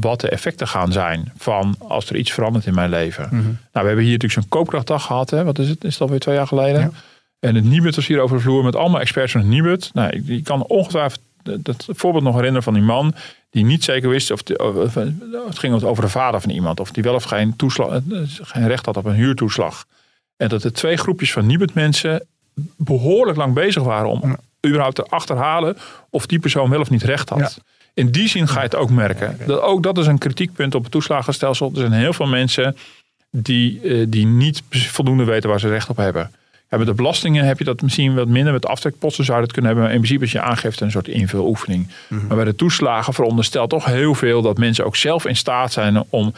wat 0.00 0.20
de 0.20 0.28
effecten 0.28 0.68
gaan 0.68 0.92
zijn 0.92 1.32
van 1.36 1.74
als 1.78 2.10
er 2.10 2.16
iets 2.16 2.32
verandert 2.32 2.66
in 2.66 2.74
mijn 2.74 2.90
leven. 2.90 3.28
Nou, 3.30 3.46
we 3.72 3.86
hebben 3.86 4.04
hier 4.04 4.12
natuurlijk 4.12 4.32
zo'n 4.40 4.48
koopkrachtdag 4.48 5.04
gehad. 5.04 5.30
Hè? 5.30 5.44
Wat 5.44 5.58
is 5.58 5.68
het? 5.68 5.84
Is 5.84 5.92
dat 5.92 6.00
alweer 6.00 6.18
twee 6.20 6.34
jaar 6.34 6.46
geleden? 6.46 6.80
Ja. 6.80 6.90
En 7.40 7.54
het 7.54 7.64
Nibud 7.64 7.94
was 7.96 8.06
hier 8.06 8.20
over 8.20 8.36
de 8.36 8.42
vloer 8.42 8.64
met 8.64 8.76
allemaal 8.76 9.00
experts 9.00 9.32
van 9.32 9.40
het 9.40 9.50
Nibud. 9.50 9.90
Nou, 9.92 10.22
ik- 10.24 10.44
kan 10.44 10.64
ongetwijfeld 10.66 11.20
dat 11.42 11.86
voorbeeld 11.90 12.24
nog 12.24 12.34
herinneren 12.34 12.62
van 12.62 12.74
die 12.74 12.82
man 12.82 13.14
die 13.50 13.64
niet 13.64 13.84
zeker 13.84 14.08
wist 14.08 14.30
of, 14.30 14.42
de, 14.42 14.58
of- 14.58 14.74
of- 14.76 14.94
het 15.46 15.58
ging 15.58 15.82
over 15.82 16.02
de 16.02 16.08
vader 16.10 16.40
van 16.40 16.50
iemand 16.50 16.80
of 16.80 16.90
die 16.90 17.02
wel 17.02 17.14
of 17.14 17.24
geen, 17.24 17.56
toeslag, 17.56 17.88
eh, 17.90 18.18
geen 18.42 18.66
recht 18.68 18.86
had 18.86 18.96
op 18.96 19.04
een 19.04 19.14
huurtoeslag. 19.14 19.84
En 20.38 20.48
dat 20.48 20.64
er 20.64 20.72
twee 20.72 20.96
groepjes 20.96 21.32
van 21.32 21.46
Nibud 21.46 21.74
mensen 21.74 22.26
behoorlijk 22.76 23.36
lang 23.36 23.54
bezig 23.54 23.82
waren 23.82 24.10
om 24.10 24.36
überhaupt 24.66 24.94
te 24.94 25.04
achterhalen 25.04 25.76
of 26.10 26.26
die 26.26 26.38
persoon 26.38 26.70
wel 26.70 26.80
of 26.80 26.90
niet 26.90 27.02
recht 27.02 27.28
had. 27.28 27.38
Ja. 27.38 27.62
In 27.94 28.10
die 28.10 28.28
zin 28.28 28.48
ga 28.48 28.58
je 28.58 28.64
het 28.64 28.74
ook 28.74 28.90
merken. 28.90 29.38
Dat, 29.46 29.60
ook 29.60 29.82
dat 29.82 29.98
is 29.98 30.06
een 30.06 30.18
kritiekpunt 30.18 30.74
op 30.74 30.82
het 30.82 30.92
toeslagenstelsel. 30.92 31.70
Er 31.70 31.80
zijn 31.80 31.92
heel 31.92 32.12
veel 32.12 32.26
mensen 32.26 32.76
die, 33.30 33.80
eh, 33.80 34.04
die 34.08 34.26
niet 34.26 34.62
voldoende 34.70 35.24
weten 35.24 35.50
waar 35.50 35.60
ze 35.60 35.68
recht 35.68 35.88
op 35.88 35.96
hebben. 35.96 36.30
Ja, 36.70 36.78
met 36.78 36.86
de 36.86 36.94
belastingen 36.94 37.44
heb 37.44 37.58
je 37.58 37.64
dat 37.64 37.82
misschien 37.82 38.14
wat 38.14 38.28
minder. 38.28 38.52
Met 38.52 38.66
aftrekposten 38.66 39.24
zou 39.24 39.38
je 39.38 39.44
dat 39.44 39.52
kunnen 39.52 39.70
hebben. 39.70 39.88
Maar 39.88 39.98
in 39.98 40.02
principe 40.02 40.24
is 40.24 40.32
je 40.32 40.40
aangifte 40.40 40.84
een 40.84 40.90
soort 40.90 41.08
invuloefening. 41.08 41.88
Maar 42.08 42.36
bij 42.36 42.44
de 42.44 42.54
toeslagen 42.54 43.14
veronderstelt 43.14 43.70
toch 43.70 43.84
heel 43.84 44.14
veel 44.14 44.42
dat 44.42 44.58
mensen 44.58 44.84
ook 44.84 44.96
zelf 44.96 45.26
in 45.26 45.36
staat 45.36 45.72
zijn 45.72 46.04
om 46.08 46.34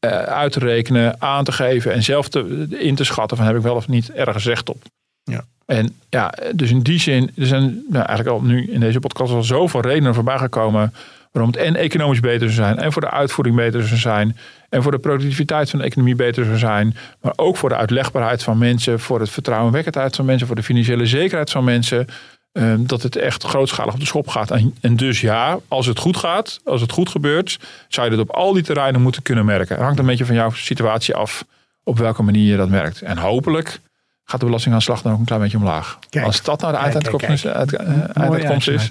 eh, 0.00 0.10
uit 0.22 0.52
te 0.52 0.58
rekenen, 0.58 1.14
aan 1.18 1.44
te 1.44 1.52
geven 1.52 1.92
en 1.92 2.02
zelf 2.02 2.28
te, 2.28 2.66
in 2.70 2.94
te 2.94 3.04
schatten 3.04 3.36
van 3.36 3.46
heb 3.46 3.56
ik 3.56 3.62
wel 3.62 3.74
of 3.74 3.88
niet 3.88 4.12
ergens 4.12 4.44
recht 4.44 4.68
op. 4.68 4.82
Ja. 5.22 5.44
En 5.66 5.96
ja, 6.08 6.34
dus 6.54 6.70
in 6.70 6.80
die 6.80 7.00
zin, 7.00 7.30
er 7.36 7.46
zijn 7.46 7.84
nou, 7.88 8.06
eigenlijk 8.06 8.28
al 8.28 8.42
nu 8.42 8.66
in 8.66 8.80
deze 8.80 9.00
podcast 9.00 9.32
al 9.32 9.42
zoveel 9.42 9.80
redenen 9.80 10.14
voorbij 10.14 10.38
gekomen 10.38 10.94
waarom 11.32 11.52
het 11.52 11.60
en 11.60 11.76
economisch 11.76 12.20
beter 12.20 12.50
zou 12.50 12.66
zijn 12.66 12.78
en 12.78 12.92
voor 12.92 13.02
de 13.02 13.10
uitvoering 13.10 13.56
beter 13.56 13.86
zou 13.86 14.00
zijn 14.00 14.36
en 14.68 14.82
voor 14.82 14.92
de 14.92 14.98
productiviteit 14.98 15.70
van 15.70 15.78
de 15.78 15.84
economie 15.84 16.14
beter 16.14 16.44
zou 16.44 16.58
zijn, 16.58 16.96
maar 17.20 17.32
ook 17.36 17.56
voor 17.56 17.68
de 17.68 17.76
uitlegbaarheid 17.76 18.42
van 18.42 18.58
mensen, 18.58 19.00
voor 19.00 19.20
het 19.20 19.30
vertrouwenwekkendheid 19.30 20.16
van 20.16 20.24
mensen, 20.24 20.46
voor 20.46 20.56
de 20.56 20.62
financiële 20.62 21.06
zekerheid 21.06 21.50
van 21.50 21.64
mensen, 21.64 22.06
eh, 22.52 22.74
dat 22.78 23.02
het 23.02 23.16
echt 23.16 23.42
grootschalig 23.42 23.94
op 23.94 24.00
de 24.00 24.06
schop 24.06 24.28
gaat. 24.28 24.50
En, 24.50 24.74
en 24.80 24.96
dus 24.96 25.20
ja, 25.20 25.58
als 25.68 25.86
het 25.86 25.98
goed 25.98 26.16
gaat, 26.16 26.60
als 26.64 26.80
het 26.80 26.92
goed 26.92 27.08
gebeurt, 27.08 27.58
zou 27.88 28.10
je 28.10 28.16
dat 28.16 28.28
op 28.28 28.34
al 28.34 28.52
die 28.52 28.62
terreinen 28.62 29.00
moeten 29.02 29.22
kunnen 29.22 29.44
merken. 29.44 29.74
Het 29.74 29.84
hangt 29.84 29.98
een 29.98 30.06
beetje 30.06 30.24
van 30.26 30.34
jouw 30.34 30.50
situatie 30.50 31.14
af 31.14 31.44
op 31.84 31.98
welke 31.98 32.22
manier 32.22 32.50
je 32.50 32.56
dat 32.56 32.68
merkt. 32.68 33.00
En 33.02 33.18
hopelijk 33.18 33.80
gaat 34.24 34.40
de 34.40 34.46
belastingaanslag 34.46 35.02
dan 35.02 35.12
ook 35.12 35.18
een 35.18 35.24
klein 35.24 35.40
beetje 35.40 35.56
omlaag. 35.56 35.98
Kijk. 36.10 36.24
Als 36.24 36.42
dat 36.42 36.60
nou 36.60 36.72
de 36.72 36.78
Kijk, 36.78 36.94
uiteindelijke 36.94 37.48
kijk, 37.50 37.56
uit- 37.56 37.72
eh, 38.16 38.22
uitkomst 38.22 38.68
is. 38.68 38.90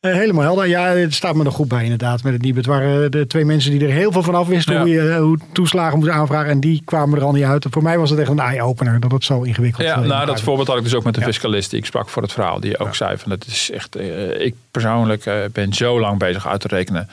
Eh, 0.00 0.12
helemaal 0.12 0.42
helder. 0.42 0.66
Ja, 0.66 0.84
het 0.86 1.14
staat 1.14 1.34
me 1.34 1.44
er 1.44 1.52
goed 1.52 1.68
bij 1.68 1.82
inderdaad 1.82 2.22
met 2.22 2.32
het 2.32 2.42
Nibud. 2.42 2.56
Het 2.56 2.74
waren 2.74 3.10
de 3.10 3.26
twee 3.26 3.44
mensen 3.44 3.70
die 3.70 3.80
er 3.86 3.92
heel 3.92 4.12
veel 4.12 4.22
van 4.22 4.34
af 4.34 4.46
wisten 4.46 4.74
Ja. 4.74 4.80
hoe 4.80 4.88
je 4.88 5.08
eh, 5.10 5.18
hoe 5.18 5.38
toeslagen 5.52 5.98
moest 5.98 6.10
aanvragen. 6.10 6.50
En 6.50 6.60
die 6.60 6.82
kwamen 6.84 7.18
er 7.18 7.24
al 7.24 7.32
niet 7.32 7.44
uit. 7.44 7.66
Voor 7.70 7.82
mij 7.82 7.98
was 7.98 8.10
het 8.10 8.18
echt 8.18 8.28
een 8.30 8.38
eye-opener 8.38 9.00
dat 9.00 9.10
het 9.10 9.24
zo 9.24 9.42
ingewikkeld 9.42 9.86
Ja, 9.86 9.96
eh, 9.96 10.02
in 10.02 10.08
nou, 10.08 10.26
dat 10.26 10.40
voorbeeld 10.40 10.68
had 10.68 10.76
ik 10.76 10.82
dus 10.82 10.94
ook 10.94 11.04
met 11.04 11.14
de 11.14 11.20
Ja. 11.20 11.26
fiscalist 11.26 11.70
die 11.70 11.78
ik 11.78 11.84
sprak 11.86 12.08
voor 12.08 12.22
het 12.22 12.32
verhaal. 12.32 12.60
Die 12.60 12.78
ook 12.78 12.94
zei 12.94 13.16
van 13.18 13.30
het 13.30 13.46
is 13.46 13.70
echt, 13.70 13.96
eh, 13.96 14.40
ik 14.40 14.54
persoonlijk 14.70 15.26
eh, 15.26 15.34
ben 15.52 15.72
zo 15.72 16.00
lang 16.00 16.18
bezig 16.18 16.48
uit 16.48 16.60
te 16.60 16.68
rekenen 16.68 17.08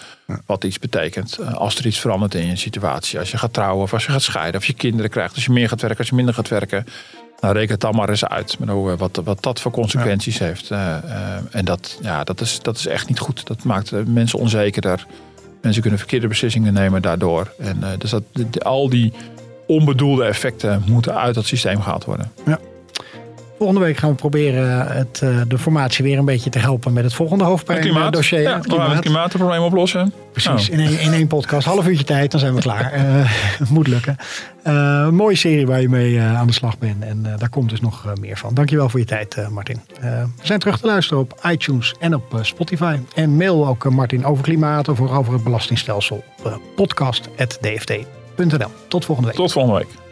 wat 0.45 0.63
iets 0.63 0.79
betekent. 0.79 1.37
Eh, 1.37 1.53
als 1.53 1.75
er 1.77 1.85
iets 1.85 1.99
verandert 1.99 2.33
in 2.35 2.47
je 2.47 2.55
situatie. 2.55 3.19
Als 3.19 3.31
je 3.31 3.37
gaat 3.37 3.53
trouwen 3.53 3.83
of 3.83 3.93
als 3.93 4.05
je 4.05 4.11
gaat 4.11 4.21
scheiden 4.21 4.59
of 4.59 4.65
je 4.65 4.73
kinderen 4.73 5.09
krijgt. 5.11 5.35
Als 5.35 5.45
je 5.45 5.51
meer 5.51 5.69
gaat 5.69 5.81
werken, 5.81 5.99
als 5.99 6.09
je 6.09 6.15
minder 6.15 6.33
gaat 6.33 6.47
werken. 6.49 6.85
Nou, 7.45 7.57
reken 7.57 7.73
het 7.73 7.81
dan 7.81 7.95
maar 7.95 8.09
eens 8.09 8.25
uit. 8.25 8.59
Maar 8.59 8.75
hoe, 8.75 8.91
eh, 8.91 8.97
wat, 8.97 9.21
wat 9.23 9.43
dat 9.43 9.61
voor 9.61 9.71
consequenties 9.71 10.39
heeft. 10.39 10.71
Eh, 10.71 10.97
eh, 10.97 11.03
en 11.51 11.65
dat, 11.65 11.99
ja, 12.01 12.23
dat, 12.23 12.41
is, 12.41 12.59
dat 12.61 12.77
is 12.77 12.87
echt 12.87 13.07
niet 13.07 13.19
goed. 13.19 13.47
Dat 13.47 13.63
maakt 13.63 13.91
mensen 14.07 14.39
onzekerder. 14.39 15.05
Mensen 15.61 15.81
kunnen 15.81 15.99
verkeerde 15.99 16.27
beslissingen 16.27 16.73
nemen 16.73 17.01
daardoor. 17.01 17.53
En 17.59 17.83
dus 17.97 18.09
dat, 18.09 18.23
al 18.63 18.89
die 18.89 19.13
onbedoelde 19.67 20.25
effecten 20.25 20.83
moeten 20.85 21.15
uit 21.15 21.35
dat 21.35 21.45
systeem 21.45 21.81
gehaald 21.81 22.05
worden. 22.05 22.31
Volgende 23.57 23.81
week 23.81 23.97
gaan 23.97 24.09
we 24.09 24.15
proberen 24.15 24.87
het, 24.87 25.19
eh, 25.23 25.29
de 25.47 25.57
formatie 25.57 26.03
weer 26.03 26.17
een 26.17 26.25
beetje 26.25 26.49
te 26.49 26.59
helpen 26.59 26.93
met 26.93 27.03
het 27.03 27.13
volgende 27.13 27.43
hoofdpijndossier. 27.43 27.93
klimaat. 27.95 28.13
dossier. 28.13 28.41
ja, 28.41 28.55
het 28.55 28.65
we 28.65 28.69
gaan 28.71 28.79
het 28.79 28.87
klimaat. 28.87 29.01
klimaatprobleem 29.05 29.61
oplossen. 29.61 30.13
Precies, 30.31 30.69
Nou, 30.69 30.81
in, 30.81 30.87
één, 30.89 30.99
in 30.99 31.13
één 31.13 31.27
podcast. 31.27 31.65
Half 31.67 31.87
uurtje 31.87 32.03
tijd, 32.03 32.31
dan 32.31 32.39
zijn 32.39 32.55
we 32.55 32.61
klaar. 32.61 32.91
Eh, 32.93 33.31
moet 33.69 33.87
lukken. 33.87 34.15
Eh, 34.63 34.73
een 35.05 35.15
mooie 35.15 35.35
serie 35.35 35.65
waar 35.67 35.81
je 35.81 35.89
mee 35.89 36.17
eh, 36.17 36.37
aan 36.39 36.47
de 36.47 36.53
slag 36.53 36.77
bent. 36.77 37.03
En 37.03 37.19
eh, 37.25 37.37
daar 37.37 37.49
komt 37.49 37.69
dus 37.69 37.81
nog 37.81 38.05
eh, 38.05 38.11
meer 38.21 38.37
van. 38.37 38.53
Dankjewel 38.53 38.89
voor 38.89 38.99
je 38.99 39.05
tijd, 39.05 39.35
eh, 39.35 39.47
Martin. 39.47 39.81
Eh, 40.01 40.09
we 40.21 40.45
zijn 40.45 40.59
terug 40.59 40.79
te 40.79 40.85
luisteren 40.85 41.21
op 41.23 41.39
iTunes 41.51 41.93
en 41.99 42.15
op 42.15 42.33
eh, 42.33 42.39
Spotify. 42.43 42.97
En 43.15 43.35
mail 43.37 43.67
ook 43.67 43.85
eh, 43.85 43.91
Martin 43.91 44.25
over 44.25 44.43
klimaat 44.43 44.87
of 44.87 44.99
over 45.01 45.33
het 45.33 45.43
belastingstelsel 45.43 46.23
op 46.43 46.59
podcast.dft.nl. 46.75 48.69
Tot 48.87 49.05
volgende 49.05 49.29
week. 49.29 49.37
tot 49.39 49.51
volgende 49.51 49.77
week. 49.79 50.04